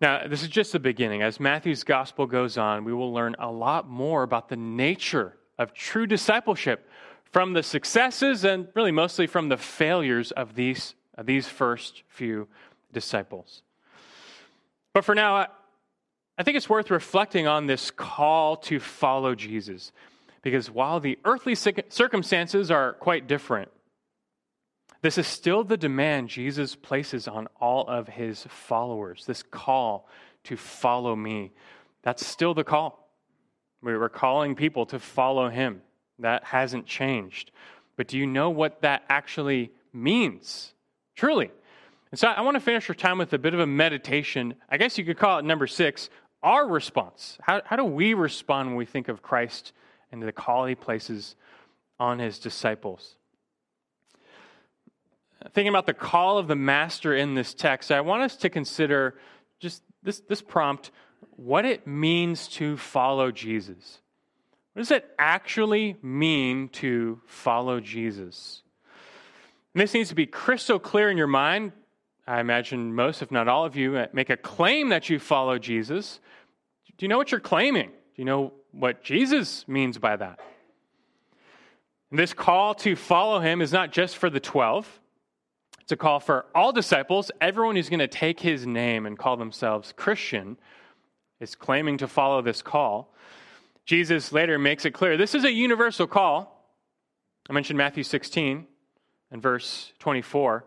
Now, 0.00 0.26
this 0.26 0.42
is 0.42 0.48
just 0.48 0.72
the 0.72 0.80
beginning. 0.80 1.22
As 1.22 1.38
Matthew's 1.38 1.84
gospel 1.84 2.26
goes 2.26 2.58
on, 2.58 2.84
we 2.84 2.92
will 2.92 3.12
learn 3.12 3.36
a 3.38 3.52
lot 3.52 3.88
more 3.88 4.24
about 4.24 4.48
the 4.48 4.56
nature 4.56 5.36
of 5.60 5.74
true 5.74 6.06
discipleship 6.06 6.88
from 7.30 7.52
the 7.52 7.62
successes 7.62 8.44
and 8.44 8.68
really 8.74 8.90
mostly 8.90 9.26
from 9.26 9.50
the 9.50 9.58
failures 9.58 10.32
of 10.32 10.54
these, 10.54 10.94
of 11.16 11.26
these 11.26 11.46
first 11.46 12.02
few 12.08 12.48
disciples. 12.92 13.62
But 14.94 15.04
for 15.04 15.14
now, 15.14 15.46
I 16.38 16.42
think 16.42 16.56
it's 16.56 16.68
worth 16.68 16.90
reflecting 16.90 17.46
on 17.46 17.66
this 17.66 17.90
call 17.90 18.56
to 18.56 18.80
follow 18.80 19.34
Jesus. 19.34 19.92
Because 20.42 20.70
while 20.70 20.98
the 20.98 21.18
earthly 21.26 21.54
circumstances 21.54 22.70
are 22.70 22.94
quite 22.94 23.26
different, 23.26 23.70
this 25.02 25.18
is 25.18 25.26
still 25.26 25.62
the 25.62 25.76
demand 25.76 26.30
Jesus 26.30 26.74
places 26.74 27.28
on 27.28 27.48
all 27.60 27.86
of 27.86 28.08
his 28.08 28.44
followers 28.48 29.26
this 29.26 29.42
call 29.42 30.08
to 30.44 30.56
follow 30.56 31.14
me. 31.14 31.52
That's 32.02 32.26
still 32.26 32.54
the 32.54 32.64
call. 32.64 33.09
We 33.82 33.96
were 33.96 34.08
calling 34.08 34.54
people 34.54 34.86
to 34.86 34.98
follow 34.98 35.48
him. 35.48 35.82
That 36.18 36.44
hasn't 36.44 36.86
changed. 36.86 37.50
But 37.96 38.08
do 38.08 38.18
you 38.18 38.26
know 38.26 38.50
what 38.50 38.82
that 38.82 39.04
actually 39.08 39.72
means? 39.92 40.74
Truly. 41.16 41.50
And 42.10 42.18
so 42.18 42.28
I 42.28 42.40
want 42.42 42.56
to 42.56 42.60
finish 42.60 42.88
our 42.88 42.94
time 42.94 43.18
with 43.18 43.32
a 43.32 43.38
bit 43.38 43.54
of 43.54 43.60
a 43.60 43.66
meditation. 43.66 44.54
I 44.68 44.76
guess 44.76 44.98
you 44.98 45.04
could 45.04 45.18
call 45.18 45.38
it 45.38 45.44
number 45.44 45.66
six 45.66 46.10
our 46.42 46.66
response. 46.66 47.38
How, 47.42 47.60
how 47.64 47.76
do 47.76 47.84
we 47.84 48.14
respond 48.14 48.70
when 48.70 48.76
we 48.76 48.86
think 48.86 49.08
of 49.08 49.22
Christ 49.22 49.72
and 50.10 50.22
the 50.22 50.32
call 50.32 50.66
he 50.66 50.74
places 50.74 51.36
on 51.98 52.18
his 52.18 52.38
disciples? 52.38 53.16
Thinking 55.52 55.68
about 55.68 55.86
the 55.86 55.94
call 55.94 56.38
of 56.38 56.48
the 56.48 56.56
master 56.56 57.14
in 57.14 57.34
this 57.34 57.54
text, 57.54 57.90
I 57.90 58.00
want 58.00 58.22
us 58.22 58.36
to 58.36 58.50
consider 58.50 59.16
just 59.58 59.82
this, 60.02 60.20
this 60.20 60.42
prompt 60.42 60.90
what 61.36 61.64
it 61.64 61.86
means 61.86 62.48
to 62.48 62.76
follow 62.76 63.30
Jesus. 63.30 64.00
What 64.72 64.80
does 64.80 64.90
it 64.90 65.08
actually 65.18 65.96
mean 66.02 66.68
to 66.70 67.20
follow 67.26 67.80
Jesus? 67.80 68.62
And 69.74 69.80
this 69.80 69.94
needs 69.94 70.08
to 70.10 70.14
be 70.14 70.26
crystal 70.26 70.78
clear 70.78 71.10
in 71.10 71.16
your 71.16 71.26
mind. 71.26 71.72
I 72.26 72.40
imagine 72.40 72.94
most, 72.94 73.22
if 73.22 73.30
not 73.30 73.48
all 73.48 73.64
of 73.64 73.76
you, 73.76 73.96
uh, 73.96 74.06
make 74.12 74.30
a 74.30 74.36
claim 74.36 74.90
that 74.90 75.10
you 75.10 75.18
follow 75.18 75.58
Jesus. 75.58 76.20
Do 76.96 77.04
you 77.04 77.08
know 77.08 77.18
what 77.18 77.32
you're 77.32 77.40
claiming? 77.40 77.88
Do 77.88 78.22
you 78.22 78.24
know 78.24 78.52
what 78.72 79.02
Jesus 79.02 79.66
means 79.66 79.98
by 79.98 80.16
that? 80.16 80.38
And 82.10 82.18
this 82.18 82.32
call 82.32 82.74
to 82.76 82.94
follow 82.96 83.40
him 83.40 83.60
is 83.60 83.72
not 83.72 83.92
just 83.92 84.16
for 84.16 84.30
the 84.30 84.40
12. 84.40 85.00
It's 85.80 85.92
a 85.92 85.96
call 85.96 86.20
for 86.20 86.46
all 86.54 86.72
disciples. 86.72 87.30
Everyone 87.40 87.74
who's 87.74 87.88
going 87.88 88.00
to 88.00 88.08
take 88.08 88.38
his 88.38 88.66
name 88.66 89.06
and 89.06 89.18
call 89.18 89.36
themselves 89.36 89.92
Christian 89.96 90.56
is 91.40 91.54
claiming 91.54 91.98
to 91.98 92.06
follow 92.06 92.42
this 92.42 92.62
call. 92.62 93.12
Jesus 93.86 94.32
later 94.32 94.58
makes 94.58 94.84
it 94.84 94.92
clear 94.92 95.16
this 95.16 95.34
is 95.34 95.44
a 95.44 95.52
universal 95.52 96.06
call. 96.06 96.56
I 97.48 97.52
mentioned 97.52 97.78
Matthew 97.78 98.04
16 98.04 98.66
and 99.30 99.42
verse 99.42 99.92
24. 99.98 100.64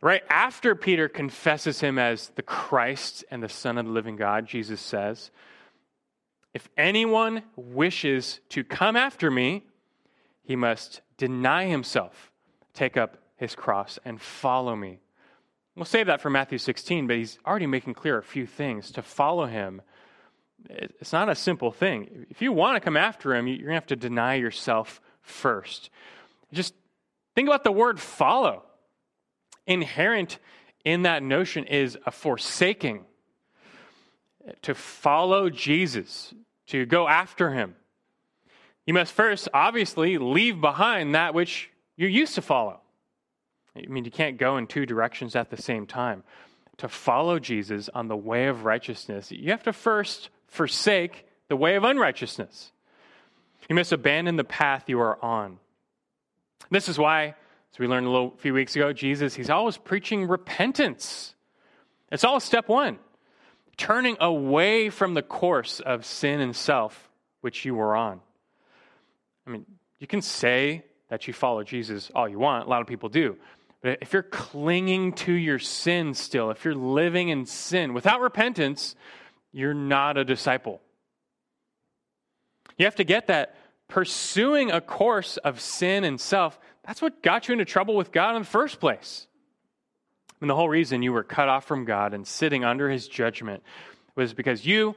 Right 0.00 0.22
after 0.30 0.74
Peter 0.74 1.08
confesses 1.08 1.80
him 1.80 1.98
as 1.98 2.28
the 2.36 2.42
Christ 2.42 3.24
and 3.30 3.42
the 3.42 3.48
Son 3.48 3.78
of 3.78 3.86
the 3.86 3.92
living 3.92 4.16
God, 4.16 4.46
Jesus 4.46 4.80
says, 4.80 5.32
If 6.54 6.68
anyone 6.76 7.42
wishes 7.56 8.40
to 8.50 8.62
come 8.62 8.94
after 8.94 9.30
me, 9.30 9.64
he 10.42 10.54
must 10.54 11.00
deny 11.16 11.66
himself, 11.66 12.30
take 12.72 12.96
up 12.96 13.18
his 13.36 13.56
cross, 13.56 13.98
and 14.04 14.20
follow 14.20 14.76
me. 14.76 15.00
We'll 15.78 15.86
save 15.86 16.06
that 16.08 16.20
for 16.20 16.28
Matthew 16.28 16.58
16, 16.58 17.06
but 17.06 17.16
he's 17.16 17.38
already 17.46 17.66
making 17.66 17.94
clear 17.94 18.18
a 18.18 18.22
few 18.22 18.46
things. 18.46 18.90
To 18.90 19.02
follow 19.02 19.46
him 19.46 19.80
it's 20.68 21.12
not 21.12 21.28
a 21.28 21.34
simple 21.34 21.70
thing. 21.70 22.26
If 22.30 22.42
you 22.42 22.52
want 22.52 22.76
to 22.76 22.80
come 22.80 22.96
after 22.96 23.34
him, 23.34 23.46
you're 23.46 23.58
going 23.58 23.68
to 23.68 23.74
have 23.74 23.86
to 23.86 23.96
deny 23.96 24.34
yourself 24.34 25.00
first. 25.22 25.90
Just 26.52 26.74
think 27.34 27.48
about 27.48 27.64
the 27.64 27.72
word 27.72 28.00
follow. 28.00 28.64
Inherent 29.66 30.38
in 30.84 31.02
that 31.02 31.22
notion 31.22 31.64
is 31.64 31.96
a 32.06 32.10
forsaking. 32.10 33.04
To 34.62 34.74
follow 34.74 35.50
Jesus, 35.50 36.32
to 36.68 36.86
go 36.86 37.06
after 37.06 37.52
him. 37.52 37.76
You 38.86 38.94
must 38.94 39.12
first, 39.12 39.48
obviously, 39.52 40.16
leave 40.16 40.60
behind 40.60 41.14
that 41.14 41.34
which 41.34 41.70
you 41.96 42.08
used 42.08 42.34
to 42.36 42.42
follow. 42.42 42.80
I 43.86 43.90
mean, 43.90 44.04
you 44.04 44.10
can't 44.10 44.38
go 44.38 44.56
in 44.56 44.66
two 44.66 44.86
directions 44.86 45.36
at 45.36 45.50
the 45.50 45.60
same 45.60 45.86
time. 45.86 46.22
To 46.78 46.88
follow 46.88 47.38
Jesus 47.38 47.88
on 47.92 48.06
the 48.08 48.16
way 48.16 48.46
of 48.46 48.64
righteousness, 48.64 49.32
you 49.32 49.50
have 49.50 49.64
to 49.64 49.72
first 49.72 50.30
forsake 50.46 51.26
the 51.48 51.56
way 51.56 51.74
of 51.74 51.84
unrighteousness. 51.84 52.70
You 53.68 53.74
must 53.74 53.92
abandon 53.92 54.36
the 54.36 54.44
path 54.44 54.84
you 54.86 55.00
are 55.00 55.22
on. 55.22 55.58
This 56.70 56.88
is 56.88 56.98
why, 56.98 57.34
as 57.72 57.78
we 57.78 57.86
learned 57.86 58.06
a 58.06 58.10
little, 58.10 58.34
few 58.38 58.54
weeks 58.54 58.76
ago, 58.76 58.92
Jesus, 58.92 59.34
he's 59.34 59.50
always 59.50 59.76
preaching 59.76 60.28
repentance. 60.28 61.34
It's 62.12 62.24
all 62.24 62.40
step 62.40 62.68
one 62.68 62.98
turning 63.78 64.16
away 64.20 64.90
from 64.90 65.14
the 65.14 65.22
course 65.22 65.80
of 65.80 66.04
sin 66.04 66.40
and 66.40 66.54
self 66.54 67.08
which 67.40 67.64
you 67.64 67.74
were 67.74 67.96
on. 67.96 68.20
I 69.46 69.50
mean, 69.50 69.64
you 69.98 70.06
can 70.06 70.20
say 70.20 70.84
that 71.08 71.26
you 71.26 71.32
follow 71.32 71.62
Jesus 71.62 72.10
all 72.14 72.28
you 72.28 72.38
want, 72.38 72.66
a 72.66 72.68
lot 72.68 72.82
of 72.82 72.86
people 72.86 73.08
do. 73.08 73.36
But 73.82 73.98
if 74.02 74.12
you're 74.12 74.22
clinging 74.22 75.12
to 75.14 75.32
your 75.32 75.58
sin 75.58 76.14
still, 76.14 76.50
if 76.50 76.64
you're 76.64 76.74
living 76.74 77.28
in 77.28 77.46
sin 77.46 77.94
without 77.94 78.20
repentance, 78.20 78.96
you're 79.52 79.74
not 79.74 80.16
a 80.16 80.24
disciple. 80.24 80.80
You 82.76 82.84
have 82.86 82.96
to 82.96 83.04
get 83.04 83.28
that 83.28 83.54
pursuing 83.88 84.70
a 84.70 84.80
course 84.80 85.36
of 85.38 85.60
sin 85.60 86.04
and 86.04 86.20
self, 86.20 86.58
that's 86.84 87.02
what 87.02 87.22
got 87.22 87.48
you 87.48 87.52
into 87.52 87.64
trouble 87.64 87.96
with 87.96 88.12
God 88.12 88.36
in 88.36 88.42
the 88.42 88.48
first 88.48 88.80
place. 88.80 89.26
And 90.40 90.48
the 90.48 90.54
whole 90.54 90.68
reason 90.68 91.02
you 91.02 91.12
were 91.12 91.24
cut 91.24 91.48
off 91.48 91.64
from 91.64 91.84
God 91.84 92.14
and 92.14 92.26
sitting 92.26 92.64
under 92.64 92.88
his 92.88 93.08
judgment 93.08 93.62
was 94.14 94.34
because 94.34 94.64
you, 94.64 94.94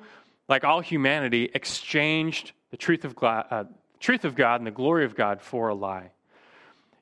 like 0.47 0.63
all 0.63 0.81
humanity, 0.81 1.49
exchanged 1.53 2.51
the 2.69 2.77
truth 2.77 3.05
of, 3.05 3.15
God, 3.15 3.45
uh, 3.49 3.63
truth 3.99 4.25
of 4.25 4.35
God 4.35 4.59
and 4.59 4.67
the 4.67 4.71
glory 4.71 5.05
of 5.05 5.15
God 5.15 5.41
for 5.41 5.69
a 5.69 5.75
lie. 5.75 6.11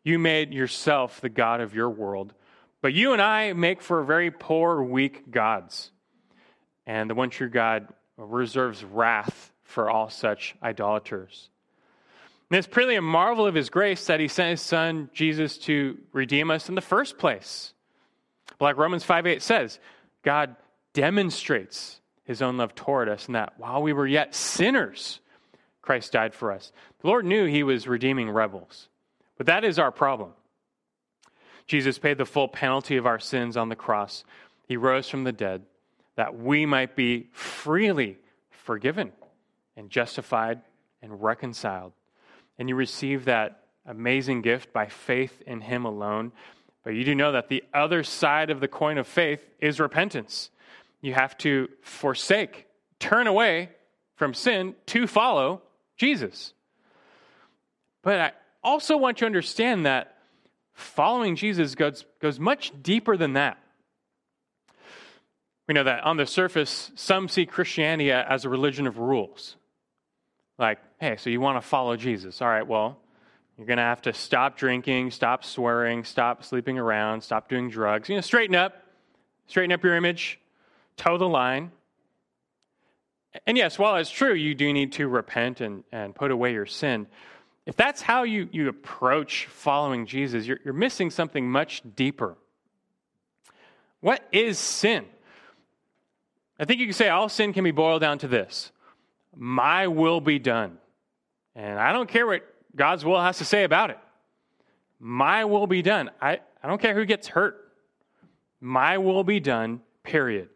You 0.04 0.20
made 0.20 0.54
yourself 0.54 1.22
the 1.22 1.30
God 1.30 1.62
of 1.62 1.76
your 1.76 1.90
world, 1.90 2.34
but 2.82 2.94
you 2.94 3.14
and 3.14 3.22
I 3.22 3.54
make 3.54 3.82
for 3.82 4.04
very 4.04 4.32
poor, 4.32 4.82
weak 4.82 5.30
gods. 5.30 5.92
And 6.86 7.10
the 7.10 7.16
one 7.16 7.30
true 7.30 7.50
God 7.50 7.88
reserves 8.18 8.84
wrath 8.84 9.52
for 9.64 9.90
all 9.90 10.10
such 10.10 10.56
idolaters. 10.64 11.50
And 12.50 12.58
it's 12.58 12.68
pretty 12.68 12.96
a 12.96 13.02
marvel 13.02 13.46
of 13.46 13.54
his 13.54 13.70
grace 13.70 14.08
that 14.08 14.20
he 14.20 14.28
sent 14.28 14.52
his 14.52 14.62
son 14.62 15.10
Jesus 15.14 15.58
to 15.60 15.98
redeem 16.14 16.50
us 16.50 16.68
in 16.68 16.76
the 16.76 16.82
first 16.82 17.18
place. 17.18 17.74
But 18.58 18.66
like 18.66 18.78
Romans 18.78 19.04
5 19.04 19.28
8 19.28 19.42
says, 19.42 19.80
God 20.24 20.56
demonstrates 20.94 22.02
his 22.24 22.42
own 22.42 22.58
love 22.58 22.74
toward 22.74 23.08
us 23.10 23.28
in 23.28 23.34
that 23.34 23.54
while 23.58 23.82
we 23.82 23.94
were 23.94 24.08
yet 24.08 24.34
sinners, 24.34 25.20
Christ 25.82 26.12
died 26.12 26.34
for 26.34 26.52
us. 26.52 26.72
The 27.02 27.08
Lord 27.08 27.26
knew 27.26 27.46
he 27.46 27.64
was 27.64 27.88
redeeming 27.88 28.30
rebels. 28.30 28.90
But 29.40 29.46
that 29.48 29.64
is 29.64 29.80
our 29.80 29.92
problem. 29.92 30.34
Jesus 31.66 31.98
paid 31.98 32.18
the 32.18 32.26
full 32.26 32.50
penalty 32.50 32.98
of 32.98 33.06
our 33.06 33.20
sins 33.20 33.56
on 33.56 33.70
the 33.70 33.76
cross. 33.76 34.26
He 34.68 34.76
rose 34.76 35.08
from 35.08 35.24
the 35.24 35.32
dead 35.32 35.64
that 36.18 36.38
we 36.38 36.66
might 36.66 36.94
be 36.96 37.30
freely 37.32 38.18
forgiven 38.52 39.14
and 39.78 39.90
justified 39.90 40.60
and 41.02 41.24
reconciled. 41.24 41.94
And 42.58 42.68
you 42.68 42.76
receive 42.76 43.26
that 43.26 43.64
amazing 43.86 44.42
gift 44.42 44.74
by 44.74 44.88
faith 44.88 45.42
in 45.48 45.62
Him 45.62 45.86
alone. 45.86 46.34
But 46.84 46.96
you 46.96 47.06
do 47.06 47.16
know 47.16 47.32
that 47.32 47.48
the 47.48 47.64
other 47.74 48.04
side 48.04 48.50
of 48.50 48.60
the 48.60 48.68
coin 48.68 48.98
of 48.98 49.08
faith 49.08 49.48
is 49.62 49.80
repentance. 49.80 50.50
You 51.00 51.14
have 51.14 51.38
to 51.38 51.70
forsake, 51.82 52.68
turn 53.00 53.26
away 53.26 53.70
from 54.16 54.34
sin 54.34 54.76
to 54.88 55.08
follow 55.08 55.62
Jesus. 55.96 56.54
But 58.02 58.20
I 58.20 58.32
also 58.64 58.98
want 58.98 59.18
you 59.18 59.26
to 59.26 59.26
understand 59.28 59.86
that 59.86 60.18
following 60.74 61.36
Jesus 61.36 61.76
goes, 61.76 62.06
goes 62.22 62.40
much 62.40 62.72
deeper 62.82 63.18
than 63.18 63.34
that. 63.34 63.58
We 65.68 65.74
know 65.74 65.84
that 65.84 66.04
on 66.04 66.18
the 66.18 66.26
surface, 66.26 66.92
some 66.96 67.28
see 67.28 67.46
Christianity 67.46 68.12
as 68.12 68.44
a 68.44 68.50
religion 68.50 68.88
of 68.88 68.98
rules. 68.98 69.56
Like, 70.58 70.80
hey, 71.00 71.16
so 71.18 71.30
you 71.30 71.40
want 71.40 71.62
to 71.62 71.68
follow 71.68 71.96
Jesus. 71.96 72.42
All 72.42 72.48
right, 72.48 72.66
well, 72.66 72.98
you're 73.56 73.68
going 73.68 73.78
to 73.78 73.84
have 73.84 74.02
to 74.04 74.14
stop 74.14 74.58
drinking, 74.58 75.12
stop 75.12 75.44
swearing, 75.44 76.04
stop 76.04 76.44
sleeping 76.44 76.80
around, 76.80 77.22
stop 77.22 77.50
doing 77.50 77.70
drugs. 77.70 78.10
You 78.10 78.16
know, 78.16 78.22
straighten 78.22 78.56
up, 78.56 78.84
straighten 79.48 79.72
up 79.72 79.84
your 79.84 79.96
image, 79.96 80.40
toe 80.98 81.18
the 81.18 81.28
line. 81.28 81.72
And 83.46 83.58
yes, 83.58 83.78
while 83.78 83.98
it's 83.98 84.10
true, 84.10 84.34
you 84.34 84.56
do 84.56 84.74
need 84.74 84.94
to 84.94 85.08
repent 85.08 85.62
and, 85.62 85.84
and 85.92 86.16
put 86.16 86.32
away 86.32 86.54
your 86.54 86.66
sin. 86.66 87.06
If 87.66 87.76
that's 87.76 88.02
how 88.02 88.24
you, 88.24 88.50
you 88.52 88.68
approach 88.68 89.46
following 89.48 90.06
Jesus, 90.06 90.46
you're, 90.46 90.60
you're 90.64 90.74
missing 90.74 91.10
something 91.10 91.50
much 91.50 91.82
deeper. 91.96 92.36
What 94.02 94.28
is 94.32 94.58
sin? 94.58 95.06
I 96.60 96.66
think 96.66 96.80
you 96.80 96.88
can 96.88 96.94
say 96.94 97.10
all 97.10 97.30
sin 97.30 97.54
can 97.54 97.64
be 97.64 97.72
boiled 97.72 98.02
down 98.02 98.18
to 98.20 98.28
this 98.28 98.72
My 99.36 99.88
will 99.88 100.22
be 100.22 100.40
done. 100.40 100.78
And 101.56 101.80
I 101.80 101.92
don't 101.92 102.10
care 102.10 102.26
what 102.26 102.44
God's 102.76 103.04
will 103.04 103.22
has 103.22 103.40
to 103.40 103.46
say 103.46 103.64
about 103.64 103.90
it. 103.90 104.00
My 105.00 105.46
will 105.46 105.68
be 105.68 105.82
done. 105.82 106.10
I, 106.22 106.40
I 106.64 106.68
don't 106.68 106.82
care 106.82 106.94
who 106.94 107.06
gets 107.06 107.28
hurt. 107.28 107.72
My 108.62 108.98
will 108.98 109.24
be 109.24 109.40
done, 109.40 109.82
period. 110.04 110.50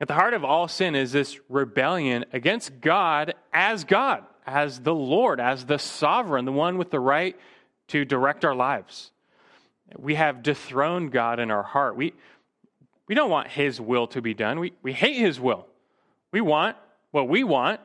At 0.00 0.08
the 0.08 0.14
heart 0.14 0.34
of 0.34 0.44
all 0.44 0.68
sin 0.68 0.94
is 0.94 1.12
this 1.12 1.38
rebellion 1.48 2.24
against 2.32 2.80
God 2.80 3.34
as 3.52 3.84
God, 3.84 4.24
as 4.46 4.80
the 4.80 4.94
Lord, 4.94 5.40
as 5.40 5.66
the 5.66 5.78
sovereign, 5.78 6.44
the 6.44 6.52
one 6.52 6.78
with 6.78 6.90
the 6.90 7.00
right 7.00 7.36
to 7.88 8.04
direct 8.04 8.44
our 8.44 8.54
lives. 8.54 9.10
We 9.98 10.14
have 10.14 10.42
dethroned 10.42 11.12
God 11.12 11.38
in 11.38 11.50
our 11.50 11.62
heart. 11.62 11.96
We, 11.96 12.14
we 13.06 13.14
don't 13.14 13.30
want 13.30 13.48
His 13.48 13.80
will 13.80 14.06
to 14.08 14.22
be 14.22 14.34
done. 14.34 14.58
We, 14.58 14.72
we 14.82 14.92
hate 14.92 15.16
His 15.16 15.38
will. 15.38 15.66
We 16.32 16.40
want 16.40 16.76
what 17.10 17.28
we 17.28 17.44
want. 17.44 17.80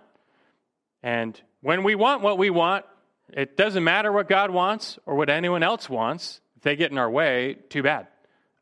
And 1.04 1.40
when 1.62 1.84
we 1.84 1.96
want 1.96 2.22
what 2.22 2.38
we 2.38 2.50
want, 2.50 2.86
it 3.32 3.56
doesn't 3.56 3.84
matter 3.84 4.12
what 4.12 4.28
God 4.28 4.50
wants 4.50 4.98
or 5.06 5.16
what 5.16 5.30
anyone 5.30 5.64
else 5.64 5.90
wants. 5.90 6.42
If 6.58 6.64
they 6.64 6.76
get 6.76 6.92
in 6.92 6.98
our 6.98 7.10
way, 7.10 7.58
too 7.70 7.84
bad. 7.84 8.08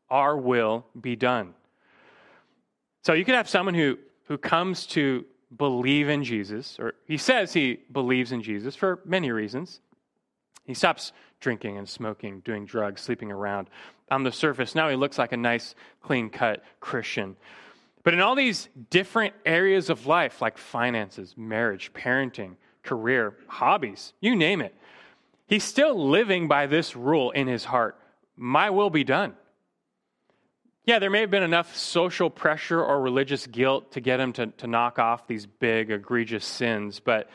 Our 0.09 0.37
will 0.37 0.85
be 0.99 1.15
done. 1.15 1.53
So 3.03 3.13
you 3.13 3.23
could 3.23 3.35
have 3.35 3.49
someone 3.49 3.73
who, 3.73 3.97
who 4.25 4.37
comes 4.37 4.85
to 4.87 5.25
believe 5.55 6.09
in 6.09 6.23
Jesus, 6.23 6.77
or 6.79 6.93
he 7.05 7.17
says 7.17 7.53
he 7.53 7.79
believes 7.91 8.31
in 8.31 8.41
Jesus 8.41 8.75
for 8.75 8.99
many 9.05 9.31
reasons. 9.31 9.79
He 10.65 10.73
stops 10.73 11.13
drinking 11.39 11.77
and 11.77 11.87
smoking, 11.87 12.41
doing 12.41 12.65
drugs, 12.65 13.01
sleeping 13.01 13.31
around. 13.31 13.69
On 14.11 14.23
the 14.23 14.31
surface, 14.31 14.75
now 14.75 14.89
he 14.89 14.95
looks 14.95 15.17
like 15.17 15.31
a 15.31 15.37
nice, 15.37 15.75
clean 16.01 16.29
cut 16.29 16.63
Christian. 16.79 17.37
But 18.03 18.13
in 18.13 18.21
all 18.21 18.35
these 18.35 18.69
different 18.89 19.33
areas 19.45 19.89
of 19.89 20.05
life, 20.05 20.41
like 20.41 20.57
finances, 20.57 21.35
marriage, 21.37 21.91
parenting, 21.93 22.55
career, 22.83 23.35
hobbies, 23.47 24.13
you 24.21 24.35
name 24.35 24.61
it, 24.61 24.73
he's 25.47 25.63
still 25.63 26.09
living 26.09 26.47
by 26.47 26.67
this 26.67 26.95
rule 26.95 27.31
in 27.31 27.47
his 27.47 27.65
heart 27.65 27.97
My 28.35 28.69
will 28.69 28.89
be 28.89 29.03
done. 29.03 29.33
Yeah, 30.87 30.99
there 30.99 31.09
may 31.09 31.19
have 31.19 31.29
been 31.29 31.43
enough 31.43 31.75
social 31.75 32.29
pressure 32.29 32.81
or 32.81 33.01
religious 33.01 33.45
guilt 33.45 33.91
to 33.91 33.99
get 33.99 34.21
him 34.21 34.31
to, 34.33 34.47
to 34.47 34.67
knock 34.67 34.99
off 34.99 35.27
these 35.27 35.45
big, 35.45 35.91
egregious 35.91 36.45
sins, 36.45 37.01
but 37.01 37.29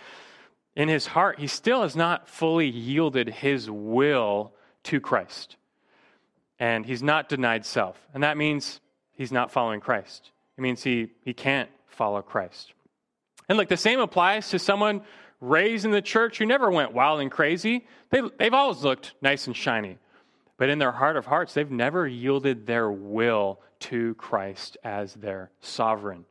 in 0.74 0.88
his 0.88 1.06
heart, 1.06 1.38
he 1.38 1.46
still 1.46 1.82
has 1.82 1.94
not 1.94 2.30
fully 2.30 2.66
yielded 2.66 3.28
his 3.28 3.70
will 3.70 4.54
to 4.84 5.00
Christ. 5.00 5.56
And 6.58 6.86
he's 6.86 7.02
not 7.02 7.28
denied 7.28 7.66
self. 7.66 8.00
And 8.14 8.22
that 8.22 8.38
means 8.38 8.80
he's 9.10 9.32
not 9.32 9.52
following 9.52 9.80
Christ. 9.80 10.30
It 10.56 10.62
means 10.62 10.82
he, 10.82 11.10
he 11.22 11.34
can't 11.34 11.68
follow 11.88 12.22
Christ. 12.22 12.72
And 13.50 13.58
look, 13.58 13.68
the 13.68 13.76
same 13.76 14.00
applies 14.00 14.48
to 14.48 14.58
someone 14.58 15.02
raised 15.42 15.84
in 15.84 15.90
the 15.90 16.00
church 16.00 16.38
who 16.38 16.46
never 16.46 16.70
went 16.70 16.94
wild 16.94 17.20
and 17.20 17.30
crazy. 17.30 17.86
They, 18.08 18.22
they've 18.38 18.54
always 18.54 18.82
looked 18.82 19.12
nice 19.20 19.46
and 19.46 19.54
shiny. 19.54 19.98
But 20.62 20.70
in 20.70 20.78
their 20.78 20.92
heart 20.92 21.16
of 21.16 21.26
hearts, 21.26 21.54
they've 21.54 21.68
never 21.68 22.06
yielded 22.06 22.68
their 22.68 22.88
will 22.88 23.60
to 23.80 24.14
Christ 24.14 24.78
as 24.84 25.12
their 25.12 25.50
sovereign. 25.60 26.24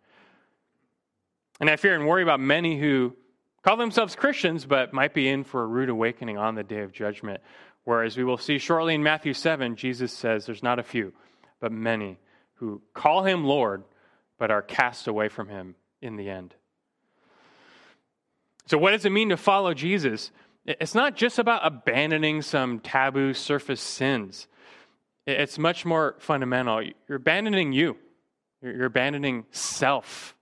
And 1.59 1.69
I 1.69 1.75
fear 1.75 1.95
and 1.95 2.07
worry 2.07 2.23
about 2.23 2.39
many 2.39 2.79
who 2.79 3.13
call 3.61 3.75
themselves 3.75 4.15
Christians, 4.15 4.65
but 4.65 4.93
might 4.93 5.13
be 5.13 5.27
in 5.27 5.43
for 5.43 5.63
a 5.63 5.67
rude 5.67 5.89
awakening 5.89 6.37
on 6.37 6.55
the 6.55 6.63
day 6.63 6.79
of 6.79 6.93
judgment. 6.93 7.41
Whereas 7.83 8.15
we 8.15 8.23
will 8.23 8.37
see 8.37 8.57
shortly 8.57 8.95
in 8.95 9.03
Matthew 9.03 9.33
7, 9.33 9.75
Jesus 9.75 10.13
says 10.13 10.45
there's 10.45 10.63
not 10.63 10.79
a 10.79 10.83
few, 10.83 11.11
but 11.59 11.73
many 11.73 12.17
who 12.53 12.81
call 12.93 13.25
him 13.25 13.43
Lord, 13.43 13.83
but 14.37 14.49
are 14.49 14.61
cast 14.61 15.09
away 15.09 15.27
from 15.27 15.49
him 15.49 15.75
in 16.01 16.15
the 16.15 16.29
end. 16.29 16.55
So, 18.65 18.77
what 18.77 18.91
does 18.91 19.03
it 19.03 19.11
mean 19.11 19.27
to 19.27 19.35
follow 19.35 19.73
Jesus? 19.73 20.31
It's 20.65 20.93
not 20.93 21.15
just 21.15 21.39
about 21.39 21.65
abandoning 21.65 22.41
some 22.41 22.79
taboo 22.79 23.33
surface 23.33 23.81
sins, 23.81 24.47
it's 25.25 25.57
much 25.57 25.85
more 25.85 26.15
fundamental. 26.19 26.83
You're 27.07 27.17
abandoning 27.17 27.73
you, 27.73 27.97
you're 28.61 28.85
abandoning 28.85 29.45
self, 29.51 30.35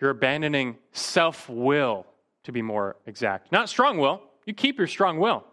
you're 0.00 0.10
abandoning 0.10 0.76
self 0.92 1.48
will 1.48 2.06
to 2.44 2.52
be 2.52 2.62
more 2.62 2.96
exact. 3.06 3.52
Not 3.52 3.68
strong 3.68 3.98
will. 3.98 4.22
You 4.46 4.54
keep 4.54 4.78
your 4.78 4.86
strong 4.86 5.18
will. 5.18 5.44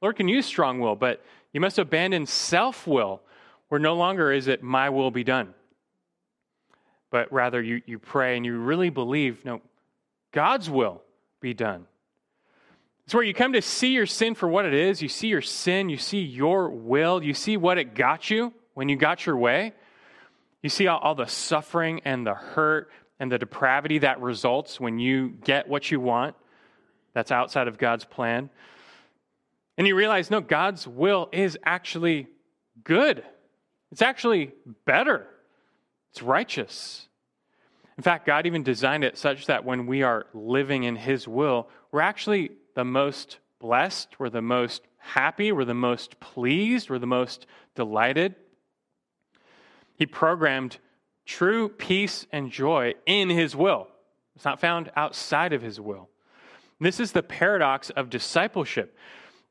Lord 0.00 0.16
can 0.16 0.28
use 0.28 0.46
strong 0.46 0.80
will, 0.80 0.96
but 0.96 1.24
you 1.52 1.60
must 1.60 1.78
abandon 1.78 2.26
self 2.26 2.86
will, 2.86 3.20
where 3.68 3.78
no 3.78 3.94
longer 3.94 4.32
is 4.32 4.48
it 4.48 4.62
my 4.62 4.90
will 4.90 5.10
be 5.10 5.24
done. 5.24 5.54
But 7.10 7.32
rather 7.32 7.62
you, 7.62 7.82
you 7.86 7.98
pray 7.98 8.36
and 8.36 8.44
you 8.44 8.58
really 8.58 8.90
believe, 8.90 9.44
no, 9.44 9.60
God's 10.32 10.68
will 10.68 11.02
be 11.40 11.54
done. 11.54 11.86
It's 13.08 13.14
where 13.14 13.24
you 13.24 13.32
come 13.32 13.54
to 13.54 13.62
see 13.62 13.94
your 13.94 14.04
sin 14.04 14.34
for 14.34 14.50
what 14.50 14.66
it 14.66 14.74
is. 14.74 15.00
You 15.00 15.08
see 15.08 15.28
your 15.28 15.40
sin, 15.40 15.88
you 15.88 15.96
see 15.96 16.20
your 16.20 16.68
will, 16.68 17.24
you 17.24 17.32
see 17.32 17.56
what 17.56 17.78
it 17.78 17.94
got 17.94 18.28
you 18.28 18.52
when 18.74 18.90
you 18.90 18.96
got 18.96 19.24
your 19.24 19.38
way. 19.38 19.72
You 20.62 20.68
see 20.68 20.88
all, 20.88 20.98
all 20.98 21.14
the 21.14 21.24
suffering 21.24 22.02
and 22.04 22.26
the 22.26 22.34
hurt 22.34 22.90
and 23.18 23.32
the 23.32 23.38
depravity 23.38 24.00
that 24.00 24.20
results 24.20 24.78
when 24.78 24.98
you 24.98 25.30
get 25.30 25.68
what 25.68 25.90
you 25.90 26.00
want 26.00 26.36
that's 27.14 27.32
outside 27.32 27.66
of 27.66 27.78
God's 27.78 28.04
plan. 28.04 28.50
And 29.78 29.86
you 29.86 29.96
realize, 29.96 30.30
no, 30.30 30.42
God's 30.42 30.86
will 30.86 31.30
is 31.32 31.56
actually 31.64 32.26
good. 32.84 33.24
It's 33.90 34.02
actually 34.02 34.52
better. 34.84 35.26
It's 36.10 36.20
righteous. 36.20 37.08
In 37.96 38.02
fact, 38.02 38.26
God 38.26 38.44
even 38.44 38.64
designed 38.64 39.02
it 39.02 39.16
such 39.16 39.46
that 39.46 39.64
when 39.64 39.86
we 39.86 40.02
are 40.02 40.26
living 40.34 40.84
in 40.84 40.94
His 40.94 41.26
will, 41.26 41.70
we're 41.90 42.02
actually 42.02 42.50
the 42.74 42.84
most 42.84 43.38
blessed, 43.58 44.18
we're 44.18 44.30
the 44.30 44.42
most 44.42 44.82
happy, 44.98 45.52
we're 45.52 45.64
the 45.64 45.74
most 45.74 46.20
pleased, 46.20 46.90
we're 46.90 46.98
the 46.98 47.06
most 47.06 47.46
delighted. 47.74 48.34
He 49.96 50.06
programmed 50.06 50.78
true 51.24 51.68
peace 51.68 52.26
and 52.32 52.50
joy 52.50 52.94
in 53.06 53.30
his 53.30 53.56
will. 53.56 53.88
It's 54.36 54.44
not 54.44 54.60
found 54.60 54.90
outside 54.96 55.52
of 55.52 55.62
his 55.62 55.80
will. 55.80 56.08
This 56.80 57.00
is 57.00 57.12
the 57.12 57.22
paradox 57.22 57.90
of 57.90 58.08
discipleship. 58.08 58.96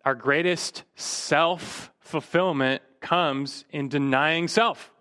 Our 0.06 0.16
greatest 0.16 0.84
self 0.96 1.92
fulfillment 2.00 2.82
comes 3.02 3.66
in 3.70 3.90
denying 3.90 4.48
self. 4.48 4.92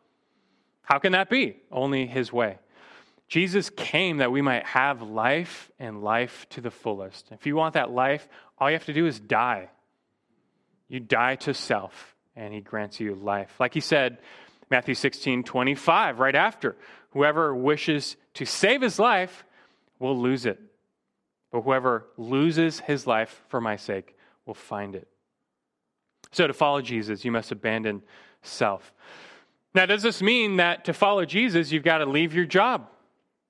How 0.82 0.98
can 0.98 1.12
that 1.12 1.30
be? 1.30 1.56
Only 1.70 2.06
his 2.06 2.32
way. 2.32 2.58
Jesus 3.28 3.70
came 3.70 4.18
that 4.18 4.30
we 4.30 4.42
might 4.42 4.64
have 4.66 5.02
life 5.02 5.70
and 5.78 6.02
life 6.02 6.46
to 6.50 6.60
the 6.60 6.70
fullest. 6.70 7.28
If 7.32 7.46
you 7.46 7.56
want 7.56 7.74
that 7.74 7.90
life, 7.90 8.28
all 8.58 8.70
you 8.70 8.76
have 8.76 8.86
to 8.86 8.92
do 8.92 9.06
is 9.06 9.18
die. 9.18 9.70
You 10.88 11.00
die 11.00 11.36
to 11.36 11.52
self, 11.52 12.14
and 12.36 12.54
he 12.54 12.60
grants 12.60 13.00
you 13.00 13.14
life. 13.14 13.52
Like 13.58 13.74
he 13.74 13.80
said, 13.80 14.18
Matthew 14.70 14.94
16, 14.94 15.42
25, 15.42 16.20
right 16.20 16.34
after. 16.34 16.76
Whoever 17.10 17.54
wishes 17.54 18.16
to 18.34 18.44
save 18.44 18.82
his 18.82 18.98
life 18.98 19.44
will 19.98 20.18
lose 20.20 20.46
it. 20.46 20.60
But 21.50 21.62
whoever 21.62 22.06
loses 22.16 22.80
his 22.80 23.06
life 23.06 23.42
for 23.48 23.60
my 23.60 23.76
sake 23.76 24.16
will 24.44 24.54
find 24.54 24.94
it. 24.94 25.08
So 26.32 26.46
to 26.46 26.52
follow 26.52 26.82
Jesus, 26.82 27.24
you 27.24 27.32
must 27.32 27.52
abandon 27.52 28.02
self. 28.42 28.92
Now, 29.74 29.86
does 29.86 30.02
this 30.02 30.22
mean 30.22 30.56
that 30.56 30.86
to 30.86 30.92
follow 30.92 31.24
Jesus, 31.24 31.70
you've 31.70 31.82
got 31.82 31.98
to 31.98 32.06
leave 32.06 32.34
your 32.34 32.46
job, 32.46 32.88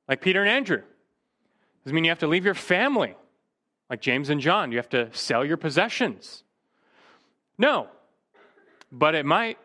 like 0.08 0.20
Peter 0.20 0.42
and 0.42 0.50
Andrew? 0.50 0.82
Does 1.84 1.92
it 1.92 1.94
mean 1.94 2.04
you 2.04 2.10
have 2.10 2.18
to 2.20 2.26
leave 2.26 2.44
your 2.44 2.54
family, 2.54 3.14
like 3.88 4.00
James 4.00 4.30
and 4.30 4.40
John? 4.40 4.72
You 4.72 4.78
have 4.78 4.88
to 4.90 5.12
sell 5.12 5.44
your 5.44 5.56
possessions? 5.56 6.42
No, 7.58 7.88
but 8.90 9.14
it 9.14 9.24
might. 9.24 9.58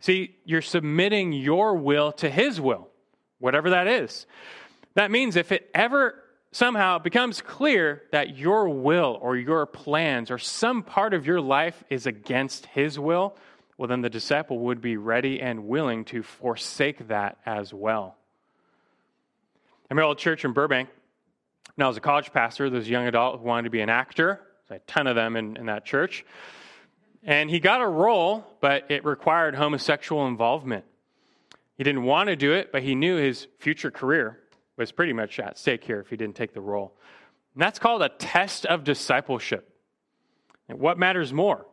See, 0.00 0.36
you're 0.44 0.62
submitting 0.62 1.32
your 1.32 1.76
will 1.76 2.12
to 2.12 2.30
His 2.30 2.60
will, 2.60 2.88
whatever 3.38 3.70
that 3.70 3.86
is. 3.86 4.26
That 4.94 5.10
means 5.10 5.36
if 5.36 5.52
it 5.52 5.70
ever 5.74 6.22
somehow 6.52 6.98
becomes 6.98 7.42
clear 7.42 8.02
that 8.12 8.36
your 8.36 8.68
will 8.68 9.18
or 9.20 9.36
your 9.36 9.66
plans 9.66 10.30
or 10.30 10.38
some 10.38 10.82
part 10.82 11.12
of 11.12 11.26
your 11.26 11.40
life 11.40 11.84
is 11.90 12.06
against 12.06 12.66
His 12.66 12.98
will, 12.98 13.36
well, 13.78 13.88
then 13.88 14.00
the 14.00 14.08
disciple 14.08 14.60
would 14.60 14.80
be 14.80 14.96
ready 14.96 15.40
and 15.40 15.66
willing 15.66 16.04
to 16.06 16.22
forsake 16.22 17.08
that 17.08 17.38
as 17.44 17.74
well. 17.74 18.16
Old 19.90 20.18
church 20.18 20.44
in 20.44 20.52
Burbank. 20.52 20.88
When 21.74 21.84
I 21.84 21.88
was 21.88 21.96
a 21.96 22.00
college 22.00 22.32
pastor, 22.32 22.68
there 22.68 22.78
was 22.78 22.88
a 22.88 22.90
young 22.90 23.06
adult 23.06 23.40
who 23.40 23.46
wanted 23.46 23.64
to 23.64 23.70
be 23.70 23.80
an 23.80 23.88
actor. 23.88 24.40
There's 24.68 24.80
a 24.80 24.90
ton 24.90 25.06
of 25.06 25.16
them 25.16 25.36
in, 25.36 25.56
in 25.56 25.66
that 25.66 25.84
church. 25.84 26.24
And 27.22 27.50
he 27.50 27.60
got 27.60 27.80
a 27.80 27.86
role, 27.86 28.44
but 28.60 28.90
it 28.90 29.04
required 29.04 29.54
homosexual 29.54 30.26
involvement. 30.26 30.84
He 31.76 31.84
didn't 31.84 32.04
want 32.04 32.28
to 32.28 32.36
do 32.36 32.52
it, 32.52 32.72
but 32.72 32.82
he 32.82 32.94
knew 32.94 33.16
his 33.16 33.48
future 33.58 33.90
career 33.90 34.38
was 34.76 34.92
pretty 34.92 35.12
much 35.12 35.38
at 35.38 35.58
stake 35.58 35.84
here 35.84 36.00
if 36.00 36.08
he 36.08 36.16
didn't 36.16 36.36
take 36.36 36.52
the 36.52 36.60
role. 36.60 36.96
And 37.54 37.62
that's 37.62 37.78
called 37.78 38.02
a 38.02 38.08
test 38.08 38.66
of 38.66 38.84
discipleship. 38.84 39.72
And 40.68 40.78
what 40.78 40.98
matters 40.98 41.32
more, 41.32 41.66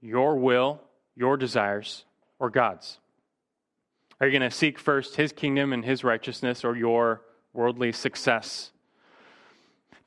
your 0.00 0.36
will, 0.36 0.80
your 1.14 1.36
desires, 1.36 2.04
or 2.38 2.50
God's? 2.50 2.98
Are 4.20 4.26
you 4.26 4.38
going 4.38 4.48
to 4.48 4.56
seek 4.56 4.78
first 4.78 5.16
his 5.16 5.32
kingdom 5.32 5.72
and 5.72 5.84
his 5.84 6.04
righteousness 6.04 6.64
or 6.64 6.76
your 6.76 7.22
worldly 7.56 7.92
success? 7.92 8.70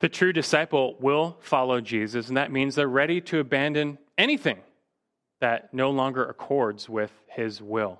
The 0.00 0.08
true 0.08 0.32
disciple 0.32 0.96
will 0.98 1.36
follow 1.40 1.80
Jesus, 1.80 2.28
and 2.28 2.36
that 2.36 2.50
means 2.50 2.74
they're 2.74 2.88
ready 2.88 3.20
to 3.22 3.38
abandon 3.38 3.98
anything 4.16 4.58
that 5.40 5.72
no 5.74 5.90
longer 5.90 6.24
accords 6.24 6.88
with 6.88 7.12
his 7.28 7.60
will. 7.60 7.98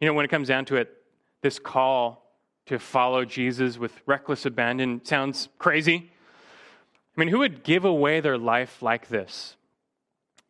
You 0.00 0.08
know, 0.08 0.14
when 0.14 0.24
it 0.24 0.28
comes 0.28 0.48
down 0.48 0.64
to 0.66 0.76
it, 0.76 0.90
this 1.42 1.58
call 1.58 2.22
to 2.66 2.78
follow 2.78 3.24
Jesus 3.24 3.78
with 3.78 3.92
reckless 4.06 4.46
abandon 4.46 5.04
sounds 5.04 5.48
crazy. 5.58 6.10
I 7.16 7.20
mean, 7.20 7.28
who 7.28 7.38
would 7.38 7.62
give 7.62 7.84
away 7.84 8.20
their 8.20 8.38
life 8.38 8.82
like 8.82 9.08
this? 9.08 9.56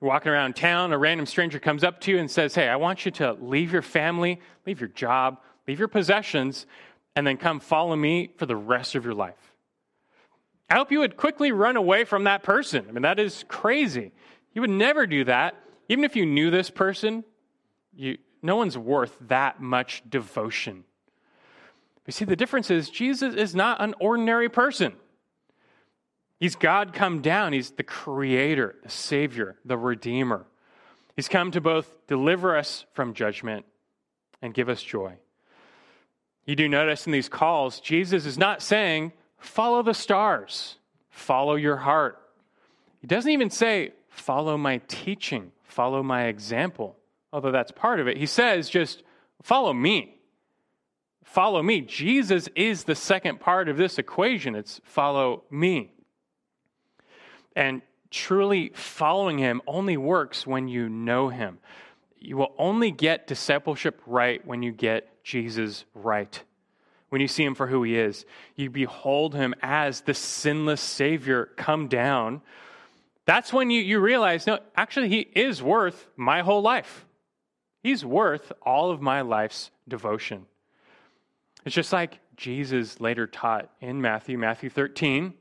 You're 0.01 0.09
walking 0.09 0.33
around 0.33 0.57
town, 0.57 0.93
a 0.93 0.99
random 0.99 1.27
stranger 1.27 1.59
comes 1.59 1.85
up 1.85 2.01
to 2.03 2.11
you 2.11 2.19
and 2.19 2.31
says, 2.31 2.55
Hey, 2.55 2.69
I 2.69 2.77
want 2.77 3.05
you 3.05 3.13
to 3.13 3.35
leave 3.35 3.73
your 3.73 3.83
family, 3.83 4.41
leave 4.67 4.81
your 4.81 4.89
job, 4.89 5.39
leave 5.67 5.79
your 5.79 5.89
possessions, 5.89 6.67
and 7.15 7.27
then 7.27 7.37
come 7.37 7.61
follow 7.61 7.97
me 7.97 8.33
for 8.37 8.47
the 8.47 8.57
rest 8.57 8.95
of 8.95 9.05
your 9.05 9.15
life. 9.15 9.55
I 10.69 10.75
hope 10.75 10.91
you 10.91 11.01
would 11.01 11.17
quickly 11.17 11.53
run 11.53 11.77
away 11.77 12.05
from 12.05 12.25
that 12.25 12.43
person. 12.43 12.87
I 12.89 12.93
mean, 12.93 13.03
that 13.03 13.19
is 13.19 13.45
crazy. 13.49 14.13
You 14.55 14.63
would 14.63 14.71
never 14.71 15.07
do 15.07 15.25
that. 15.25 15.55
Even 15.89 16.05
if 16.05 16.17
you 16.17 16.25
knew 16.25 16.51
this 16.51 16.71
person, 16.71 17.25
you, 17.95 18.17
no 18.41 18.57
one's 18.57 18.79
worth 18.79 19.17
that 19.29 19.61
much 19.61 20.03
devotion. 20.09 20.85
You 22.07 22.13
see, 22.13 22.25
the 22.25 22.37
difference 22.37 22.71
is 22.71 22.89
Jesus 22.91 23.35
is 23.35 23.55
not 23.55 23.81
an 23.81 23.95
ordinary 24.01 24.49
person. 24.49 24.95
He's 26.41 26.57
God 26.57 26.93
come 26.93 27.21
down. 27.23 27.53
He's 27.53 27.71
the 27.71 27.85
creator, 27.85 28.77
the 28.83 28.91
savior, 28.91 29.57
the 29.65 29.77
redeemer. 29.77 30.47
He's 31.15 31.29
come 31.29 31.51
to 31.53 31.61
both 31.61 32.07
deliver 32.07 32.57
us 32.57 32.85
from 32.95 33.15
judgment 33.15 33.67
and 34.41 34.53
give 34.53 34.69
us 34.69 34.83
joy. 34.83 35.19
You 36.45 36.57
do 36.57 36.69
notice 36.69 37.07
in 37.07 37.13
these 37.13 37.29
calls, 37.29 37.81
Jesus 37.81 38.27
is 38.27 38.37
not 38.37 38.63
saying, 38.63 39.13
follow 39.39 39.83
the 39.83 39.95
stars, 39.95 40.77
follow 41.11 41.55
your 41.55 41.77
heart. 41.77 42.19
He 43.01 43.07
doesn't 43.07 43.31
even 43.31 43.51
say, 43.51 43.93
follow 44.09 44.57
my 44.57 44.79
teaching, 44.89 45.53
follow 45.63 46.03
my 46.03 46.25
example, 46.25 46.97
although 47.33 47.53
that's 47.53 47.73
part 47.73 48.01
of 48.01 48.09
it. 48.09 48.17
He 48.17 48.27
says, 48.27 48.69
just 48.69 49.03
follow 49.43 49.73
me. 49.73 50.17
Follow 51.25 51.63
me. 51.63 51.81
Jesus 51.81 52.49
is 52.55 52.85
the 52.85 52.95
second 52.95 53.41
part 53.41 53.69
of 53.69 53.77
this 53.77 53.99
equation. 53.99 54.55
It's 54.55 54.81
follow 54.85 55.45
me. 55.51 55.93
And 57.57 57.83
truly 58.11 58.71
following 58.75 59.39
him 59.39 59.63
only 59.67 59.97
works 59.97 60.47
when 60.47 60.69
you 60.69 60.89
know 60.89 61.29
him. 61.29 61.59
You 62.19 62.37
will 62.37 62.55
only 62.59 62.91
get 62.91 63.27
discipleship 63.27 64.01
right 64.07 64.47
when 64.47 64.63
you 64.63 64.73
get 64.73 65.12
Jesus 65.23 65.85
right. 65.95 66.43
When 67.09 67.21
you 67.21 67.29
see 67.29 67.45
him 67.45 67.55
for 67.55 67.67
who 67.67 67.83
he 67.83 67.99
is, 67.99 68.25
you 68.57 68.71
behold 68.71 69.35
him 69.35 69.55
as 69.61 70.01
the 70.01 70.15
sinless 70.15 70.81
Savior 70.81 71.51
come 71.57 71.89
down. 71.89 72.41
That's 73.27 73.53
when 73.53 73.71
you, 73.71 73.83
you 73.83 74.01
realize, 74.01 74.47
no, 74.47 74.59
actually, 74.75 75.09
he 75.11 75.21
is 75.21 75.63
worth 75.63 76.07
my 76.17 76.41
whole 76.41 76.63
life. 76.63 77.05
He's 77.83 78.05
worth 78.05 78.53
all 78.63 78.91
of 78.91 79.03
my 79.03 79.21
life's 79.21 79.71
devotion. 79.87 80.47
It's 81.65 81.75
just 81.75 81.93
like 81.93 82.19
Jesus 82.37 83.01
later 83.01 83.27
taught 83.27 83.71
in 83.81 84.01
Matthew, 84.01 84.39
Matthew 84.39 84.71
13, 84.71 85.35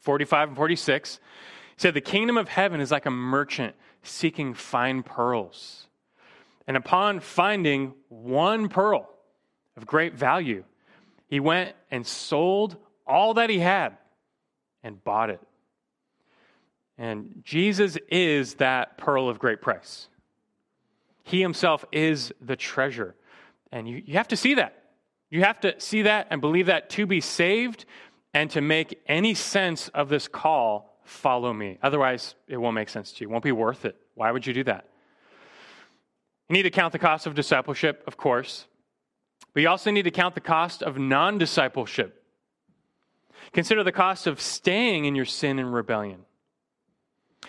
45 0.00 0.48
and 0.48 0.56
46. 0.56 1.14
He 1.14 1.80
said, 1.80 1.94
The 1.94 2.00
kingdom 2.00 2.36
of 2.36 2.48
heaven 2.48 2.80
is 2.80 2.90
like 2.90 3.06
a 3.06 3.10
merchant 3.10 3.74
seeking 4.02 4.54
fine 4.54 5.02
pearls. 5.02 5.86
And 6.66 6.76
upon 6.76 7.20
finding 7.20 7.94
one 8.22 8.68
pearl 8.68 9.08
of 9.76 9.86
great 9.86 10.14
value, 10.14 10.64
he 11.28 11.40
went 11.40 11.74
and 11.90 12.06
sold 12.06 12.76
all 13.06 13.34
that 13.34 13.50
he 13.50 13.58
had 13.58 13.96
and 14.82 15.02
bought 15.02 15.30
it. 15.30 15.40
And 16.96 17.42
Jesus 17.44 17.98
is 18.08 18.54
that 18.54 18.98
pearl 18.98 19.28
of 19.28 19.38
great 19.38 19.60
price. 19.60 20.08
He 21.24 21.40
himself 21.40 21.84
is 21.90 22.32
the 22.40 22.54
treasure. 22.54 23.14
And 23.72 23.88
you, 23.88 24.02
you 24.06 24.14
have 24.14 24.28
to 24.28 24.36
see 24.36 24.54
that. 24.54 24.84
You 25.30 25.42
have 25.42 25.60
to 25.60 25.80
see 25.80 26.02
that 26.02 26.28
and 26.30 26.40
believe 26.40 26.66
that 26.66 26.90
to 26.90 27.06
be 27.06 27.20
saved 27.20 27.84
and 28.32 28.50
to 28.50 28.60
make 28.60 29.00
any 29.06 29.34
sense 29.34 29.88
of 29.88 30.08
this 30.08 30.28
call, 30.28 31.00
follow 31.02 31.52
me. 31.52 31.78
Otherwise, 31.82 32.36
it 32.46 32.56
won't 32.56 32.74
make 32.74 32.88
sense 32.88 33.12
to 33.12 33.22
you. 33.22 33.28
It 33.28 33.32
won't 33.32 33.44
be 33.44 33.52
worth 33.52 33.84
it. 33.84 33.96
Why 34.14 34.30
would 34.30 34.46
you 34.46 34.52
do 34.52 34.64
that? 34.64 34.86
You 36.48 36.54
need 36.54 36.62
to 36.64 36.70
count 36.70 36.92
the 36.92 36.98
cost 36.98 37.26
of 37.26 37.34
discipleship, 37.34 38.02
of 38.06 38.16
course, 38.16 38.66
but 39.52 39.62
you 39.62 39.68
also 39.68 39.90
need 39.90 40.02
to 40.02 40.10
count 40.10 40.34
the 40.34 40.40
cost 40.40 40.82
of 40.82 40.98
non 40.98 41.38
discipleship. 41.38 42.22
Consider 43.52 43.84
the 43.84 43.92
cost 43.92 44.26
of 44.26 44.40
staying 44.40 45.04
in 45.04 45.14
your 45.14 45.24
sin 45.24 45.58
and 45.58 45.72
rebellion. 45.72 46.24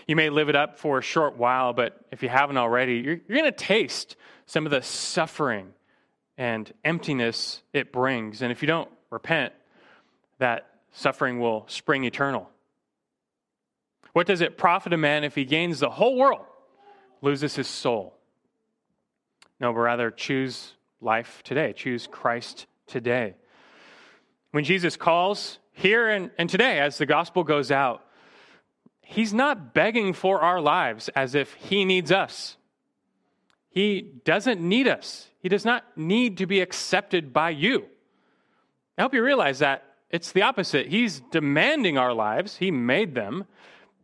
You 0.08 0.16
may 0.16 0.30
live 0.30 0.50
it 0.50 0.56
up 0.56 0.78
for 0.78 1.00
a 1.00 1.02
short 1.02 1.38
while, 1.38 1.74
but 1.74 2.00
if 2.12 2.22
you 2.22 2.30
haven't 2.30 2.58
already, 2.58 2.96
you're, 2.96 3.20
you're 3.28 3.38
going 3.38 3.46
to 3.46 3.52
taste 3.52 4.16
some 4.46 4.66
of 4.66 4.72
the 4.72 4.82
suffering 4.82 5.74
and 6.38 6.72
emptiness 6.84 7.64
it 7.74 7.92
brings. 7.92 8.42
And 8.42 8.52
if 8.52 8.62
you 8.62 8.68
don't 8.68 8.90
repent, 9.10 9.54
that 10.40 10.68
suffering 10.92 11.40
will 11.40 11.66
spring 11.68 12.04
eternal. 12.04 12.50
What 14.14 14.28
does 14.28 14.42
it 14.42 14.58
profit 14.58 14.94
a 14.94 14.98
man 14.98 15.24
if 15.24 15.36
he 15.36 15.44
gains 15.44 15.80
the 15.80 15.90
whole 15.90 16.18
world, 16.18 16.46
loses 17.22 17.56
his 17.56 17.68
soul? 17.68 18.15
No, 19.60 19.72
but 19.74 19.80
rather 19.80 20.12
choose 20.12 20.74
life 21.02 21.42
today, 21.44 21.74
choose 21.74 22.08
Christ 22.08 22.68
today. 22.88 23.36
When 24.52 24.64
Jesus 24.64 24.98
calls 24.98 25.60
here 25.72 26.10
and, 26.10 26.32
and 26.38 26.50
today, 26.50 26.80
as 26.80 26.98
the 26.98 27.06
gospel 27.06 27.44
goes 27.44 27.72
out, 27.72 28.02
he's 29.02 29.34
not 29.34 29.74
begging 29.74 30.14
for 30.14 30.42
our 30.42 30.62
lives 30.62 31.10
as 31.10 31.36
if 31.36 31.54
he 31.54 31.86
needs 31.86 32.12
us. 32.12 32.58
He 33.70 34.14
doesn't 34.24 34.62
need 34.62 34.88
us. 34.88 35.30
He 35.42 35.50
does 35.50 35.66
not 35.66 35.84
need 35.98 36.38
to 36.38 36.46
be 36.46 36.62
accepted 36.62 37.34
by 37.34 37.50
you. 37.50 37.86
I 38.98 39.02
hope 39.02 39.14
you 39.14 39.22
realize 39.22 39.60
that 39.60 39.84
it's 40.10 40.32
the 40.32 40.44
opposite. 40.44 40.88
He's 40.88 41.20
demanding 41.20 41.98
our 41.98 42.14
lives, 42.14 42.56
He 42.56 42.72
made 42.72 43.16
them, 43.16 43.46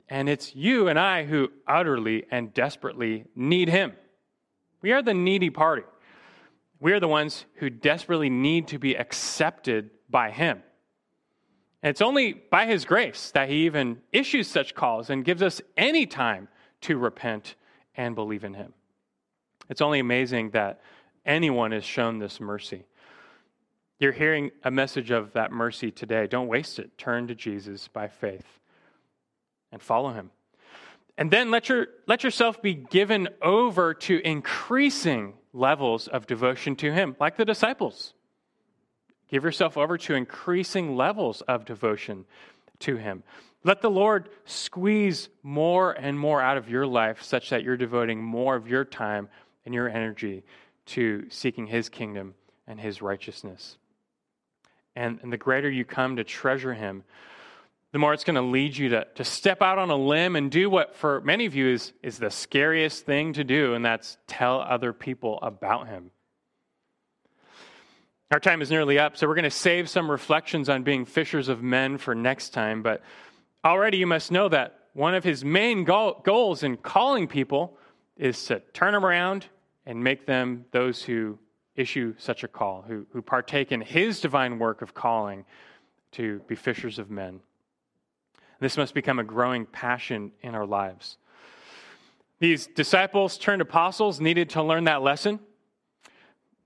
and 0.09 0.27
it's 0.27 0.53
you 0.53 0.89
and 0.89 0.99
I 0.99 1.23
who 1.23 1.49
utterly 1.65 2.25
and 2.29 2.53
desperately 2.53 3.23
need 3.33 3.69
Him. 3.69 3.93
We 4.81 4.91
are 4.91 5.01
the 5.01 5.13
needy 5.13 5.49
party. 5.49 5.83
We 6.79 6.93
are 6.93 6.99
the 6.99 7.07
ones 7.07 7.45
who 7.55 7.69
desperately 7.69 8.29
need 8.29 8.67
to 8.69 8.79
be 8.79 8.95
accepted 8.95 9.91
by 10.09 10.31
Him. 10.31 10.63
And 11.83 11.91
it's 11.91 12.01
only 12.01 12.33
by 12.33 12.65
His 12.65 12.85
grace 12.85 13.31
that 13.31 13.49
He 13.49 13.65
even 13.65 14.01
issues 14.11 14.47
such 14.47 14.75
calls 14.75 15.09
and 15.09 15.25
gives 15.25 15.41
us 15.41 15.61
any 15.77 16.05
time 16.05 16.47
to 16.81 16.97
repent 16.97 17.55
and 17.95 18.15
believe 18.15 18.43
in 18.43 18.55
Him. 18.55 18.73
It's 19.69 19.81
only 19.81 19.99
amazing 19.99 20.51
that 20.51 20.81
anyone 21.25 21.71
is 21.71 21.85
shown 21.85 22.19
this 22.19 22.39
mercy. 22.39 22.85
You're 23.99 24.11
hearing 24.11 24.49
a 24.63 24.71
message 24.71 25.11
of 25.11 25.33
that 25.33 25.51
mercy 25.51 25.91
today. 25.91 26.25
Don't 26.25 26.47
waste 26.47 26.79
it. 26.79 26.97
Turn 26.97 27.27
to 27.27 27.35
Jesus 27.35 27.87
by 27.87 28.07
faith 28.07 28.59
and 29.71 29.79
follow 29.79 30.11
Him. 30.11 30.31
And 31.17 31.29
then 31.29 31.51
let, 31.51 31.69
your, 31.69 31.87
let 32.07 32.23
yourself 32.23 32.61
be 32.61 32.73
given 32.73 33.29
over 33.41 33.93
to 33.93 34.19
increasing 34.25 35.33
levels 35.53 36.07
of 36.07 36.25
devotion 36.27 36.75
to 36.77 36.91
Him, 36.91 37.15
like 37.19 37.37
the 37.37 37.45
disciples. 37.45 38.13
Give 39.29 39.43
yourself 39.43 39.77
over 39.77 39.97
to 39.97 40.13
increasing 40.13 40.95
levels 40.95 41.41
of 41.41 41.65
devotion 41.65 42.25
to 42.79 42.97
Him. 42.97 43.23
Let 43.63 43.81
the 43.81 43.91
Lord 43.91 44.29
squeeze 44.45 45.29
more 45.43 45.91
and 45.91 46.17
more 46.17 46.41
out 46.41 46.57
of 46.57 46.69
your 46.69 46.87
life 46.87 47.21
such 47.21 47.49
that 47.51 47.63
you're 47.63 47.77
devoting 47.77 48.23
more 48.23 48.55
of 48.55 48.67
your 48.67 48.83
time 48.83 49.29
and 49.65 49.73
your 49.73 49.87
energy 49.87 50.43
to 50.87 51.29
seeking 51.29 51.67
His 51.67 51.87
kingdom 51.87 52.33
and 52.67 52.79
His 52.79 53.01
righteousness. 53.01 53.77
And, 54.95 55.19
and 55.21 55.31
the 55.31 55.37
greater 55.37 55.69
you 55.69 55.85
come 55.85 56.15
to 56.15 56.23
treasure 56.23 56.73
Him, 56.73 57.03
the 57.91 57.99
more 57.99 58.13
it's 58.13 58.23
going 58.23 58.35
to 58.35 58.41
lead 58.41 58.75
you 58.75 58.89
to, 58.89 59.05
to 59.15 59.23
step 59.23 59.61
out 59.61 59.77
on 59.77 59.89
a 59.89 59.95
limb 59.95 60.35
and 60.35 60.49
do 60.49 60.69
what, 60.69 60.95
for 60.95 61.19
many 61.21 61.45
of 61.45 61.55
you, 61.55 61.67
is, 61.67 61.91
is 62.01 62.17
the 62.17 62.31
scariest 62.31 63.05
thing 63.05 63.33
to 63.33 63.43
do, 63.43 63.73
and 63.73 63.83
that's 63.83 64.17
tell 64.27 64.61
other 64.61 64.93
people 64.93 65.39
about 65.41 65.87
him. 65.87 66.11
Our 68.31 68.39
time 68.39 68.61
is 68.61 68.71
nearly 68.71 68.97
up, 68.97 69.17
so 69.17 69.27
we're 69.27 69.35
going 69.35 69.43
to 69.43 69.51
save 69.51 69.89
some 69.89 70.09
reflections 70.09 70.69
on 70.69 70.83
being 70.83 71.03
fishers 71.05 71.49
of 71.49 71.61
men 71.61 71.97
for 71.97 72.15
next 72.15 72.51
time. 72.51 72.81
But 72.81 73.03
already 73.65 73.97
you 73.97 74.07
must 74.07 74.31
know 74.31 74.47
that 74.47 74.79
one 74.93 75.15
of 75.15 75.25
his 75.25 75.43
main 75.43 75.83
goal, 75.83 76.21
goals 76.23 76.63
in 76.63 76.77
calling 76.77 77.27
people 77.27 77.77
is 78.15 78.45
to 78.45 78.61
turn 78.71 78.93
them 78.93 79.05
around 79.05 79.47
and 79.85 80.01
make 80.01 80.25
them 80.25 80.63
those 80.71 81.03
who 81.03 81.39
issue 81.75 82.13
such 82.17 82.45
a 82.45 82.47
call, 82.47 82.83
who, 82.87 83.05
who 83.11 83.21
partake 83.21 83.73
in 83.73 83.81
his 83.81 84.21
divine 84.21 84.59
work 84.59 84.81
of 84.81 84.93
calling 84.93 85.43
to 86.13 86.39
be 86.47 86.55
fishers 86.55 86.99
of 86.99 87.09
men. 87.09 87.41
This 88.61 88.77
must 88.77 88.93
become 88.93 89.17
a 89.17 89.23
growing 89.23 89.65
passion 89.65 90.31
in 90.41 90.53
our 90.53 90.67
lives. 90.67 91.17
These 92.39 92.67
disciples 92.67 93.37
turned 93.37 93.61
apostles 93.61 94.21
needed 94.21 94.51
to 94.51 94.63
learn 94.63 94.83
that 94.83 95.01
lesson. 95.01 95.39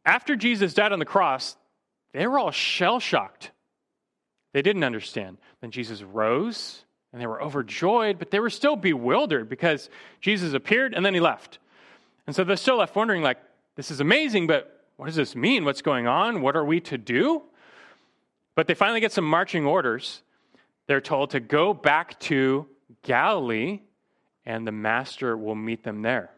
After 0.06 0.36
Jesus 0.36 0.74
died 0.74 0.92
on 0.92 1.00
the 1.00 1.06
cross, 1.06 1.56
they 2.12 2.28
were 2.28 2.38
all 2.38 2.52
shell 2.52 3.00
shocked. 3.00 3.52
They 4.52 4.62
didn't 4.62 4.84
understand. 4.84 5.38
Then 5.62 5.72
Jesus 5.72 6.04
rose 6.04 6.84
and 7.14 7.22
they 7.22 7.28
were 7.28 7.42
overjoyed, 7.42 8.20
but 8.20 8.30
they 8.30 8.42
were 8.42 8.50
still 8.50 8.76
bewildered 8.76 9.48
because 9.48 9.90
Jesus 10.20 10.54
appeared 10.54 10.94
and 10.94 11.06
then 11.06 11.14
he 11.14 11.22
left. 11.22 11.60
And 12.28 12.36
so 12.36 12.44
they're 12.44 12.58
still 12.58 12.78
left 12.78 12.96
wondering, 12.96 13.22
like, 13.22 13.38
this 13.78 13.90
is 13.90 14.02
amazing, 14.02 14.48
but 14.48 14.86
what 14.98 15.06
does 15.06 15.16
this 15.16 15.34
mean? 15.34 15.64
What's 15.64 15.82
going 15.82 16.08
on? 16.08 16.42
What 16.42 16.58
are 16.58 16.66
we 16.66 16.82
to 16.82 16.98
do? 16.98 17.44
But 18.54 18.68
they 18.68 18.74
finally 18.74 19.00
get 19.00 19.14
some 19.14 19.26
marching 19.26 19.66
orders. 19.66 20.22
They're 20.88 21.02
told 21.02 21.32
to 21.32 21.40
go 21.40 21.74
back 21.74 22.20
to 22.22 22.68
Galilee 23.04 23.82
and 24.46 24.68
the 24.68 24.72
master 24.72 25.36
will 25.36 25.56
meet 25.56 25.84
them 25.84 26.02
there. 26.02 26.30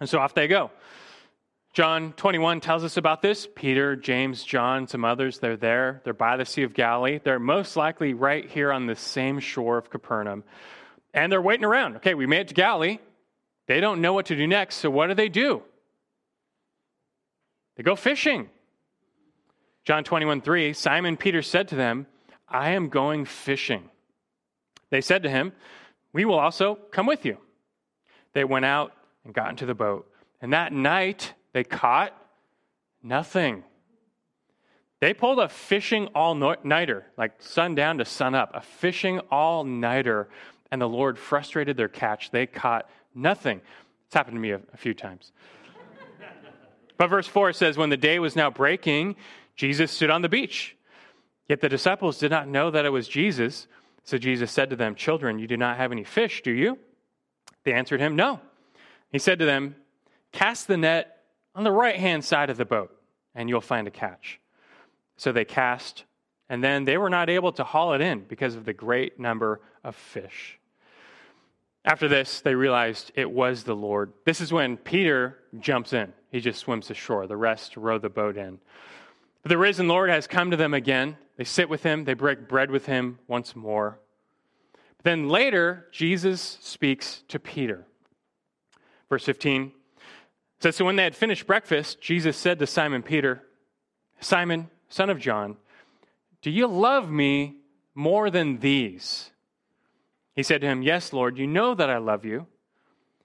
And 0.00 0.08
so 0.08 0.18
off 0.18 0.34
they 0.34 0.48
go. 0.48 0.70
John 1.72 2.12
21 2.12 2.60
tells 2.60 2.84
us 2.84 2.96
about 2.98 3.22
this. 3.22 3.48
Peter, 3.54 3.96
James, 3.96 4.44
John, 4.44 4.86
some 4.86 5.04
others, 5.04 5.38
they're 5.38 5.56
there. 5.56 6.02
They're 6.04 6.12
by 6.12 6.36
the 6.36 6.44
Sea 6.44 6.64
of 6.64 6.74
Galilee. 6.74 7.20
They're 7.22 7.38
most 7.38 7.76
likely 7.76 8.12
right 8.12 8.48
here 8.50 8.70
on 8.72 8.86
the 8.86 8.96
same 8.96 9.40
shore 9.40 9.78
of 9.78 9.88
Capernaum. 9.88 10.44
And 11.14 11.32
they're 11.32 11.40
waiting 11.40 11.64
around. 11.64 11.96
Okay, 11.96 12.14
we 12.14 12.26
made 12.26 12.40
it 12.40 12.48
to 12.48 12.54
Galilee. 12.54 12.98
They 13.68 13.80
don't 13.80 14.00
know 14.00 14.12
what 14.12 14.26
to 14.26 14.36
do 14.36 14.46
next, 14.46 14.76
so 14.76 14.90
what 14.90 15.06
do 15.06 15.14
they 15.14 15.28
do? 15.30 15.62
They 17.76 17.82
go 17.82 17.96
fishing. 17.96 18.50
John 19.84 20.04
21 20.04 20.42
3, 20.42 20.74
Simon 20.74 21.16
Peter 21.16 21.40
said 21.40 21.68
to 21.68 21.74
them, 21.74 22.06
I 22.52 22.70
am 22.70 22.88
going 22.88 23.24
fishing. 23.24 23.88
They 24.90 25.00
said 25.00 25.22
to 25.22 25.30
him, 25.30 25.52
We 26.12 26.24
will 26.24 26.38
also 26.38 26.76
come 26.90 27.06
with 27.06 27.24
you. 27.24 27.38
They 28.34 28.44
went 28.44 28.64
out 28.64 28.92
and 29.24 29.34
got 29.34 29.50
into 29.50 29.66
the 29.66 29.74
boat. 29.74 30.08
And 30.40 30.52
that 30.52 30.72
night, 30.72 31.34
they 31.52 31.64
caught 31.64 32.16
nothing. 33.02 33.64
They 35.00 35.14
pulled 35.14 35.40
a 35.40 35.48
fishing 35.48 36.08
all 36.14 36.34
nighter, 36.34 37.06
like 37.16 37.42
sundown 37.42 37.98
to 37.98 38.04
sun 38.04 38.34
up, 38.34 38.52
a 38.54 38.60
fishing 38.60 39.18
all 39.30 39.64
nighter, 39.64 40.28
and 40.70 40.80
the 40.80 40.88
Lord 40.88 41.18
frustrated 41.18 41.76
their 41.76 41.88
catch. 41.88 42.30
They 42.30 42.46
caught 42.46 42.88
nothing. 43.14 43.60
It's 44.06 44.14
happened 44.14 44.36
to 44.36 44.40
me 44.40 44.50
a, 44.50 44.60
a 44.72 44.76
few 44.76 44.94
times. 44.94 45.32
but 46.98 47.08
verse 47.08 47.26
4 47.26 47.52
says, 47.52 47.76
When 47.76 47.90
the 47.90 47.96
day 47.96 48.18
was 48.18 48.36
now 48.36 48.50
breaking, 48.50 49.16
Jesus 49.56 49.90
stood 49.90 50.10
on 50.10 50.22
the 50.22 50.28
beach. 50.28 50.76
Yet 51.48 51.60
the 51.60 51.68
disciples 51.68 52.18
did 52.18 52.30
not 52.30 52.48
know 52.48 52.70
that 52.70 52.84
it 52.84 52.90
was 52.90 53.08
Jesus. 53.08 53.66
So 54.04 54.18
Jesus 54.18 54.50
said 54.50 54.70
to 54.70 54.76
them, 54.76 54.94
Children, 54.94 55.38
you 55.38 55.46
do 55.46 55.56
not 55.56 55.76
have 55.76 55.92
any 55.92 56.04
fish, 56.04 56.42
do 56.42 56.50
you? 56.50 56.78
They 57.64 57.72
answered 57.72 58.00
him, 58.00 58.16
No. 58.16 58.40
He 59.10 59.18
said 59.18 59.38
to 59.38 59.44
them, 59.44 59.76
Cast 60.32 60.66
the 60.66 60.76
net 60.76 61.24
on 61.54 61.64
the 61.64 61.72
right 61.72 61.96
hand 61.96 62.24
side 62.24 62.50
of 62.50 62.56
the 62.56 62.64
boat, 62.64 62.96
and 63.34 63.48
you'll 63.48 63.60
find 63.60 63.86
a 63.86 63.90
catch. 63.90 64.40
So 65.16 65.32
they 65.32 65.44
cast, 65.44 66.04
and 66.48 66.64
then 66.64 66.84
they 66.84 66.96
were 66.96 67.10
not 67.10 67.28
able 67.28 67.52
to 67.52 67.64
haul 67.64 67.92
it 67.92 68.00
in 68.00 68.20
because 68.20 68.54
of 68.54 68.64
the 68.64 68.72
great 68.72 69.20
number 69.20 69.60
of 69.84 69.94
fish. 69.94 70.58
After 71.84 72.08
this, 72.08 72.40
they 72.40 72.54
realized 72.54 73.10
it 73.14 73.30
was 73.30 73.64
the 73.64 73.74
Lord. 73.74 74.12
This 74.24 74.40
is 74.40 74.52
when 74.52 74.76
Peter 74.76 75.38
jumps 75.58 75.92
in. 75.92 76.12
He 76.30 76.40
just 76.40 76.60
swims 76.60 76.90
ashore. 76.90 77.26
The 77.26 77.36
rest 77.36 77.76
row 77.76 77.98
the 77.98 78.08
boat 78.08 78.36
in. 78.36 78.58
But 79.42 79.48
the 79.48 79.58
risen 79.58 79.88
Lord 79.88 80.08
has 80.08 80.28
come 80.28 80.52
to 80.52 80.56
them 80.56 80.74
again. 80.74 81.16
They 81.42 81.46
sit 81.46 81.68
with 81.68 81.82
him, 81.82 82.04
they 82.04 82.14
break 82.14 82.46
bread 82.46 82.70
with 82.70 82.86
him 82.86 83.18
once 83.26 83.56
more. 83.56 83.98
But 84.98 85.02
then 85.02 85.28
later, 85.28 85.88
Jesus 85.90 86.56
speaks 86.60 87.24
to 87.26 87.40
Peter. 87.40 87.84
Verse 89.08 89.24
15 89.24 89.72
says, 90.60 90.76
So 90.76 90.84
when 90.84 90.94
they 90.94 91.02
had 91.02 91.16
finished 91.16 91.48
breakfast, 91.48 92.00
Jesus 92.00 92.36
said 92.36 92.60
to 92.60 92.66
Simon 92.68 93.02
Peter, 93.02 93.42
Simon, 94.20 94.70
son 94.88 95.10
of 95.10 95.18
John, 95.18 95.56
do 96.42 96.50
you 96.52 96.68
love 96.68 97.10
me 97.10 97.56
more 97.92 98.30
than 98.30 98.60
these? 98.60 99.32
He 100.36 100.44
said 100.44 100.60
to 100.60 100.68
him, 100.68 100.82
Yes, 100.82 101.12
Lord, 101.12 101.38
you 101.38 101.48
know 101.48 101.74
that 101.74 101.90
I 101.90 101.98
love 101.98 102.24
you. 102.24 102.46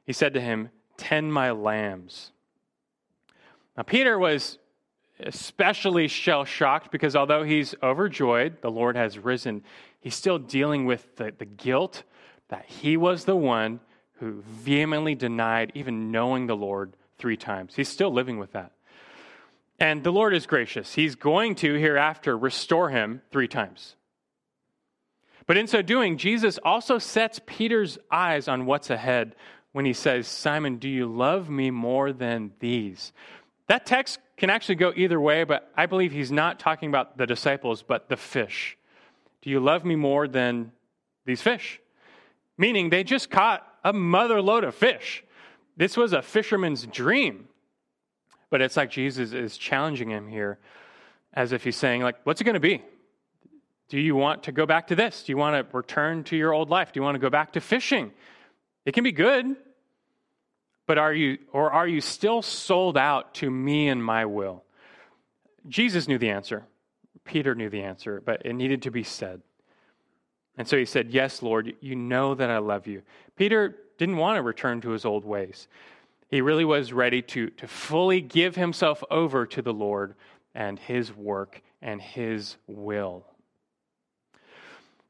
He 0.07 0.13
said 0.13 0.33
to 0.33 0.41
him, 0.41 0.71
Tend 0.97 1.31
my 1.31 1.51
lambs. 1.51 2.31
Now, 3.77 3.83
Peter 3.83 4.17
was 4.17 4.57
especially 5.19 6.07
shell 6.07 6.45
shocked 6.45 6.91
because 6.91 7.15
although 7.15 7.43
he's 7.43 7.75
overjoyed, 7.81 8.61
the 8.61 8.71
Lord 8.71 8.95
has 8.95 9.17
risen, 9.17 9.63
he's 9.99 10.15
still 10.15 10.37
dealing 10.37 10.85
with 10.85 11.15
the, 11.15 11.33
the 11.37 11.45
guilt 11.45 12.03
that 12.49 12.65
he 12.65 12.97
was 12.97 13.25
the 13.25 13.35
one 13.35 13.79
who 14.19 14.41
vehemently 14.41 15.15
denied 15.15 15.71
even 15.75 16.11
knowing 16.11 16.47
the 16.47 16.55
Lord 16.55 16.95
three 17.17 17.37
times. 17.37 17.75
He's 17.75 17.89
still 17.89 18.11
living 18.11 18.37
with 18.37 18.53
that. 18.53 18.71
And 19.79 20.03
the 20.03 20.11
Lord 20.11 20.33
is 20.33 20.47
gracious. 20.47 20.93
He's 20.93 21.15
going 21.15 21.55
to 21.55 21.75
hereafter 21.75 22.37
restore 22.37 22.89
him 22.89 23.21
three 23.31 23.47
times. 23.47 23.95
But 25.45 25.57
in 25.57 25.67
so 25.67 25.81
doing, 25.81 26.17
Jesus 26.17 26.59
also 26.63 26.97
sets 26.97 27.39
Peter's 27.45 27.97
eyes 28.11 28.47
on 28.47 28.65
what's 28.65 28.89
ahead 28.89 29.35
when 29.71 29.85
he 29.85 29.93
says, 29.93 30.27
Simon, 30.27 30.77
do 30.77 30.89
you 30.89 31.05
love 31.05 31.49
me 31.49 31.69
more 31.69 32.11
than 32.11 32.51
these? 32.59 33.13
That 33.67 33.85
text 33.85 34.19
can 34.37 34.49
actually 34.49 34.75
go 34.75 34.93
either 34.95 35.19
way, 35.19 35.43
but 35.43 35.71
I 35.75 35.87
believe 35.87 36.11
he's 36.11 36.31
not 36.31 36.59
talking 36.59 36.89
about 36.89 37.17
the 37.17 37.25
disciples, 37.25 37.83
but 37.83 38.07
the 38.07 38.17
fish. 38.17 38.77
Do 39.41 39.49
you 39.49 39.59
love 39.59 39.83
me 39.83 39.95
more 39.95 40.27
than 40.27 40.71
these 41.25 41.41
fish? 41.41 41.81
Meaning 42.57 42.89
they 42.89 43.03
just 43.03 43.29
caught 43.29 43.67
a 43.83 43.93
mother 43.93 44.41
lode 44.41 44.63
of 44.63 44.75
fish. 44.75 45.23
This 45.75 45.97
was 45.97 46.13
a 46.13 46.21
fisherman's 46.21 46.85
dream. 46.85 47.47
But 48.49 48.61
it's 48.61 48.77
like 48.77 48.89
Jesus 48.89 49.33
is 49.33 49.57
challenging 49.57 50.09
him 50.09 50.27
here 50.27 50.59
as 51.33 51.51
if 51.51 51.63
he's 51.63 51.75
saying, 51.75 52.01
like, 52.01 52.15
what's 52.23 52.39
it 52.39 52.45
going 52.45 52.53
to 52.53 52.59
be? 52.59 52.83
Do 53.89 53.99
you 53.99 54.15
want 54.15 54.43
to 54.43 54.51
go 54.51 54.65
back 54.65 54.87
to 54.87 54.95
this? 54.95 55.23
Do 55.23 55.31
you 55.31 55.37
want 55.37 55.55
to 55.55 55.77
return 55.77 56.23
to 56.25 56.35
your 56.35 56.53
old 56.53 56.69
life? 56.69 56.91
Do 56.91 56.99
you 56.99 57.03
want 57.03 57.15
to 57.15 57.19
go 57.19 57.29
back 57.29 57.53
to 57.53 57.61
fishing? 57.61 58.11
It 58.85 58.93
can 58.93 59.03
be 59.03 59.11
good, 59.11 59.55
but 60.87 60.97
are 60.97 61.13
you 61.13 61.37
or 61.53 61.71
are 61.71 61.87
you 61.87 62.01
still 62.01 62.41
sold 62.41 62.97
out 62.97 63.35
to 63.35 63.51
me 63.51 63.89
and 63.89 64.03
my 64.03 64.25
will? 64.25 64.63
Jesus 65.67 66.07
knew 66.07 66.17
the 66.17 66.29
answer. 66.29 66.65
Peter 67.25 67.53
knew 67.53 67.69
the 67.69 67.83
answer, 67.83 68.21
but 68.25 68.41
it 68.45 68.53
needed 68.53 68.81
to 68.83 68.91
be 68.91 69.03
said. 69.03 69.41
And 70.57 70.67
so 70.67 70.77
he 70.77 70.85
said, 70.85 71.11
Yes, 71.11 71.43
Lord, 71.43 71.73
you 71.81 71.95
know 71.95 72.33
that 72.33 72.49
I 72.49 72.57
love 72.57 72.87
you. 72.87 73.03
Peter 73.35 73.75
didn't 73.97 74.17
want 74.17 74.37
to 74.37 74.41
return 74.41 74.81
to 74.81 74.89
his 74.91 75.05
old 75.05 75.25
ways. 75.25 75.67
He 76.29 76.41
really 76.41 76.65
was 76.65 76.91
ready 76.91 77.21
to, 77.21 77.49
to 77.51 77.67
fully 77.67 78.21
give 78.21 78.55
himself 78.55 79.03
over 79.09 79.45
to 79.45 79.61
the 79.61 79.73
Lord 79.73 80.15
and 80.55 80.79
his 80.79 81.13
work 81.15 81.61
and 81.81 82.01
his 82.01 82.57
will. 82.65 83.25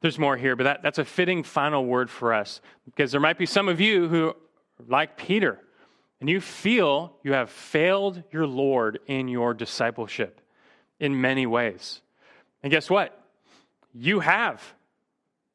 There's 0.00 0.18
more 0.18 0.36
here, 0.36 0.54
but 0.54 0.64
that, 0.64 0.82
that's 0.82 0.98
a 0.98 1.04
fitting 1.04 1.42
final 1.42 1.84
word 1.84 2.08
for 2.08 2.32
us 2.32 2.60
because 2.84 3.10
there 3.10 3.20
might 3.20 3.38
be 3.38 3.46
some 3.46 3.68
of 3.68 3.80
you 3.80 4.06
who, 4.06 4.36
like 4.86 5.16
Peter, 5.16 5.58
and 6.20 6.28
you 6.28 6.40
feel 6.40 7.14
you 7.22 7.32
have 7.32 7.50
failed 7.50 8.22
your 8.32 8.46
Lord 8.46 8.98
in 9.06 9.28
your 9.28 9.54
discipleship 9.54 10.40
in 10.98 11.20
many 11.20 11.46
ways. 11.46 12.00
And 12.62 12.72
guess 12.72 12.90
what? 12.90 13.18
You 13.94 14.20
have. 14.20 14.62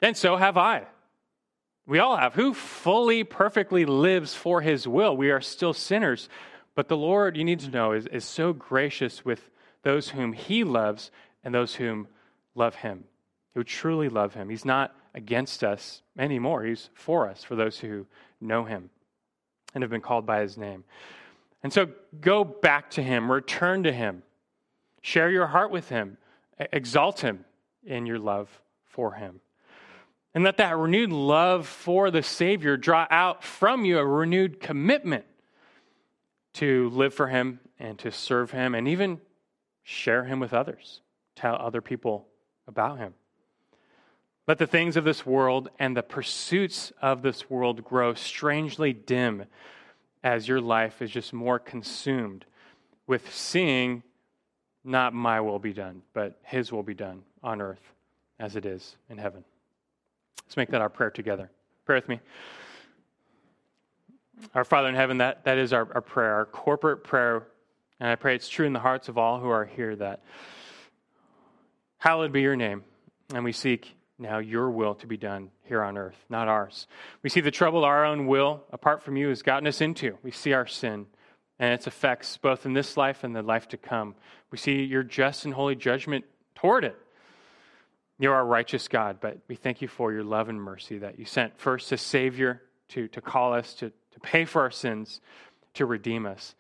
And 0.02 0.16
so 0.16 0.38
have 0.38 0.58
I. 0.58 0.84
We 1.86 2.00
all 2.00 2.16
have. 2.16 2.34
Who 2.34 2.54
fully, 2.54 3.26
perfectly 3.26 3.86
lives 3.86 4.34
for 4.34 4.62
his 4.62 4.88
will? 4.88 5.18
We 5.18 5.32
are 5.32 5.42
still 5.42 5.74
sinners. 5.74 6.30
But 6.76 6.88
the 6.88 6.98
Lord, 6.98 7.36
you 7.36 7.44
need 7.44 7.60
to 7.62 7.70
know, 7.70 7.92
is, 7.92 8.08
is 8.08 8.24
so 8.24 8.54
gracious 8.54 9.26
with 9.26 9.50
those 9.84 10.10
whom 10.10 10.32
he 10.32 10.64
loves 10.64 11.12
and 11.44 11.54
those 11.54 11.76
whom 11.76 12.08
love 12.56 12.76
him, 12.76 13.04
who 13.54 13.66
truly 13.66 14.08
love 14.08 14.34
him. 14.34 14.50
He's 14.50 14.64
not 14.64 14.96
against 15.14 15.62
us 15.64 16.02
anymore, 16.18 16.64
he's 16.64 16.90
for 16.94 17.30
us, 17.30 17.44
for 17.44 17.56
those 17.56 17.78
who 17.78 18.08
know 18.40 18.64
him 18.64 18.90
and 19.74 19.82
have 19.82 19.92
been 19.92 20.02
called 20.02 20.26
by 20.26 20.42
his 20.42 20.58
name. 20.58 20.84
And 21.64 21.72
so 21.72 21.90
go 22.20 22.44
back 22.44 22.90
to 22.92 23.04
him, 23.04 23.32
return 23.32 23.84
to 23.84 23.92
him, 23.92 24.24
share 25.02 25.30
your 25.30 25.48
heart 25.48 25.72
with 25.72 25.90
him, 25.90 26.18
exalt 26.72 27.22
him 27.22 27.46
in 27.86 28.06
your 28.06 28.20
love 28.20 28.62
for 28.86 29.14
him. 29.14 29.40
And 30.34 30.44
let 30.44 30.58
that 30.58 30.78
renewed 30.78 31.12
love 31.12 31.68
for 31.68 32.10
the 32.10 32.24
Savior 32.24 32.76
draw 32.76 33.06
out 33.12 33.44
from 33.44 33.86
you 33.86 34.00
a 34.00 34.06
renewed 34.06 34.60
commitment 34.60 35.26
to 36.54 36.90
live 36.90 37.14
for 37.14 37.28
Him 37.28 37.60
and 37.80 37.98
to 38.00 38.12
serve 38.12 38.52
Him 38.52 38.74
and 38.74 38.88
even 38.88 39.22
share 39.84 40.24
Him 40.24 40.40
with 40.40 40.54
others, 40.54 41.02
tell 41.36 41.56
other 41.56 41.82
people 41.82 42.28
about 42.68 42.98
Him. 42.98 43.14
Let 44.48 44.58
the 44.58 44.68
things 44.68 44.98
of 44.98 45.06
this 45.06 45.26
world 45.26 45.70
and 45.80 45.96
the 45.96 46.04
pursuits 46.04 46.92
of 47.02 47.22
this 47.22 47.50
world 47.50 47.84
grow 47.84 48.14
strangely 48.14 48.92
dim 48.92 49.46
as 50.24 50.48
your 50.48 50.60
life 50.60 51.02
is 51.02 51.12
just 51.12 51.32
more 51.34 51.60
consumed 51.60 52.46
with 53.08 53.34
seeing 53.34 54.04
not 54.84 55.14
my 55.14 55.40
will 55.40 55.60
be 55.60 55.72
done, 55.72 56.02
but 56.14 56.40
His 56.44 56.72
will 56.72 56.84
be 56.84 56.94
done 56.94 57.24
on 57.42 57.62
earth 57.62 57.94
as 58.40 58.56
it 58.58 58.66
is 58.66 58.98
in 59.10 59.18
heaven. 59.18 59.46
Let's 60.46 60.58
make 60.58 60.70
that 60.72 60.82
our 60.82 60.90
prayer 60.90 61.10
together. 61.10 61.50
Pray 61.86 61.96
with 61.96 62.10
me. 62.10 62.20
Our 64.54 64.66
Father 64.66 64.90
in 64.90 64.96
heaven, 64.96 65.20
that, 65.20 65.46
that 65.46 65.58
is 65.58 65.72
our, 65.72 65.88
our 65.94 66.02
prayer, 66.02 66.34
our 66.34 66.46
corporate 66.46 67.04
prayer. 67.04 67.48
And 68.00 68.10
I 68.10 68.16
pray 68.16 68.36
it's 68.36 68.50
true 68.50 68.66
in 68.66 68.74
the 68.74 68.80
hearts 68.80 69.08
of 69.08 69.18
all 69.18 69.40
who 69.40 69.50
are 69.50 69.66
here 69.66 69.96
that 69.96 70.22
hallowed 71.98 72.34
be 72.34 72.42
your 72.42 72.58
name. 72.58 72.84
And 73.34 73.46
we 73.46 73.54
seek 73.54 73.96
now 74.24 74.40
your 74.40 74.72
will 74.72 74.96
to 74.96 75.06
be 75.06 75.18
done 75.18 75.52
here 75.66 75.84
on 75.84 75.98
earth, 75.98 76.18
not 76.30 76.48
ours. 76.48 76.88
We 77.22 77.30
see 77.30 77.42
the 77.42 77.52
trouble 77.52 77.84
our 77.84 78.06
own 78.06 78.26
will, 78.26 78.64
apart 78.72 79.04
from 79.04 79.18
you, 79.18 79.30
has 79.30 79.44
gotten 79.44 79.68
us 79.68 79.82
into. 79.82 80.18
We 80.24 80.32
see 80.32 80.54
our 80.54 80.66
sin 80.66 81.06
and 81.60 81.74
its 81.74 81.86
effects 81.86 82.38
both 82.38 82.66
in 82.66 82.74
this 82.74 82.98
life 82.98 83.24
and 83.24 83.36
the 83.36 83.44
life 83.44 83.68
to 83.70 83.78
come. 83.78 84.16
We 84.50 84.58
see 84.58 84.84
your 84.84 85.04
just 85.04 85.46
and 85.46 85.54
holy 85.54 85.76
judgment 85.76 86.26
toward 86.56 86.86
it. 86.86 86.98
You're 88.18 88.34
our 88.34 88.46
righteous 88.46 88.88
God, 88.88 89.18
but 89.20 89.40
we 89.48 89.56
thank 89.56 89.82
you 89.82 89.88
for 89.88 90.14
your 90.14 90.24
love 90.24 90.48
and 90.50 90.62
mercy 90.62 90.98
that 91.00 91.20
you 91.20 91.26
sent 91.26 91.60
first 91.60 91.92
a 91.92 91.98
Savior 91.98 92.62
to, 92.90 93.08
to 93.10 93.22
call 93.22 93.54
us, 93.54 93.74
to, 93.76 93.90
to 93.90 94.20
pay 94.22 94.46
for 94.46 94.62
our 94.62 94.72
sins, 94.72 95.20
to 95.74 95.86
redeem 95.86 96.26
us. 96.26 96.56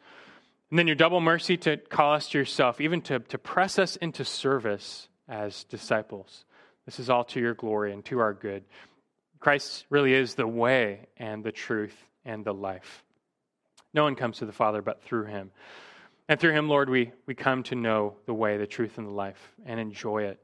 And 0.70 0.78
then 0.78 0.88
your 0.88 0.95
double 0.95 1.22
mercy 1.22 1.55
to 1.57 1.78
call 1.78 2.14
us 2.14 2.30
to 2.30 2.38
yourself, 2.38 2.82
even 2.82 3.01
to, 3.03 3.20
to 3.20 3.38
press 3.38 3.80
us 3.80 3.95
into 3.95 4.26
service 4.26 5.07
as 5.30 5.64
disciples. 5.64 6.45
This 6.86 7.00
is 7.00 7.10
all 7.10 7.24
to 7.26 7.40
your 7.40 7.54
glory 7.54 7.94
and 7.94 8.04
to 8.06 8.20
our 8.20 8.34
good. 8.34 8.64
Christ 9.40 9.86
really 9.90 10.14
is 10.14 10.36
the 10.36 10.48
way 10.48 11.08
and 11.18 11.44
the 11.44 11.52
truth 11.52 11.96
and 12.26 12.46
the 12.46 12.54
life. 12.54 13.04
No 13.94 14.04
one 14.04 14.16
comes 14.16 14.38
to 14.40 14.46
the 14.46 14.52
Father 14.52 14.82
but 14.82 15.04
through 15.04 15.26
him. 15.26 15.52
And 16.30 16.40
through 16.40 16.54
him, 16.54 16.70
Lord, 16.70 16.90
we, 16.90 17.12
we 17.26 17.36
come 17.36 17.64
to 17.64 17.76
know 17.76 18.16
the 18.26 18.34
way, 18.34 18.58
the 18.58 18.66
truth, 18.66 18.98
and 18.98 19.08
the 19.08 19.12
life 19.12 19.54
and 19.66 19.80
enjoy 19.80 20.24
it. 20.24 20.44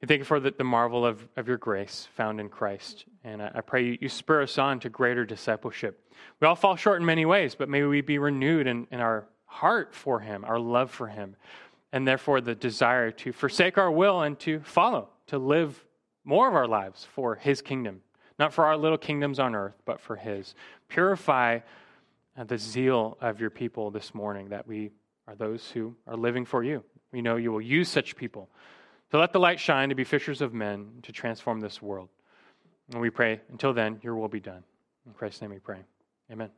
We 0.00 0.08
thank 0.08 0.18
you 0.18 0.24
for 0.24 0.40
the, 0.40 0.50
the 0.50 0.64
marvel 0.64 1.04
of, 1.06 1.26
of 1.36 1.46
your 1.46 1.56
grace 1.56 2.08
found 2.16 2.40
in 2.40 2.48
Christ. 2.48 3.04
And 3.22 3.42
I, 3.42 3.52
I 3.56 3.60
pray 3.60 3.84
you, 3.84 3.98
you 4.00 4.08
spur 4.08 4.42
us 4.42 4.58
on 4.58 4.80
to 4.80 4.88
greater 4.88 5.24
discipleship. 5.24 6.00
We 6.40 6.46
all 6.46 6.56
fall 6.56 6.76
short 6.76 7.00
in 7.00 7.06
many 7.06 7.26
ways, 7.26 7.54
but 7.54 7.68
may 7.68 7.82
we 7.84 8.00
be 8.00 8.18
renewed 8.18 8.66
in, 8.66 8.86
in 8.90 9.00
our 9.00 9.26
heart 9.46 9.94
for 9.94 10.20
him, 10.20 10.44
our 10.44 10.58
love 10.58 10.90
for 10.90 11.06
him, 11.06 11.36
and 11.92 12.08
therefore 12.08 12.40
the 12.40 12.54
desire 12.54 13.10
to 13.12 13.32
forsake 13.32 13.78
our 13.78 13.90
will 13.90 14.22
and 14.22 14.38
to 14.40 14.60
follow, 14.60 15.08
to 15.28 15.38
live 15.38 15.84
more 16.24 16.48
of 16.48 16.54
our 16.54 16.66
lives 16.66 17.06
for 17.14 17.34
his 17.36 17.62
kingdom. 17.62 18.00
Not 18.38 18.52
for 18.52 18.66
our 18.66 18.76
little 18.76 18.98
kingdoms 18.98 19.38
on 19.38 19.54
earth, 19.54 19.76
but 19.84 20.00
for 20.00 20.16
his. 20.16 20.54
Purify 20.88 21.60
uh, 22.36 22.44
the 22.44 22.58
zeal 22.58 23.16
of 23.20 23.40
your 23.40 23.50
people 23.50 23.90
this 23.90 24.14
morning 24.14 24.48
that 24.48 24.66
we 24.66 24.90
are 25.28 25.36
those 25.36 25.70
who 25.70 25.94
are 26.06 26.16
living 26.16 26.44
for 26.44 26.64
you. 26.64 26.82
We 27.12 27.22
know 27.22 27.36
you 27.36 27.52
will 27.52 27.60
use 27.60 27.88
such 27.88 28.16
people 28.16 28.48
to 29.10 29.18
let 29.18 29.32
the 29.32 29.38
light 29.38 29.60
shine, 29.60 29.90
to 29.90 29.94
be 29.94 30.04
fishers 30.04 30.40
of 30.40 30.52
men, 30.52 30.98
to 31.02 31.12
transform 31.12 31.60
this 31.60 31.80
world. 31.80 32.08
And 32.92 33.00
we 33.00 33.10
pray, 33.10 33.40
until 33.50 33.72
then, 33.72 34.00
your 34.02 34.16
will 34.16 34.28
be 34.28 34.40
done. 34.40 34.64
In 35.06 35.12
Christ's 35.12 35.40
name 35.40 35.50
we 35.50 35.58
pray. 35.60 35.78
Amen. 36.30 36.50